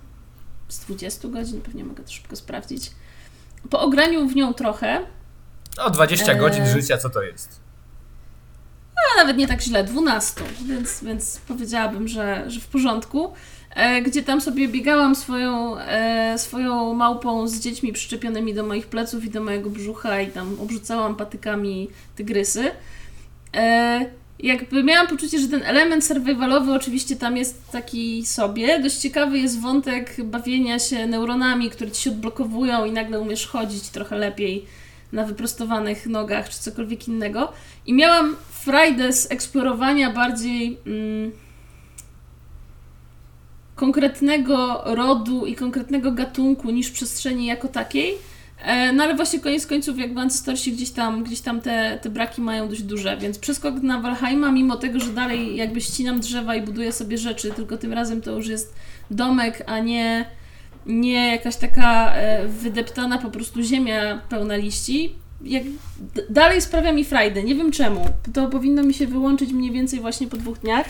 z 0.67 0.79
20 0.79 1.27
godzin, 1.27 1.61
pewnie 1.61 1.83
mogę 1.83 2.03
to 2.03 2.11
szybko 2.11 2.35
sprawdzić. 2.35 2.91
Po 3.69 3.79
ograniu 3.81 4.27
w 4.27 4.35
nią 4.35 4.53
trochę, 4.53 4.99
No, 5.77 5.89
20 5.89 6.31
E. 6.31 6.35
godzin 6.35 6.67
życia, 6.67 6.97
co 6.97 7.09
to 7.09 7.21
jest? 7.21 7.61
a 9.15 9.17
nawet 9.17 9.37
nie 9.37 9.47
tak 9.47 9.61
źle, 9.61 9.83
12, 9.83 10.41
więc, 10.67 11.03
więc 11.03 11.37
powiedziałabym, 11.47 12.07
że, 12.07 12.43
że 12.49 12.59
w 12.59 12.67
porządku. 12.67 13.33
E, 13.75 14.01
gdzie 14.01 14.23
tam 14.23 14.41
sobie 14.41 14.67
biegałam 14.67 15.15
swoją, 15.15 15.77
e, 15.77 16.37
swoją 16.37 16.93
małpą 16.93 17.47
z 17.47 17.59
dziećmi 17.59 17.93
przyczepionymi 17.93 18.53
do 18.53 18.63
moich 18.63 18.87
pleców 18.87 19.25
i 19.25 19.29
do 19.29 19.43
mojego 19.43 19.69
brzucha 19.69 20.21
i 20.21 20.27
tam 20.27 20.57
obrzucałam 20.61 21.15
patykami 21.15 21.89
tygrysy. 22.15 22.71
E, 23.55 24.05
jakby 24.39 24.83
miałam 24.83 25.07
poczucie, 25.07 25.39
że 25.39 25.47
ten 25.47 25.63
element 25.63 26.05
survivalowy 26.05 26.73
oczywiście 26.73 27.15
tam 27.15 27.37
jest 27.37 27.71
taki 27.71 28.25
sobie. 28.25 28.79
Dość 28.79 28.97
ciekawy 28.97 29.39
jest 29.39 29.61
wątek 29.61 30.15
bawienia 30.23 30.79
się 30.79 31.07
neuronami, 31.07 31.69
które 31.69 31.91
ci 31.91 32.01
się 32.01 32.09
odblokowują 32.09 32.85
i 32.85 32.91
nagle 32.91 33.19
umiesz 33.19 33.47
chodzić 33.47 33.89
trochę 33.89 34.17
lepiej 34.17 34.65
na 35.11 35.25
wyprostowanych 35.25 36.07
nogach 36.07 36.49
czy 36.49 36.59
cokolwiek 36.59 37.07
innego. 37.07 37.53
I 37.85 37.93
miałam 37.93 38.35
frajdę 38.51 39.13
z 39.13 39.31
eksplorowania 39.31 40.13
bardziej 40.13 40.77
mm, 40.87 41.31
konkretnego 43.81 44.81
rodu 44.85 45.45
i 45.45 45.55
konkretnego 45.55 46.11
gatunku 46.11 46.71
niż 46.71 46.91
przestrzeni 46.91 47.45
jako 47.45 47.67
takiej. 47.67 48.13
E, 48.63 48.93
No 48.93 49.03
ale 49.03 49.15
właśnie 49.15 49.39
koniec 49.39 49.67
końców 49.67 49.99
jakby 49.99 50.19
Ancestorsi 50.21 50.71
gdzieś 50.71 50.91
tam, 50.91 51.23
gdzieś 51.23 51.41
tam 51.41 51.61
te, 51.61 51.99
te 52.01 52.09
braki 52.09 52.41
mają 52.41 52.69
dość 52.69 52.83
duże, 52.83 53.17
więc 53.17 53.39
przeskok 53.39 53.75
na 53.75 53.99
Valheima, 54.01 54.51
mimo 54.51 54.75
tego, 54.75 54.99
że 54.99 55.11
dalej 55.13 55.55
jakby 55.55 55.81
ścinam 55.81 56.19
drzewa 56.19 56.55
i 56.55 56.61
buduję 56.61 56.91
sobie 56.91 57.17
rzeczy, 57.17 57.51
tylko 57.51 57.77
tym 57.77 57.93
razem 57.93 58.21
to 58.21 58.31
już 58.31 58.47
jest 58.47 58.75
domek, 59.11 59.63
a 59.65 59.79
nie, 59.79 60.25
nie 60.85 61.31
jakaś 61.31 61.55
taka 61.55 62.13
e, 62.15 62.47
wydeptana 62.47 63.17
po 63.17 63.31
prostu 63.31 63.63
ziemia 63.63 64.21
pełna 64.29 64.55
liści. 64.55 65.15
Jak, 65.43 65.63
dalej 66.29 66.61
sprawia 66.61 66.91
mi 66.91 67.05
frajdę, 67.05 67.43
nie 67.43 67.55
wiem 67.55 67.71
czemu. 67.71 68.05
To 68.33 68.47
powinno 68.47 68.83
mi 68.83 68.93
się 68.93 69.07
wyłączyć 69.07 69.53
mniej 69.53 69.71
więcej 69.71 69.99
właśnie 69.99 70.27
po 70.27 70.37
dwóch 70.37 70.59
dniach. 70.59 70.85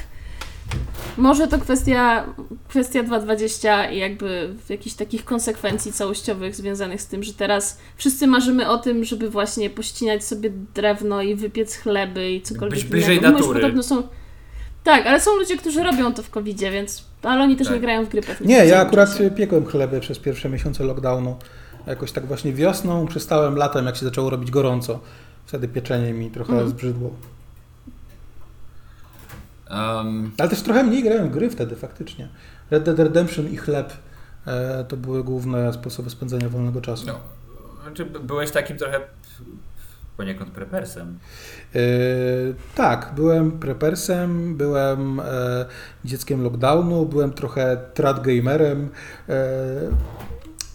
Może 1.18 1.48
to 1.48 1.60
kwestia, 1.60 2.26
kwestia 2.70 3.04
2.20 3.04 3.94
i 3.94 3.98
jakby 3.98 4.56
jakichś 4.70 4.96
takich 4.96 5.26
konsekwencji 5.26 5.94
całościowych 5.94 6.56
związanych 6.56 7.02
z 7.02 7.08
tym, 7.08 7.24
że 7.24 7.34
teraz 7.34 7.78
wszyscy 7.98 8.28
marzymy 8.28 8.70
o 8.70 8.78
tym, 8.78 9.04
żeby 9.06 9.30
właśnie 9.30 9.70
pościnać 9.70 10.24
sobie 10.24 10.52
drewno 10.76 11.22
i 11.22 11.36
wypiec 11.36 11.76
chleby 11.76 12.32
i 12.32 12.42
cokolwiek 12.42 12.80
Być 12.80 12.90
bliżej 12.90 13.18
innego. 13.18 13.38
Natury. 13.40 13.60
podobno 13.60 13.84
są... 13.84 14.04
Tak, 14.84 15.06
ale 15.08 15.20
są 15.22 15.36
ludzie, 15.36 15.58
którzy 15.58 15.84
robią 15.84 16.14
to 16.14 16.24
w 16.24 16.30
covid 16.30 16.60
więc. 16.60 17.04
Ale 17.24 17.44
oni 17.44 17.56
też 17.56 17.68
Tak. 17.68 17.76
nie 17.76 17.82
grają 17.82 18.06
w 18.06 18.10
gry 18.10 18.22
pewnie. 18.22 18.48
Nie, 18.48 18.66
ja 18.66 18.80
akurat 18.82 19.10
czasie. 19.12 19.32
piekłem 19.32 19.66
chleby 19.66 20.00
przez 20.00 20.20
pierwsze 20.20 20.50
miesiące 20.50 20.84
lockdownu. 20.84 21.36
Jakoś 21.88 22.12
tak 22.12 22.26
właśnie 22.26 22.54
wiosną, 22.54 23.08
przestałem 23.08 23.56
latem, 23.56 23.86
jak 23.86 23.96
się 23.98 24.06
zaczęło 24.06 24.30
robić 24.30 24.52
gorąco. 24.52 25.00
Wtedy 25.46 25.68
pieczenie 25.68 26.14
mi 26.14 26.32
trochę 26.32 26.52
Mhm. 26.52 26.70
zbrzydło. 26.70 27.10
Um, 29.72 30.32
Ale 30.38 30.50
też 30.50 30.62
trochę 30.62 30.84
mniej 30.84 31.04
grałem 31.04 31.30
w 31.30 31.32
gry 31.32 31.50
wtedy 31.50 31.76
faktycznie. 31.76 32.28
Red 32.72 32.84
Dead 32.84 33.00
Redemption 33.00 33.48
i 33.48 33.58
chleb 33.58 33.94
e, 34.48 34.84
to 34.88 34.98
były 34.98 35.24
główne 35.24 35.74
sposoby 35.74 36.10
spędzenia 36.10 36.50
wolnego 36.50 36.82
czasu. 36.82 37.08
no, 37.08 37.20
znaczy 37.84 38.06
by- 38.06 38.20
byłeś 38.20 38.52
takim 38.52 38.78
trochę 38.78 39.00
poniekąd 40.18 40.50
prepersem. 40.52 41.20
E, 41.76 41.80
tak, 42.76 43.12
byłem 43.16 43.52
prepersem, 43.52 44.56
byłem 44.58 45.20
e, 45.20 45.24
dzieckiem 46.06 46.44
lockdownu, 46.44 47.06
byłem 47.06 47.34
trochę 47.34 47.78
trad 47.94 48.22
gamerem. 48.22 48.90
E, 49.30 49.48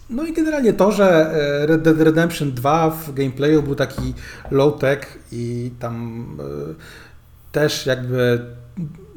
no 0.09 0.23
i 0.25 0.33
generalnie 0.33 0.73
to, 0.73 0.91
że 0.91 1.31
e, 1.33 1.65
Red 1.65 1.81
Dead 1.81 2.01
Redemption 2.01 2.51
2 2.51 2.89
w 2.89 3.13
gameplayu 3.13 3.63
był 3.63 3.75
taki 3.75 4.13
low-tech 4.51 4.99
i 5.31 5.71
tam 5.79 6.27
e, 6.39 6.73
też 7.51 7.85
jakby 7.85 8.45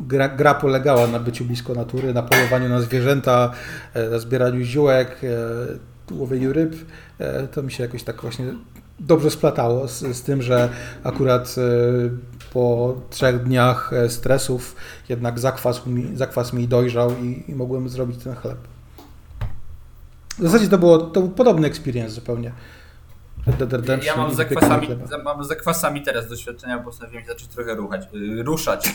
gra, 0.00 0.28
gra 0.28 0.54
polegała 0.54 1.06
na 1.06 1.18
byciu 1.18 1.44
blisko 1.44 1.74
natury, 1.74 2.14
na 2.14 2.22
polowaniu 2.22 2.68
na 2.68 2.80
zwierzęta, 2.80 3.50
e, 3.94 4.08
na 4.08 4.18
zbieraniu 4.18 4.62
ziółek, 4.62 5.20
e, 5.24 6.14
łowieniu 6.14 6.52
ryb, 6.52 6.74
e, 7.18 7.46
to 7.46 7.62
mi 7.62 7.72
się 7.72 7.82
jakoś 7.82 8.02
tak 8.02 8.20
właśnie 8.22 8.44
dobrze 9.00 9.30
splatało 9.30 9.88
z, 9.88 9.98
z 9.98 10.22
tym, 10.22 10.42
że 10.42 10.68
akurat 11.04 11.56
po 12.52 12.96
trzech 13.10 13.42
dniach 13.42 13.90
stresów 14.08 14.76
jednak 15.08 15.38
zakwas 15.38 15.86
mi, 15.86 16.16
zakwas 16.16 16.52
mi 16.52 16.68
dojrzał 16.68 17.10
i, 17.22 17.44
i 17.48 17.54
mogłem 17.54 17.88
zrobić 17.88 18.24
ten 18.24 18.34
chleb. 18.34 18.58
W 20.38 20.42
zasadzie 20.42 20.68
to, 20.68 20.78
było, 20.78 20.98
to 20.98 21.20
był 21.20 21.30
podobny 21.30 21.66
experience 21.66 22.14
zupełnie. 22.14 22.52
Ja 24.06 24.16
mam 24.16 24.34
z, 24.34 24.36
za- 25.10 25.18
mam 25.18 25.44
z 25.44 25.48
zakwasami 25.48 26.02
teraz 26.02 26.28
doświadczenia, 26.28 26.78
bo 26.78 26.84
postanowiłem 26.84 27.26
zacząć 27.26 27.46
trochę 27.46 27.74
ruchać, 27.74 28.02
yy, 28.12 28.42
ruszać. 28.42 28.94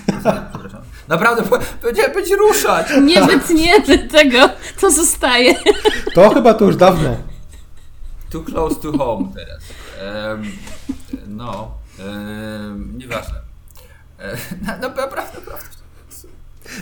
Przepraszam. 0.51 0.81
Naprawdę, 1.07 1.43
po- 1.43 1.59
powiedziałem 1.81 2.13
być 2.13 2.31
ruszać. 2.31 2.87
Nie 3.03 3.21
wytniemy 3.21 4.07
tego, 4.07 4.49
to 4.81 4.91
zostaje. 4.91 5.55
To 6.13 6.29
chyba 6.29 6.53
to 6.53 6.65
już 6.65 6.75
dawno. 6.75 7.17
Too 8.29 8.41
close 8.43 8.75
to 8.75 8.97
home 8.97 9.27
teraz. 9.35 9.63
No, 11.27 11.71
em, 11.99 12.97
nieważne. 12.97 13.35
No, 14.67 14.77
naprawdę, 14.89 15.39
naprawdę. 15.39 15.69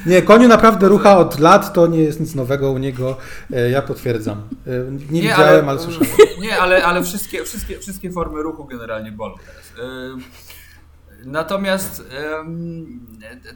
Nie, 0.06 0.22
koniu 0.22 0.48
naprawdę 0.48 0.88
rucha 0.88 1.18
od 1.18 1.40
lat, 1.40 1.74
to 1.74 1.88
nie 1.88 2.00
jest 2.00 2.20
nic 2.20 2.36
nowego 2.36 2.72
u 2.72 2.78
niego, 2.78 3.18
e, 3.54 3.70
ja 3.70 3.82
potwierdzam. 3.82 4.50
E, 4.68 4.72
Nie, 5.12 5.22
widziałem, 5.22 5.70
ale, 5.70 5.80
słyszałem. 5.80 6.10
Nie, 6.42 6.58
ale, 6.58 6.86
ale 6.86 7.04
wszystkie, 7.04 7.44
wszystkie, 7.44 7.80
wszystkie 7.80 8.12
formy 8.12 8.42
ruchu 8.42 8.66
generalnie 8.66 9.12
bolą 9.12 9.36
teraz. 9.46 9.90
Ym, 10.12 10.24
Natomiast 11.26 12.04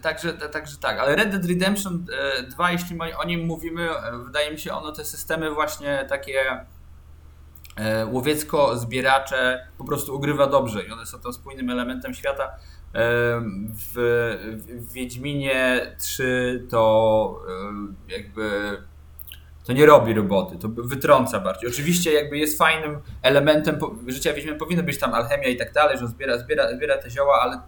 także, 0.01 0.33
także 0.33 0.77
tak, 0.77 0.99
ale 0.99 1.15
Red 1.15 1.29
Dead 1.29 1.45
Redemption 1.45 2.05
e, 2.39 2.43
2, 2.43 2.71
jeśli 2.71 2.97
o 3.17 3.23
nim 3.25 3.45
mówimy, 3.45 3.89
e, 3.89 4.17
wydaje 4.25 4.51
mi 4.51 4.59
się 4.59 4.73
ono 4.73 4.91
te 4.91 5.05
systemy 5.05 5.51
właśnie 5.51 6.05
takie 6.09 6.65
e, 7.75 8.05
łowiecko-zbieracze 8.05 9.67
po 9.77 9.83
prostu 9.83 10.15
ugrywa 10.15 10.47
dobrze 10.47 10.83
i 10.83 10.91
one 10.91 11.05
są 11.05 11.19
tam 11.19 11.33
spójnym 11.33 11.69
elementem 11.69 12.13
świata. 12.13 12.51
W, 12.93 13.93
w 14.57 14.93
Wiedźminie 14.93 15.91
3 15.97 16.65
to 16.69 17.41
jakby 18.07 18.77
to 19.67 19.73
nie 19.73 19.85
robi 19.85 20.13
roboty, 20.13 20.57
to 20.57 20.69
wytrąca 20.69 21.39
bardziej. 21.39 21.69
Oczywiście 21.69 22.13
jakby 22.13 22.37
jest 22.37 22.57
fajnym 22.57 22.97
elementem 23.21 23.79
życia 24.07 24.33
Wiedźmina, 24.33 24.57
powinna 24.57 24.83
być 24.83 24.99
tam 24.99 25.13
alchemia 25.13 25.47
i 25.47 25.57
tak 25.57 25.73
dalej, 25.73 25.97
że 25.97 26.07
zbiera, 26.07 26.37
zbiera, 26.37 26.75
zbiera 26.75 26.97
te 26.97 27.09
zioła, 27.09 27.39
ale 27.41 27.59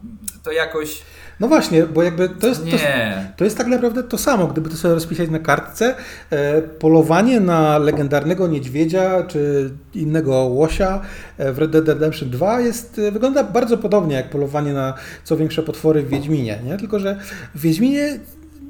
to 0.44 0.52
jakoś 0.52 1.02
No 1.40 1.48
właśnie, 1.48 1.84
bo 1.86 2.04
jakby 2.04 2.30
to 2.30 2.48
jest, 2.48 2.62
to, 2.62 2.66
nie. 2.68 3.34
to 3.38 3.44
jest 3.44 3.58
tak 3.58 3.68
naprawdę 3.68 4.04
to 4.04 4.18
samo, 4.18 4.48
gdyby 4.48 4.70
to 4.70 4.76
sobie 4.76 4.94
rozpisać 4.94 5.30
na 5.30 5.40
kartce. 5.40 5.96
E, 6.30 6.62
polowanie 6.62 7.40
na 7.40 7.78
legendarnego 7.78 8.48
niedźwiedzia 8.48 9.24
czy 9.24 9.70
innego 9.94 10.36
łosia 10.36 11.02
e, 11.38 11.52
w 11.52 11.60
Red 11.60 11.72
Dead 11.72 11.88
Redemption 11.88 12.30
2 12.30 12.60
jest, 12.60 13.00
e, 13.00 13.12
wygląda 13.12 13.44
bardzo 13.44 13.78
podobnie 13.78 14.16
jak 14.16 14.30
polowanie 14.30 14.74
na 14.74 14.94
co 15.24 15.38
większe 15.38 15.64
potwory 15.64 16.04
w 16.04 16.10
Wiedźminie, 16.10 16.60
nie? 16.64 16.78
Tylko, 16.78 17.00
że 17.00 17.20
w 17.56 17.62
Wiedźminie 17.62 18.20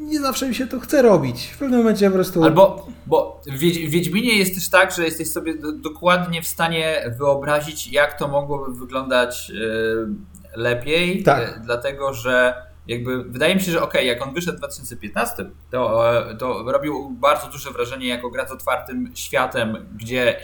nie 0.10 0.20
zawsze 0.20 0.48
mi 0.50 0.56
się 0.56 0.68
to 0.68 0.80
chce 0.80 1.02
robić. 1.02 1.46
W 1.48 1.58
pewnym 1.58 1.80
momencie 1.80 2.08
po 2.10 2.14
prostu... 2.16 2.44
Albo, 2.44 2.88
bo 3.08 3.42
w 3.48 3.60
Wiedź- 3.60 3.88
w 3.88 3.92
Wiedźminie 3.92 4.38
jest 4.38 4.56
też 4.56 4.70
tak, 4.70 4.92
że 4.92 5.06
jesteś 5.06 5.32
sobie 5.32 5.56
do, 5.58 5.72
dokładnie 5.72 6.42
w 6.42 6.48
stanie 6.48 7.14
wyobrazić, 7.18 7.88
jak 7.92 8.20
to 8.20 8.28
mogłoby 8.28 8.74
wyglądać 8.80 9.52
e, 9.52 10.60
lepiej, 10.60 11.24
Tak. 11.24 11.40
e, 11.44 11.62
dlatego 11.64 12.14
że 12.14 12.54
jakby 12.88 13.24
wydaje 13.24 13.56
mi 13.56 13.62
się, 13.62 13.72
że 13.72 13.82
okej, 13.82 14.08
jak 14.08 14.28
on 14.28 14.34
wyszedł 14.34 14.56
w 14.58 14.60
2015, 14.60 15.50
to, 15.72 16.14
e, 16.30 16.36
to 16.36 16.64
robił 16.72 17.10
bardzo 17.20 17.48
duże 17.48 17.72
wrażenie 17.72 18.08
jako 18.08 18.30
gra 18.30 18.48
z 18.48 18.52
otwartym 18.52 19.12
światem, 19.16 19.78
gdzie 19.98 20.42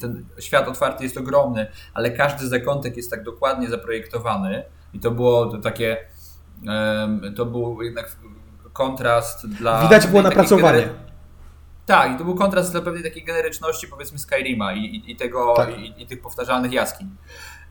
ten 0.00 0.24
świat 0.38 0.68
otwarty 0.68 1.04
jest 1.04 1.16
ogromny, 1.16 1.66
ale 1.94 2.10
każdy 2.10 2.48
zakątek 2.48 2.96
jest 2.96 3.10
tak 3.10 3.22
dokładnie 3.24 3.68
zaprojektowany 3.68 4.62
i 4.94 5.00
to 5.00 5.10
było 5.10 5.46
to 5.46 5.58
takie, 5.58 5.96
to 7.36 7.46
był 7.46 7.82
jednak 7.82 8.16
kontrast 8.78 9.46
dla... 9.46 9.82
Widać 9.82 10.06
było 10.06 10.22
napracowanie. 10.22 10.82
gener- 10.82 11.08
tak, 11.86 12.12
i 12.12 12.18
to 12.18 12.24
był 12.24 12.34
kontrast 12.34 12.72
dla 12.72 12.80
pewnej 12.80 13.02
takiej 13.02 13.24
generyczności, 13.24 13.88
powiedzmy, 13.88 14.18
Skyrima 14.18 14.72
i, 14.72 14.78
i, 14.78 15.12
i 15.12 15.16
tego, 15.16 15.54
Tak. 15.56 15.78
i, 15.78 16.02
i 16.02 16.06
tych 16.06 16.20
powtarzalnych 16.20 16.72
jaskiń. 16.72 17.08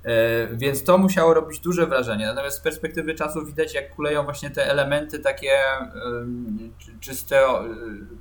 E, 0.03 0.47
więc 0.47 0.83
to 0.83 0.97
musiało 0.97 1.33
robić 1.33 1.59
duże 1.59 1.87
wrażenie. 1.87 2.25
Natomiast 2.25 2.57
z 2.57 2.61
perspektywy 2.61 3.15
czasu 3.15 3.45
widać, 3.45 3.73
jak 3.73 3.95
kuleją 3.95 4.23
właśnie 4.23 4.49
te 4.49 4.71
elementy 4.71 5.19
takie 5.19 5.51
czyste, 6.99 7.41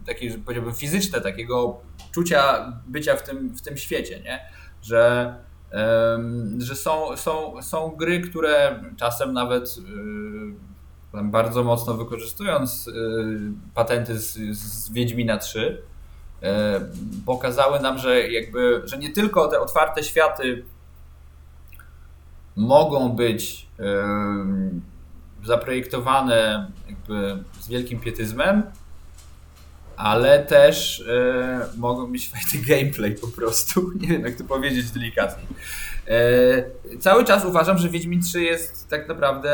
takie, 0.07 0.39
powiedziałbym, 0.39 0.75
fizyczne, 0.75 1.21
takiego 1.21 1.81
czucia 2.15 2.73
bycia 2.87 3.17
w 3.17 3.23
tym, 3.23 3.49
w 3.49 3.63
tym 3.63 3.77
świecie, 3.77 4.21
nie? 4.21 4.41
Że, 4.83 5.35
że 6.59 6.75
są, 6.77 7.17
są, 7.17 7.63
są 7.63 7.89
gry, 7.89 8.21
które 8.21 8.83
czasem 8.97 9.33
nawet 9.33 9.65
e, 9.65 10.66
tam 11.17 11.31
bardzo 11.31 11.65
mocno 11.65 11.95
wykorzystując 11.95 12.89
y, 12.89 12.93
patenty 13.75 14.19
z, 14.19 14.35
z 14.59 14.93
Wiedźmina 14.93 15.39
3, 15.39 15.83
y, 16.43 16.47
pokazały 17.27 17.81
nam, 17.81 17.99
że 17.99 18.29
jakby, 18.29 18.83
że 18.85 18.99
nie 18.99 19.13
tylko 19.13 19.49
te 19.49 19.61
otwarte 19.61 20.05
światy 20.05 20.65
mogą 22.57 23.09
być 23.09 23.67
y, 23.81 25.47
zaprojektowane 25.47 26.71
jakby 26.89 27.45
z 27.61 27.69
wielkim 27.69 28.01
pietyzmem, 28.01 28.63
ale 29.97 30.45
też 30.45 31.05
mogą 31.77 32.09
mieć 32.09 32.31
fajny 32.31 32.67
gameplay 32.67 33.15
po 33.15 33.29
prostu. 33.29 33.91
Nie 34.01 34.09
wiem, 34.09 34.23
jak 34.23 34.37
to 34.37 34.45
powiedzieć 34.45 34.91
delikatnie. 34.91 35.47
E, 36.09 36.99
cały 36.99 37.25
czas 37.25 37.45
uważam, 37.45 37.79
że 37.79 37.89
Wiedźmin 37.89 38.23
3 38.23 38.43
jest 38.43 38.89
tak 38.91 39.09
naprawdę. 39.09 39.51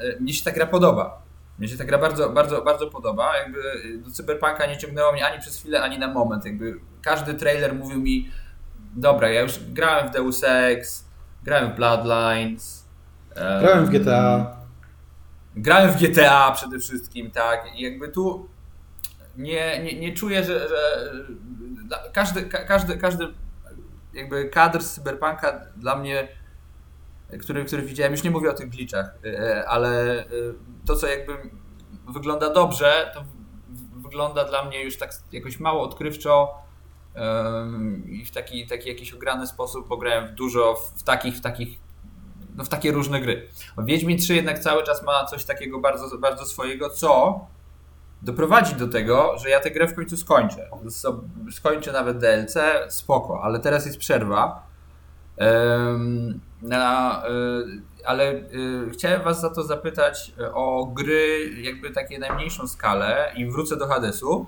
E, 0.00 0.20
mnie 0.20 0.32
się 0.32 0.44
ta 0.44 0.50
gra 0.50 0.66
podoba. 0.66 1.22
Mnie 1.58 1.68
się 1.68 1.76
ta 1.78 1.84
gra 1.84 1.98
bardzo, 1.98 2.30
bardzo, 2.30 2.62
bardzo 2.62 2.86
podoba. 2.86 3.36
Jakby 3.36 3.58
do 4.04 4.10
Cyberpunka 4.10 4.66
nie 4.66 4.78
ciągnęło 4.78 5.12
mnie 5.12 5.26
ani 5.26 5.40
przez 5.40 5.58
chwilę, 5.60 5.82
ani 5.82 5.98
na 5.98 6.08
moment. 6.08 6.44
Jakby 6.44 6.74
każdy 7.02 7.34
trailer 7.34 7.74
mówił 7.74 8.00
mi, 8.00 8.30
dobra, 8.96 9.28
ja 9.30 9.40
już 9.40 9.58
grałem 9.58 10.08
w 10.08 10.10
Deus 10.10 10.44
Ex, 10.44 11.04
grałem 11.44 11.72
w 11.72 11.76
Bloodlines. 11.76 12.88
em, 13.34 13.60
Grałem 13.62 13.86
w 13.86 13.90
GTA. 13.90 14.56
Grałem 15.56 15.90
w 15.90 15.96
GTA 16.02 16.52
przede 16.52 16.78
wszystkim, 16.78 17.30
tak. 17.30 17.64
I 17.76 17.82
jakby 17.82 18.08
tu 18.08 18.48
nie, 19.36 19.82
nie, 19.82 20.00
nie 20.00 20.12
czuję, 20.14 20.44
że, 20.44 20.68
że 20.68 21.10
dla- 21.84 22.02
każdy, 22.12 22.42
ka- 22.42 22.64
każdy, 22.64 22.96
każdy 22.96 23.24
jakby 24.14 24.48
kadr 24.48 24.82
z 24.82 24.94
Cyberpunka 24.94 25.60
dla 25.76 25.96
mnie, 25.96 26.28
który, 27.40 27.64
który 27.64 27.82
widziałem, 27.82 28.12
już 28.12 28.22
nie 28.22 28.30
mówię 28.30 28.50
o 28.50 28.54
tych 28.54 28.68
glitchach, 28.68 29.14
e, 29.24 29.64
ale 29.68 30.20
e, 30.20 30.26
to, 30.86 30.96
co 30.96 31.06
jakby 31.06 31.32
wygląda 32.08 32.50
dobrze, 32.50 33.10
to 33.14 33.24
wygląda 34.02 34.44
dla 34.44 34.64
mnie 34.64 34.84
już 34.84 34.98
tak 34.98 35.10
jakoś 35.32 35.60
mało 35.60 35.82
odkrywczo 35.82 36.62
i 38.06 38.24
w 38.24 38.30
taki, 38.30 38.66
taki 38.66 38.88
jakiś 38.88 39.12
ograny 39.12 39.46
sposób, 39.46 39.88
bo 39.88 39.96
grałem 39.96 40.28
w 40.28 40.32
dużo 40.32 40.74
w 40.96 41.02
takich, 41.02 41.36
w 41.36 41.40
takich 41.40 41.78
no 42.56 42.64
w 42.64 42.68
takie 42.68 42.92
różne 42.92 43.20
gry. 43.20 43.48
Wiedźmin 43.78 44.18
3 44.18 44.34
jednak 44.34 44.58
cały 44.58 44.84
czas 44.84 45.02
ma 45.02 45.24
coś 45.24 45.44
takiego 45.44 45.80
bardzo, 45.80 46.18
bardzo 46.18 46.44
swojego, 46.44 46.90
co 46.90 47.40
doprowadzi 48.22 48.74
do 48.74 48.88
tego, 48.88 49.38
że 49.38 49.50
ja 49.50 49.60
tę 49.60 49.70
grę 49.70 49.88
w 49.88 49.94
końcu 49.94 50.16
skończę. 50.16 50.68
Skończę 51.50 51.92
nawet 51.92 52.18
DLC, 52.18 52.54
spoko, 52.88 53.42
ale 53.42 53.60
teraz 53.60 53.86
jest 53.86 53.98
przerwa. 53.98 54.66
Na, 56.62 57.22
y, 57.28 57.82
ale 58.04 58.32
y, 58.32 58.90
chciałem 58.92 59.22
was 59.22 59.40
za 59.40 59.50
to 59.50 59.62
zapytać 59.62 60.32
o 60.54 60.86
gry 60.86 61.50
jakby 61.62 61.90
takie 61.90 62.18
najmniejszą 62.18 62.68
skalę 62.68 63.32
i 63.36 63.46
wrócę 63.46 63.76
do 63.76 63.86
Hadesu. 63.86 64.46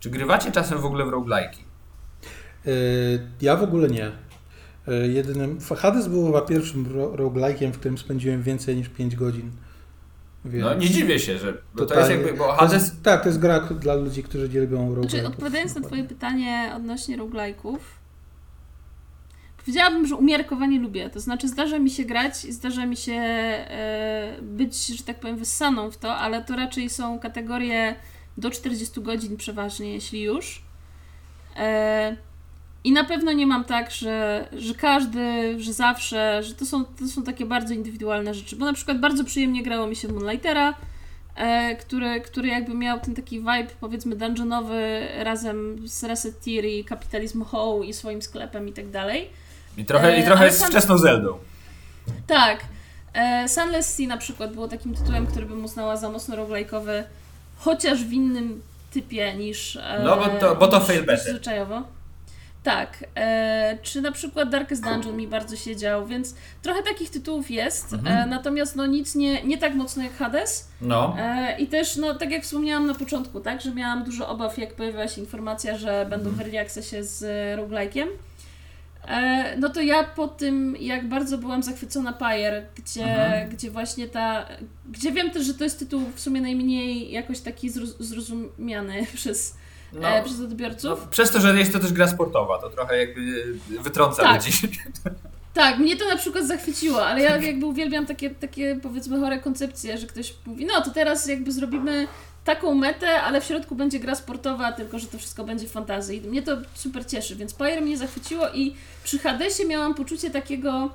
Czy 0.00 0.10
grywacie 0.10 0.52
czasem 0.52 0.78
w 0.78 0.84
ogóle 0.84 1.04
w 1.04 1.08
roguelike'i? 1.08 1.62
Ja 3.40 3.56
w 3.56 3.62
ogóle 3.62 3.88
nie. 3.88 4.12
Jedynym, 5.08 5.58
Hades 5.76 6.08
był 6.08 6.26
chyba 6.26 6.40
pierwszym 6.40 6.86
ro- 6.94 7.12
roguelike'iem, 7.16 7.72
w 7.72 7.78
którym 7.78 7.98
spędziłem 7.98 8.42
więcej 8.42 8.76
niż 8.76 8.88
5 8.88 9.16
godzin. 9.16 9.50
Więc 10.46 10.64
No 10.64 10.74
nie 10.74 10.90
dziwię 10.90 11.18
się, 11.18 11.38
że 11.38 11.58
bo 11.74 11.86
to 11.86 11.98
jest 11.98 12.10
jakby, 12.10 12.32
bo 12.32 12.46
to 12.46 12.52
Hades 12.52 12.72
jest, 12.72 13.02
tak, 13.02 13.22
to 13.22 13.28
jest 13.28 13.38
gra 13.38 13.60
dla 13.60 13.94
ludzi, 13.94 14.22
którzy 14.22 14.50
dzierbią 14.50 14.94
roguelike'ów. 14.94 15.10
Znaczy, 15.10 15.26
odpowiadając 15.26 15.74
na. 15.74 15.80
Twoje 15.80 16.04
pytanie 16.04 16.72
odnośnie 16.76 17.18
roguelike'ów, 17.18 17.78
powiedziałabym, 19.58 20.06
że 20.06 20.16
umiarkowanie 20.16 20.80
lubię. 20.80 21.10
To 21.10 21.20
znaczy, 21.20 21.48
zdarza 21.48 21.78
mi 21.78 21.90
się 21.90 22.04
grać 22.04 22.44
i 22.44 22.52
zdarza 22.52 22.86
mi 22.86 22.96
się 22.96 23.12
e, 23.12 24.36
być, 24.42 24.86
że 24.86 25.04
tak 25.04 25.20
powiem, 25.20 25.36
wyssaną 25.36 25.90
w 25.90 25.96
to, 25.96 26.16
ale 26.16 26.44
to 26.44 26.56
raczej 26.56 26.90
są 26.90 27.18
kategorie 27.18 27.96
do 28.36 28.50
40 28.50 29.00
godzin 29.00 29.36
przeważnie, 29.36 29.92
jeśli 29.92 30.22
już. 30.22 30.62
I 32.86 32.92
na 32.92 33.04
pewno 33.04 33.32
nie 33.32 33.46
mam 33.46 33.64
tak, 33.64 33.90
że, 33.90 34.48
że 34.58 34.74
każdy, 34.74 35.54
że 35.60 35.72
zawsze, 35.72 36.42
że 36.42 36.54
to 36.54 36.66
są, 36.66 36.84
to 36.84 37.06
są 37.08 37.22
takie 37.22 37.46
bardzo 37.46 37.74
indywidualne 37.74 38.34
rzeczy. 38.34 38.56
Bo 38.56 38.64
na 38.66 38.72
przykład 38.72 39.00
bardzo 39.00 39.24
przyjemnie 39.24 39.62
grało 39.62 39.86
mi 39.86 39.96
się 39.96 40.08
w 40.08 40.12
Moonlightera, 40.12 40.74
e, 41.36 41.76
który, 41.76 42.20
który 42.20 42.48
jakby 42.48 42.74
miał 42.74 43.00
ten 43.00 43.14
taki 43.14 43.38
vibe, 43.38 43.66
powiedzmy, 43.80 44.16
dungeonowy 44.16 45.08
razem 45.18 45.88
z 45.88 46.04
Reset 46.04 46.40
Tier 46.40 46.64
i 46.64 46.84
Kapitalizm 46.84 47.44
How 47.44 47.82
i 47.82 47.92
swoim 47.92 48.22
sklepem 48.22 48.68
i 48.68 48.72
tak 48.72 48.88
dalej. 48.90 49.30
i 49.76 49.84
trochę, 49.84 50.18
i 50.18 50.20
E, 50.20 50.26
trochę 50.26 50.40
ale 50.42 50.52
z 50.52 50.58
sam- 50.58 50.70
wczesną 50.70 50.98
Zeldą. 50.98 51.38
Tak. 52.26 52.60
E, 53.14 53.48
Sunless 53.48 53.94
Sea 53.94 54.06
na 54.06 54.16
przykład 54.16 54.52
było 54.54 54.68
takim 54.68 54.94
tytułem, 54.94 55.26
który 55.26 55.46
bym 55.46 55.64
uznała 55.64 55.96
za 55.96 56.08
mocno 56.08 56.36
roguelike'owy, 56.36 57.02
chociaż 57.56 58.04
w 58.04 58.12
innym 58.12 58.62
typie 58.92 59.34
niż. 59.34 59.76
E, 59.76 60.00
No, 60.04 60.16
bo 60.16 60.26
to- 60.40 60.56
bo 60.56 60.68
to 60.68 60.78
niż- 60.78 60.86
fail 60.86 61.04
niż. 61.10 61.20
Zwyczajowo. 61.20 61.82
Tak. 62.66 63.04
E, 63.16 63.78
czy 63.82 64.02
na 64.02 64.12
przykład 64.12 64.48
Darkest 64.50 64.82
Dungeon 64.84 65.16
mi 65.16 65.28
bardzo 65.28 65.56
siedział, 65.56 66.06
więc 66.06 66.34
trochę 66.62 66.82
takich 66.82 67.10
tytułów 67.10 67.50
jest, 67.50 67.92
Mhm. 67.92 68.18
e, 68.18 68.26
natomiast 68.26 68.76
no 68.76 68.86
nic 68.86 69.14
nie, 69.14 69.42
nie 69.42 69.58
tak 69.58 69.74
mocno 69.74 70.02
jak 70.02 70.12
Hades. 70.16 70.68
No. 70.80 71.16
E, 71.18 71.58
I 71.58 71.66
też, 71.66 71.96
no 71.96 72.14
tak 72.14 72.30
jak 72.30 72.42
wspomniałam 72.42 72.86
na 72.86 72.94
początku, 72.94 73.40
tak, 73.40 73.60
że 73.60 73.74
miałam 73.74 74.04
dużo 74.04 74.28
obaw, 74.28 74.58
jak 74.58 74.74
pojawiła 74.74 75.08
się 75.08 75.20
informacja, 75.20 75.78
że 75.78 76.06
będą 76.10 76.30
w 76.30 76.40
early 76.40 76.60
accessie 76.60 77.04
z 77.04 77.22
e, 77.22 77.56
roguelike'iem. 77.62 78.06
E, 79.08 79.56
no 79.58 79.68
to 79.68 79.80
ja 79.80 80.04
po 80.04 80.28
tym, 80.28 80.76
jak 80.80 81.08
bardzo 81.08 81.38
byłam 81.38 81.62
zachwycona 81.62 82.12
Pyre, 82.12 82.66
gdzie, 82.76 83.04
Mhm. 83.04 83.48
gdzie 83.50 83.70
właśnie 83.70 84.08
ta. 84.08 84.46
Gdzie 84.90 85.12
wiem 85.12 85.30
też, 85.30 85.46
że 85.46 85.54
to 85.54 85.64
jest 85.64 85.78
tytuł 85.78 86.00
w 86.14 86.20
sumie 86.20 86.40
najmniej 86.40 87.12
jakoś 87.12 87.40
taki 87.40 87.70
zroz, 87.70 87.96
zrozumiany 87.98 89.06
przez, 89.14 89.54
No, 90.00 90.08
e, 90.08 90.22
przez 90.24 90.38
no, 90.38 90.44
odbiorców. 90.44 91.08
przez 91.08 91.30
to, 91.30 91.40
że 91.40 91.58
jest 91.58 91.72
to 91.72 91.78
też 91.78 91.92
gra 91.92 92.08
sportowa, 92.08 92.58
to 92.58 92.70
trochę 92.70 92.98
jakby 92.98 93.44
wytrąca 93.82 94.22
Tak. 94.22 94.34
ludzi. 94.46 94.52
Tak, 95.54 95.78
mnie 95.78 95.96
to 95.96 96.08
na 96.08 96.16
przykład 96.16 96.46
zachwyciło, 96.46 97.06
ale 97.06 97.22
ja 97.22 97.36
jakby 97.36 97.66
uwielbiam 97.66 98.06
takie, 98.06 98.30
takie 98.30 98.78
powiedzmy 98.82 99.20
chore 99.20 99.38
koncepcje, 99.38 99.98
że 99.98 100.06
ktoś 100.06 100.34
mówi, 100.46 100.66
no 100.66 100.80
to 100.80 100.90
teraz 100.90 101.26
jakby 101.26 101.52
zrobimy 101.52 102.08
taką 102.44 102.74
metę, 102.74 103.22
ale 103.22 103.40
w 103.40 103.44
środku 103.44 103.74
będzie 103.74 104.00
gra 104.00 104.14
sportowa, 104.14 104.72
tylko 104.72 104.98
że 104.98 105.06
to 105.06 105.18
wszystko 105.18 105.44
będzie 105.44 105.68
fantazji. 105.68 106.24
I 106.24 106.28
mnie 106.28 106.42
to 106.42 106.56
super 106.74 107.06
cieszy, 107.06 107.36
więc 107.36 107.54
Pyre 107.54 107.80
mnie 107.80 107.96
zachwyciło 107.98 108.48
i 108.54 108.74
przy 109.04 109.18
Hadesie 109.18 109.64
miałam 109.64 109.94
poczucie 109.94 110.30
takiego, 110.30 110.70
e, 110.80 110.88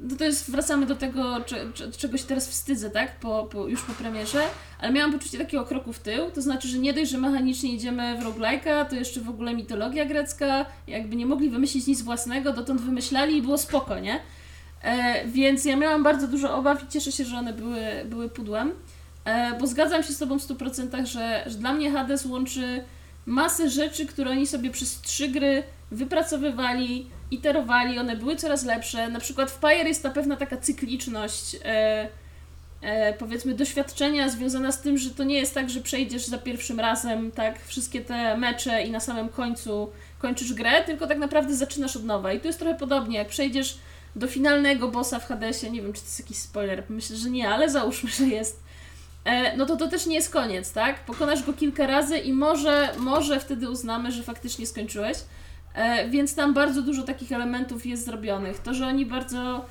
no 0.00 0.16
to 0.16 0.24
jest, 0.24 0.50
wracamy 0.50 0.86
do 0.86 0.96
tego, 0.96 1.40
cze, 1.40 1.72
cze, 1.74 1.92
czego 1.92 2.18
się 2.18 2.24
teraz 2.24 2.48
wstydzę, 2.48 2.90
tak, 2.90 3.20
po, 3.20 3.48
po, 3.52 3.68
już 3.68 3.82
po 3.82 3.92
premierze, 3.92 4.42
ale 4.80 4.92
miałam 4.92 5.12
poczucie 5.12 5.38
takiego 5.38 5.64
kroku 5.64 5.92
w 5.92 5.98
tył, 5.98 6.30
to 6.30 6.42
znaczy, 6.42 6.68
że 6.68 6.78
nie 6.78 6.92
dość, 6.92 7.10
że 7.10 7.18
mechanicznie 7.18 7.72
idziemy 7.72 8.18
w 8.20 8.24
roguelike'a, 8.24 8.86
to 8.86 8.94
jeszcze 8.94 9.20
w 9.20 9.28
ogóle 9.28 9.54
mitologia 9.54 10.04
grecka, 10.04 10.66
jakby 10.86 11.16
nie 11.16 11.26
mogli 11.26 11.50
wymyślić 11.50 11.86
nic 11.86 12.02
własnego, 12.02 12.52
dotąd 12.52 12.80
wymyślali 12.80 13.36
i 13.36 13.42
było 13.42 13.58
spoko, 13.58 13.98
nie? 13.98 14.20
E, 14.82 15.26
więc 15.26 15.64
ja 15.64 15.76
miałam 15.76 16.02
bardzo 16.02 16.28
dużo 16.28 16.56
obaw 16.56 16.84
i 16.84 16.88
cieszę 16.88 17.12
się, 17.12 17.24
że 17.24 17.36
one 17.36 17.52
były, 17.52 17.80
były 18.04 18.28
pudłem, 18.28 18.72
e, 19.24 19.58
bo 19.58 19.66
zgadzam 19.66 20.02
się 20.02 20.12
z 20.12 20.18
Tobą 20.18 20.38
w 20.38 20.42
100%, 20.42 21.06
że, 21.06 21.44
że 21.46 21.58
dla 21.58 21.72
mnie 21.72 21.90
Hades 21.90 22.26
łączy 22.26 22.84
masę 23.26 23.70
rzeczy, 23.70 24.06
które 24.06 24.30
oni 24.30 24.46
sobie 24.46 24.70
przez 24.70 25.00
trzy 25.00 25.28
gry 25.28 25.62
wypracowywali, 25.90 27.10
iterowali, 27.30 27.98
one 27.98 28.16
były 28.16 28.36
coraz 28.36 28.64
lepsze. 28.64 29.08
Na 29.08 29.20
przykład 29.20 29.50
w 29.50 29.58
Pyre 29.58 29.88
jest 29.88 30.02
ta 30.02 30.10
pewna 30.10 30.36
taka 30.36 30.56
cykliczność, 30.56 31.56
e, 31.64 32.08
e, 32.82 33.12
powiedzmy, 33.12 33.54
doświadczenia 33.54 34.28
związana 34.28 34.72
z 34.72 34.80
tym, 34.80 34.98
że 34.98 35.10
to 35.10 35.24
nie 35.24 35.38
jest 35.38 35.54
tak, 35.54 35.70
że 35.70 35.80
przejdziesz 35.80 36.26
za 36.26 36.38
pierwszym 36.38 36.80
razem 36.80 37.32
tak 37.32 37.64
wszystkie 37.64 38.00
te 38.00 38.36
mecze 38.36 38.82
i 38.82 38.90
na 38.90 39.00
samym 39.00 39.28
końcu 39.28 39.92
kończysz 40.18 40.52
grę, 40.52 40.84
tylko 40.84 41.06
tak 41.06 41.18
naprawdę 41.18 41.54
zaczynasz 41.54 41.96
od 41.96 42.04
nowa. 42.04 42.32
I 42.32 42.40
tu 42.40 42.46
jest 42.46 42.58
trochę 42.58 42.74
podobnie, 42.74 43.18
jak 43.18 43.28
przejdziesz 43.28 43.78
do 44.16 44.26
finalnego 44.26 44.88
bossa 44.88 45.18
w 45.18 45.26
Hadesie, 45.26 45.70
nie 45.70 45.82
wiem, 45.82 45.92
czy 45.92 46.00
to 46.00 46.06
jest 46.06 46.20
jakiś 46.20 46.38
spoiler, 46.38 46.82
myślę, 46.88 47.16
że 47.16 47.30
nie, 47.30 47.48
ale 47.48 47.70
załóżmy, 47.70 48.10
że 48.10 48.24
jest. 48.24 48.60
E, 49.24 49.56
no 49.56 49.66
to 49.66 49.76
to 49.76 49.88
też 49.88 50.06
nie 50.06 50.14
jest 50.14 50.30
koniec, 50.30 50.72
tak? 50.72 51.04
Pokonasz 51.04 51.42
go 51.42 51.52
kilka 51.52 51.86
razy 51.86 52.18
i 52.18 52.32
może, 52.32 52.88
może 52.98 53.40
wtedy 53.40 53.70
uznamy, 53.70 54.12
że 54.12 54.22
faktycznie 54.22 54.66
skończyłeś. 54.66 55.18
E, 55.78 56.08
więc 56.08 56.34
tam 56.34 56.54
bardzo 56.54 56.82
dużo 56.82 57.02
takich 57.02 57.32
elementów 57.32 57.86
jest 57.86 58.04
zrobionych. 58.04 58.58
To, 58.58 58.74
że 58.74 58.86
oni 58.86 59.06
bardzo 59.06 59.64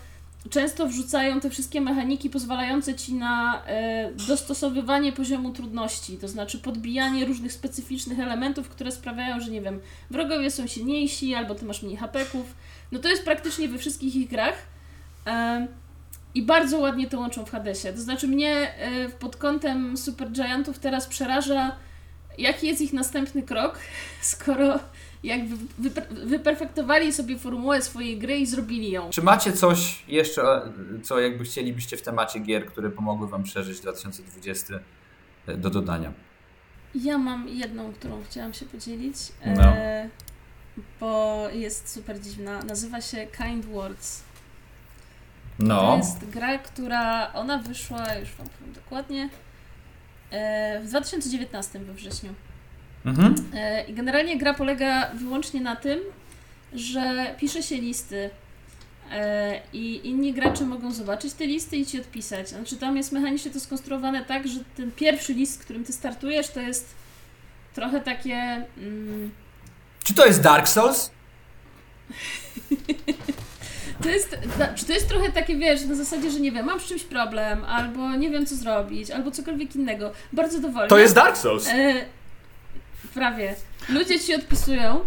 często 0.49 0.87
wrzucają 0.87 1.39
te 1.39 1.49
wszystkie 1.49 1.81
mechaniki 1.81 2.29
pozwalające 2.29 2.95
ci 2.95 3.13
na 3.13 3.63
e, 3.65 4.11
dostosowywanie 4.27 5.11
poziomu 5.11 5.51
trudności, 5.51 6.17
to 6.17 6.27
znaczy 6.27 6.59
podbijanie 6.59 7.25
różnych 7.25 7.53
specyficznych 7.53 8.19
elementów, 8.19 8.69
które 8.69 8.91
sprawiają, 8.91 9.39
że 9.39 9.51
nie 9.51 9.61
wiem, 9.61 9.79
wrogowie 10.11 10.51
są 10.51 10.67
silniejsi 10.67 11.35
albo 11.35 11.55
ty 11.55 11.65
masz 11.65 11.83
mniej 11.83 11.97
hapeków. 11.97 12.55
No 12.91 12.99
to 12.99 13.09
jest 13.09 13.23
praktycznie 13.23 13.67
we 13.67 13.77
wszystkich 13.77 14.15
ich 14.15 14.29
grach. 14.29 14.55
E, 15.27 15.67
i 16.35 16.41
bardzo 16.41 16.79
ładnie 16.79 17.07
to 17.07 17.19
łączą 17.19 17.45
w 17.45 17.51
Hadesie. 17.51 17.93
To 17.93 18.01
znaczy 18.01 18.27
mnie 18.27 18.73
pod 19.19 19.35
kątem 19.35 19.97
Super 19.97 20.31
Giantów 20.31 20.79
teraz 20.79 21.07
przeraża, 21.07 21.75
jaki 22.37 22.67
jest 22.67 22.81
ich 22.81 22.93
następny 22.93 23.43
krok, 23.43 23.79
skoro 24.21 24.79
jakby 25.23 25.55
wyper- 25.89 26.13
wyperfektowali 26.27 27.13
sobie 27.13 27.37
formułę 27.39 27.81
swojej 27.81 28.17
gry 28.19 28.37
i 28.37 28.45
zrobili 28.45 28.91
ją. 28.91 29.09
Czy 29.09 29.21
macie 29.21 29.53
coś 29.53 30.03
jeszcze, 30.07 30.61
co 31.03 31.19
jakby 31.19 31.43
chcielibyście 31.43 31.97
w 31.97 32.01
temacie 32.01 32.39
gier, 32.39 32.65
które 32.65 32.89
pomogły 32.89 33.27
wam 33.27 33.43
przeżyć 33.43 33.79
2020 33.79 34.73
do 35.57 35.69
dodania? 35.69 36.11
Ja 36.95 37.17
mam 37.17 37.47
jedną, 37.49 37.93
którą 37.93 38.23
chciałam 38.23 38.53
się 38.53 38.65
podzielić, 38.65 39.15
No. 39.45 39.63
e, 39.63 40.09
bo 40.99 41.43
jest 41.53 41.89
super 41.93 42.21
dziwna. 42.21 42.59
Nazywa 42.63 43.01
się 43.01 43.27
Kind 43.37 43.65
Words. 43.65 44.23
To 45.59 45.63
No, 45.65 45.97
jest 45.97 46.29
gra, 46.29 46.57
która 46.57 47.33
ona 47.33 47.57
wyszła, 47.57 48.15
już 48.15 48.31
wam 48.31 48.47
powiem 48.49 48.73
dokładnie, 48.73 49.29
e, 50.31 50.79
w 50.83 50.87
2019 50.87 51.79
we 51.79 51.93
wrześniu. 51.93 52.33
Mhm. 53.05 53.35
E, 53.53 53.83
I 53.83 53.93
generalnie 53.93 54.37
gra 54.37 54.53
polega 54.53 55.11
wyłącznie 55.13 55.61
na 55.61 55.75
tym, 55.75 55.99
że 56.73 57.35
pisze 57.39 57.63
się 57.63 57.75
listy 57.75 58.29
e, 59.11 59.61
i 59.73 60.07
inni 60.07 60.33
gracze 60.33 60.65
mogą 60.65 60.91
zobaczyć 60.91 61.33
te 61.33 61.47
listy 61.47 61.77
i 61.77 61.85
ci 61.85 61.99
odpisać. 61.99 62.49
Znaczy 62.49 62.77
tam 62.77 62.97
jest 62.97 63.11
mechanicznie 63.11 63.51
to 63.51 63.59
skonstruowane 63.59 64.25
tak, 64.25 64.47
że 64.47 64.59
ten 64.77 64.91
pierwszy 64.91 65.33
list, 65.33 65.53
z 65.53 65.57
którym 65.57 65.83
ty 65.83 65.93
startujesz, 65.93 66.47
to 66.47 66.59
jest 66.59 66.95
trochę 67.73 68.01
takie... 68.01 68.65
Mm, 68.77 69.31
Czy 70.03 70.13
to 70.13 70.25
jest 70.25 70.41
Dark 70.41 70.67
Souls? 70.67 71.11
To 74.03 74.09
jest, 74.09 74.37
czy 74.75 74.85
to 74.85 74.93
jest 74.93 75.09
trochę 75.09 75.31
takie, 75.31 75.55
wiesz, 75.55 75.85
na 75.85 75.95
zasadzie, 75.95 76.31
że 76.31 76.39
nie 76.39 76.51
wiem, 76.51 76.65
mam 76.65 76.79
z 76.79 76.85
czymś 76.85 77.03
problem, 77.03 77.65
albo 77.65 78.15
nie 78.15 78.29
wiem 78.29 78.45
co 78.45 78.55
zrobić, 78.55 79.11
albo 79.11 79.31
cokolwiek 79.31 79.75
innego. 79.75 80.11
Bardzo 80.33 80.59
dowolnie. 80.59 80.89
To 80.89 80.97
jest 80.97 81.15
Dark 81.15 81.37
Souls. 81.37 81.67
E, 81.67 82.05
prawie. 83.17 83.55
Ludzie 83.89 84.19
ci 84.19 84.35
odpisują. 84.35 85.05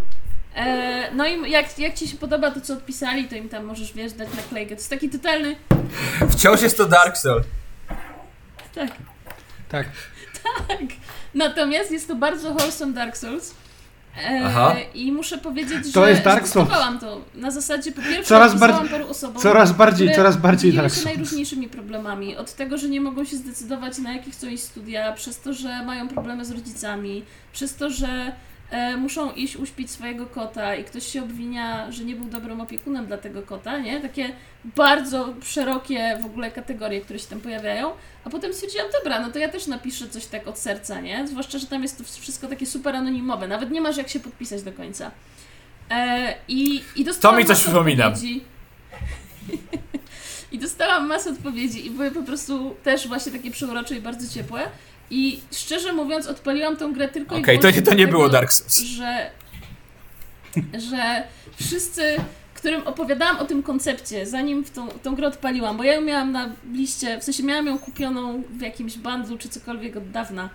E, 0.57 1.15
no 1.15 1.27
i 1.27 1.51
jak, 1.51 1.79
jak 1.79 1.95
ci 1.95 2.09
się 2.09 2.17
podoba 2.17 2.51
to, 2.51 2.61
co 2.61 2.73
odpisali, 2.73 3.29
to 3.29 3.35
im 3.35 3.49
tam 3.49 3.65
możesz, 3.65 3.93
wiesz, 3.93 4.13
dać 4.13 4.29
naklejkę. 4.37 4.69
To 4.69 4.81
jest 4.81 4.91
taki 4.91 5.11
totalny... 5.11 5.57
Wciąż 6.31 6.63
jest 6.63 6.77
to 6.77 6.87
Dark 6.87 7.17
Souls. 7.17 7.47
Tak, 8.75 8.91
Tak. 9.69 9.87
tak. 10.69 10.81
Natomiast 11.35 11.91
jest 11.91 12.09
to 12.09 12.15
bardzo 12.17 12.51
wholesome 12.55 12.93
Dark 12.93 13.17
Souls. 13.17 13.55
E, 14.17 14.43
Aha. 14.47 14.77
I 14.95 15.13
muszę 15.13 15.39
powiedzieć, 15.39 15.93
To 15.93 16.05
że 16.05 16.11
jest 16.11 16.23
Dark 16.23 16.49
Souls. 16.49 16.69
to. 17.01 17.21
Na 17.35 17.51
zasadzie 17.51 17.93
po 17.93 18.03
pierwsze 18.03 18.25
Coraz 18.25 18.55
bardziej- 18.59 18.89
paru 18.91 19.09
osobom. 19.11 19.43
Coraz 19.43 19.73
bardziej, 19.73 20.09
które 20.09 20.17
coraz 20.17 20.37
bardziej 20.37 20.73
Dark 20.73 20.89
się 20.89 20.95
Souls. 20.95 21.05
najróżniejszymi 21.05 21.69
problemami. 21.69 22.37
Od 22.37 22.53
tego, 22.55 22.79
że 22.79 22.89
nie 22.89 23.01
mogą 23.01 23.25
się 23.25 23.37
zdecydować 23.37 23.99
na 23.99 24.13
jakie 24.13 24.31
chcą 24.31 24.47
iść 24.47 24.63
studia, 24.65 25.13
przez 25.13 25.41
to, 25.41 25.53
że 25.53 25.85
mają 25.85 26.09
problemy 26.09 26.45
z 26.45 26.51
rodzicami, 26.51 27.25
przez 27.53 27.75
to, 27.77 27.91
że 27.91 28.33
muszą 28.99 29.33
iść 29.33 29.57
uśpić 29.57 29.91
swojego 29.91 30.27
kota 30.27 30.75
i 30.75 30.85
ktoś 30.85 31.07
się 31.07 31.23
obwinia, 31.23 31.93
że 31.93 32.05
nie 32.05 32.17
był 32.17 32.25
dobrym 32.25 32.61
opiekunem 32.61 33.07
dla 33.07 33.19
tego 33.19 33.43
kota, 33.43 33.79
nie? 33.79 34.01
Takie 34.01 34.33
bardzo 34.65 35.35
szerokie 35.43 36.19
w 36.23 36.27
ogóle 36.27 36.51
kategorie, 36.51 37.01
które 37.01 37.19
się 37.19 37.27
tam 37.27 37.41
pojawiają. 37.41 37.93
A 38.25 38.31
potem 38.31 38.55
stwierdziłam, 38.55 38.87
dobra, 38.99 39.21
no 39.21 39.31
to 39.31 39.39
ja 39.39 39.49
też 39.49 39.67
napiszę 39.67 40.09
coś 40.09 40.27
tak 40.27 40.49
od 40.49 40.59
serca, 40.59 41.01
nie? 41.01 41.29
Zwłaszcza, 41.29 41.59
że 41.59 41.67
tam 41.67 41.83
jest 41.83 41.99
to 41.99 42.05
wszystko 42.05 42.49
takie 42.49 42.67
super 42.67 42.97
anonimowe, 42.97 43.49
nawet 43.49 43.71
nie 43.71 43.81
masz 43.81 43.97
jak 43.97 44.09
się 44.09 44.21
podpisać 44.21 44.63
do 44.63 44.73
końca. 44.73 45.11
E, 45.91 46.35
I, 46.49 46.83
i 46.97 47.05
dostałam 47.05 47.37
To 47.37 47.43
mi 47.43 47.49
coś 47.49 47.61
przypomina. 47.61 48.13
I 50.53 50.59
dostałam 50.59 51.07
masę 51.07 51.31
odpowiedzi 51.31 51.87
i 51.87 51.91
były 51.91 52.11
po 52.11 52.23
prostu 52.23 52.77
też 52.83 53.09
właśnie 53.09 53.33
takie 53.33 53.51
przeurocze 53.51 53.97
i 53.97 54.01
bardzo 54.01 54.35
ciepłe. 54.35 54.71
I 55.11 55.41
szczerze 55.53 55.93
mówiąc, 55.93 56.27
odpaliłam 56.27 56.77
tą 56.77 56.93
grę 56.93 57.09
tylko 57.09 57.37
i 57.37 57.41
Okej, 57.41 57.59
to, 57.59 57.69
to 57.85 57.95
nie 57.95 58.09
było 58.09 58.29
Dark 58.29 58.53
Souls. 58.53 58.79
Że, 58.81 59.31
że 60.79 61.23
wszyscy, 61.61 62.17
którym 62.55 62.87
opowiadałam 62.87 63.39
o 63.39 63.45
tym 63.45 63.63
koncepcie, 63.63 64.27
zanim 64.27 64.65
w 64.65 64.71
tą, 64.71 64.89
tą 64.89 65.15
grę 65.15 65.27
odpaliłam, 65.27 65.77
bo 65.77 65.85
ja 65.85 65.95
ją 65.95 66.01
miałam 66.01 66.33
na 66.33 66.53
liście, 66.73 67.19
w 67.21 67.25
sensie 67.25 67.43
miałam 67.43 67.67
ją 67.67 67.79
kupioną 67.79 68.43
w 68.51 68.61
jakimś 68.61 68.99
bundlu 68.99 69.39
czy 69.39 69.49
cokolwiek 69.49 69.97
od 69.97 70.11
dawna. 70.11 70.51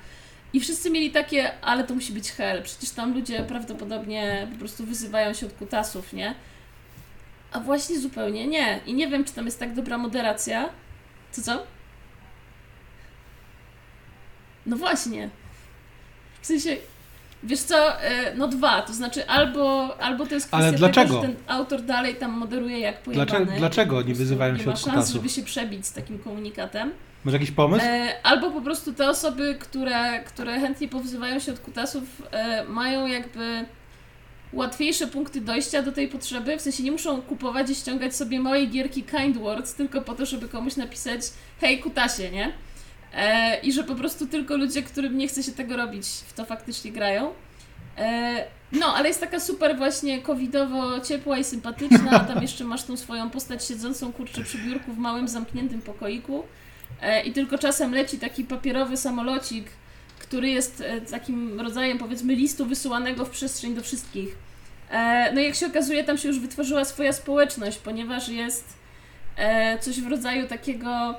I 0.54 0.60
wszyscy 0.60 0.90
mieli 0.90 1.12
takie, 1.12 1.62
ale 1.62 1.84
to 1.84 1.96
musi 1.96 2.14
być 2.14 2.32
hell, 2.32 2.64
przecież 2.64 2.90
tam 2.90 3.14
ludzie 3.14 3.44
prawdopodobnie 3.44 4.48
po 4.54 4.60
prostu 4.60 4.86
wyzywają 4.86 5.34
się 5.34 5.46
od 5.46 5.54
kutasów, 5.54 6.14
nie? 6.14 6.36
A 7.52 7.60
właśnie 7.60 8.00
zupełnie 8.00 8.48
nie. 8.48 8.80
I 8.86 8.94
nie 8.94 9.08
wiem, 9.08 9.24
czy 9.24 9.34
tam 9.34 9.46
jest 9.46 9.60
tak 9.60 9.74
dobra 9.74 9.98
moderacja. 9.98 10.70
Co 11.32 11.42
co? 11.42 11.64
No 14.66 14.78
właśnie. 14.78 15.30
W 16.42 16.46
sensie, 16.48 16.78
wiesz 17.44 17.60
co, 17.60 18.02
e, 18.02 18.36
no 18.36 18.48
dwa, 18.48 18.82
to 18.82 18.94
znaczy 18.94 19.28
albo, 19.28 19.96
albo 20.02 20.26
to 20.26 20.34
jest 20.36 20.48
kwestia 20.48 20.68
Ale 20.68 20.78
dlaczego? 20.78 21.08
tego, 21.08 21.22
że 21.22 21.28
ten 21.28 21.36
autor 21.48 21.82
dalej 21.82 22.16
tam 22.16 22.32
moderuje 22.32 22.80
jak 22.80 23.02
pojebany. 23.04 23.28
Dlaczego, 23.28 23.52
dlaczego 23.58 24.02
nie 24.02 24.14
wyzywają 24.14 24.54
nie 24.54 24.60
się 24.60 24.66
ma 24.66 24.72
od 24.72 24.80
szans, 24.80 24.92
kutasów? 24.94 25.14
żeby 25.16 25.30
się 25.30 25.44
przebić 25.44 25.88
z 25.88 25.94
takim 25.94 26.20
komunikatem. 26.20 26.92
Masz 27.24 27.34
jakiś 27.34 27.52
pomysł? 27.52 27.86
E, 27.86 28.14
albo 28.24 28.52
po 28.52 28.62
prostu 28.62 28.94
te 28.94 29.10
osoby, 29.10 29.56
które, 29.60 30.24
które 30.24 30.60
chętnie 30.60 30.88
powzywają 30.88 31.40
się 31.40 31.52
od 31.52 31.60
kutasów, 31.60 32.04
e, 32.32 32.64
mają 32.64 33.08
jakby 33.08 33.66
łatwiejsze 34.54 35.08
punkty 35.08 35.42
dojścia 35.42 35.82
do 35.82 35.92
tej 35.92 36.08
potrzeby. 36.08 36.58
W 36.58 36.62
sensie 36.62 36.84
nie 36.84 36.92
muszą 36.92 37.22
kupować 37.22 37.70
i 37.70 37.76
ściągać 37.76 38.16
sobie 38.16 38.40
małej 38.40 38.70
gierki 38.70 39.04
Kind 39.04 39.38
Words 39.38 39.74
tylko 39.74 40.02
po 40.02 40.16
to, 40.16 40.26
żeby 40.26 40.50
komuś 40.50 40.76
napisać 40.76 41.22
hej 41.62 41.80
kutasie, 41.80 42.32
nie? 42.32 42.52
E, 43.16 43.60
I 43.60 43.74
że 43.74 43.84
po 43.84 43.96
prostu 43.96 44.28
tylko 44.28 44.58
ludzie, 44.58 44.84
którym 44.84 45.18
nie 45.18 45.28
chce 45.28 45.44
się 45.44 45.52
tego 45.52 45.78
robić, 45.78 46.08
w 46.08 46.34
to 46.34 46.46
faktycznie 46.46 46.92
grają. 46.92 47.34
E, 47.98 48.46
no, 48.72 48.96
ale 48.96 49.08
jest 49.08 49.20
taka 49.20 49.40
super 49.40 49.78
właśnie 49.78 50.22
covidowo 50.22 51.00
ciepła 51.00 51.38
i 51.38 51.44
sympatyczna. 51.44 52.20
Tam 52.34 52.42
jeszcze 52.42 52.64
masz 52.64 52.84
tą 52.84 52.98
swoją 52.98 53.30
postać 53.30 53.66
siedzącą 53.66 54.14
kurczę 54.14 54.44
przy 54.44 54.58
biurku 54.58 54.94
w 54.94 54.98
małym 54.98 55.28
zamkniętym 55.28 55.82
pokoiku. 55.82 56.44
E, 57.02 57.24
I 57.24 57.32
tylko 57.32 57.58
czasem 57.58 57.94
leci 57.94 58.20
taki 58.20 58.44
papierowy 58.44 58.98
samolocik, 58.98 59.66
który 60.20 60.50
jest 60.50 60.82
e, 60.82 61.02
takim 61.02 61.62
rodzajem 61.62 61.98
powiedzmy 61.98 62.36
listu 62.36 62.66
wysyłanego 62.66 63.26
w 63.26 63.30
przestrzeń 63.30 63.76
do 63.76 63.82
wszystkich. 63.82 64.36
E, 64.92 65.32
No 65.34 65.42
i 65.42 65.44
jak 65.44 65.56
się 65.56 65.68
okazuje, 65.68 66.04
tam 66.04 66.18
się 66.18 66.28
już 66.28 66.40
wytworzyła 66.40 66.86
swoja 66.86 67.14
społeczność, 67.14 67.78
ponieważ 67.78 68.30
jest 68.30 68.74
e, 69.38 69.80
coś 69.80 70.02
w 70.02 70.08
rodzaju 70.08 70.48
takiego 70.48 71.16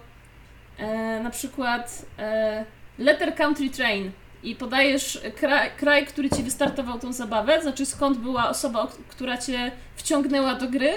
e, 0.79 1.21
na 1.23 1.31
przykład 1.31 2.07
e, 2.19 2.65
Letter 2.99 3.35
Country 3.35 3.71
Train 3.71 4.11
i 4.43 4.57
podajesz 4.57 5.21
kraj, 5.37 5.71
kraj, 5.77 6.07
który 6.07 6.31
ci 6.31 6.43
wystartował 6.43 6.99
tą 6.99 7.13
zabawę, 7.13 7.63
znaczy 7.63 7.87
skąd 7.87 8.19
była 8.19 8.49
osoba, 8.49 8.89
która 9.09 9.39
cię 9.39 9.73
wciągnęła 9.97 10.55
do 10.55 10.69
gry 10.69 10.93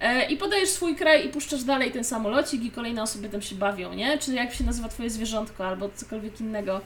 e, 0.00 0.26
i 0.26 0.36
podajesz 0.36 0.68
swój 0.68 0.96
kraj 0.96 1.26
i 1.26 1.28
puszczasz 1.28 1.62
dalej 1.62 1.90
ten 1.90 2.04
samolocik 2.04 2.64
i 2.64 2.70
kolejne 2.70 3.02
osoby 3.02 3.28
tam 3.28 3.42
się 3.42 3.54
bawią, 3.54 3.92
nie? 3.92 4.18
Czy 4.18 4.34
jak 4.34 4.54
się 4.54 4.64
nazywa 4.64 4.88
twoje 4.88 5.10
zwierzątko 5.10 5.66
albo 5.66 5.88
cokolwiek 5.94 6.40
innego. 6.40 6.80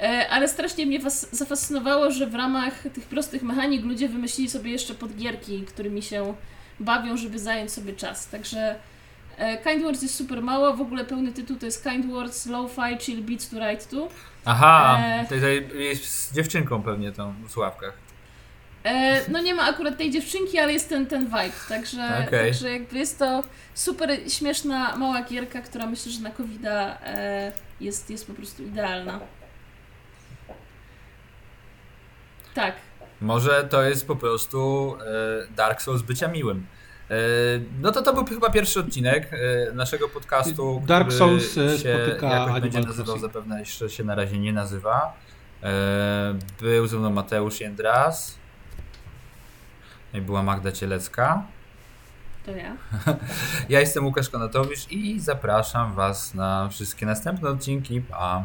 E, 0.00 0.28
Ale 0.30 0.48
strasznie 0.48 0.86
mnie 0.86 0.98
was 0.98 1.36
zafascynowało, 1.36 2.10
że 2.10 2.26
w 2.26 2.34
ramach 2.34 2.82
tych 2.94 3.04
prostych 3.04 3.42
mechanik 3.42 3.84
ludzie 3.84 4.08
wymyślili 4.08 4.50
sobie 4.50 4.70
jeszcze 4.70 4.94
podgierki, 4.94 5.62
którymi 5.62 6.02
się 6.02 6.34
bawią, 6.80 7.16
żeby 7.16 7.38
zająć 7.38 7.72
sobie 7.72 7.92
czas. 7.92 8.28
Także 8.28 8.74
Kind 9.64 9.82
Words 9.82 10.02
jest 10.02 10.14
super 10.14 10.42
mało, 10.42 10.74
w 10.74 10.80
ogóle 10.80 11.04
pełny 11.04 11.32
tytuł 11.32 11.56
to 11.56 11.66
jest 11.66 11.82
Kind 11.82 12.06
Words 12.06 12.46
Lo-Fi 12.46 12.98
Chill 13.00 13.22
Beats 13.22 13.48
to 13.48 13.56
Write 13.56 13.86
to. 13.86 14.08
Aha, 14.44 14.98
E. 15.04 15.24
to 15.28 15.34
jest 15.78 16.04
z 16.04 16.34
dziewczynką 16.34 16.82
pewnie 16.82 17.12
tam 17.12 17.34
w 17.48 17.50
Sławkach. 17.52 17.92
E, 18.84 19.20
no 19.30 19.40
nie 19.40 19.54
ma 19.54 19.62
akurat 19.62 19.98
tej 19.98 20.10
dziewczynki, 20.10 20.58
ale 20.58 20.72
jest 20.72 20.88
ten, 20.88 21.06
ten 21.06 21.24
vibe, 21.26 21.50
także, 21.68 22.24
Okej. 22.26 22.50
także 22.50 22.70
jakby 22.70 22.98
jest 22.98 23.18
to 23.18 23.42
super 23.74 24.10
śmieszna, 24.28 24.96
mała 24.96 25.22
gierka, 25.22 25.60
która 25.60 25.86
myślę, 25.86 26.12
że 26.12 26.20
na 26.20 26.30
covid 26.30 26.64
e, 26.64 27.52
jest, 27.80 28.10
jest 28.10 28.26
po 28.26 28.34
prostu 28.34 28.62
idealna. 28.62 29.20
Tak. 32.54 32.74
Może 33.20 33.64
to 33.70 33.82
jest 33.82 34.06
po 34.06 34.16
prostu 34.16 34.94
e, 35.00 35.54
Dark 35.54 35.82
Souls 35.82 36.02
bycia 36.02 36.28
miłym. 36.28 36.66
E, 37.10 37.14
no 37.80 37.92
to 37.92 38.02
to 38.02 38.12
był 38.14 38.24
chyba 38.24 38.50
pierwszy 38.50 38.80
odcinek 38.80 39.30
e, 39.32 39.72
naszego 39.72 40.08
podcastu. 40.08 40.82
Dark 40.86 41.08
który 41.08 41.18
Souls, 41.18 41.58
e, 41.58 41.78
się 41.78 41.98
spotyka 42.04 42.28
jakoś 42.28 42.60
będzie 42.60 42.80
nazywał, 42.80 43.18
zapewne 43.18 43.60
jeszcze 43.60 43.90
się 43.90 44.04
na 44.04 44.14
razie 44.14 44.38
nie 44.38 44.52
nazywa. 44.52 45.12
Był 46.60 46.86
ze 46.86 46.96
mną 46.96 47.10
Mateusz 47.10 47.60
Jędras. 47.60 48.38
No 50.12 50.18
I 50.18 50.22
była 50.22 50.42
Magda 50.42 50.72
Cielecka. 50.72 51.42
To 52.46 52.50
ja. 52.50 52.76
Ja 53.68 53.80
jestem 53.80 54.06
Łukasz 54.06 54.30
Konatowicz 54.30 54.90
i 54.90 55.20
zapraszam 55.20 55.94
Was 55.94 56.34
na 56.34 56.68
wszystkie 56.68 57.06
następne 57.06 57.48
odcinki. 57.48 58.00
Pa! 58.00 58.44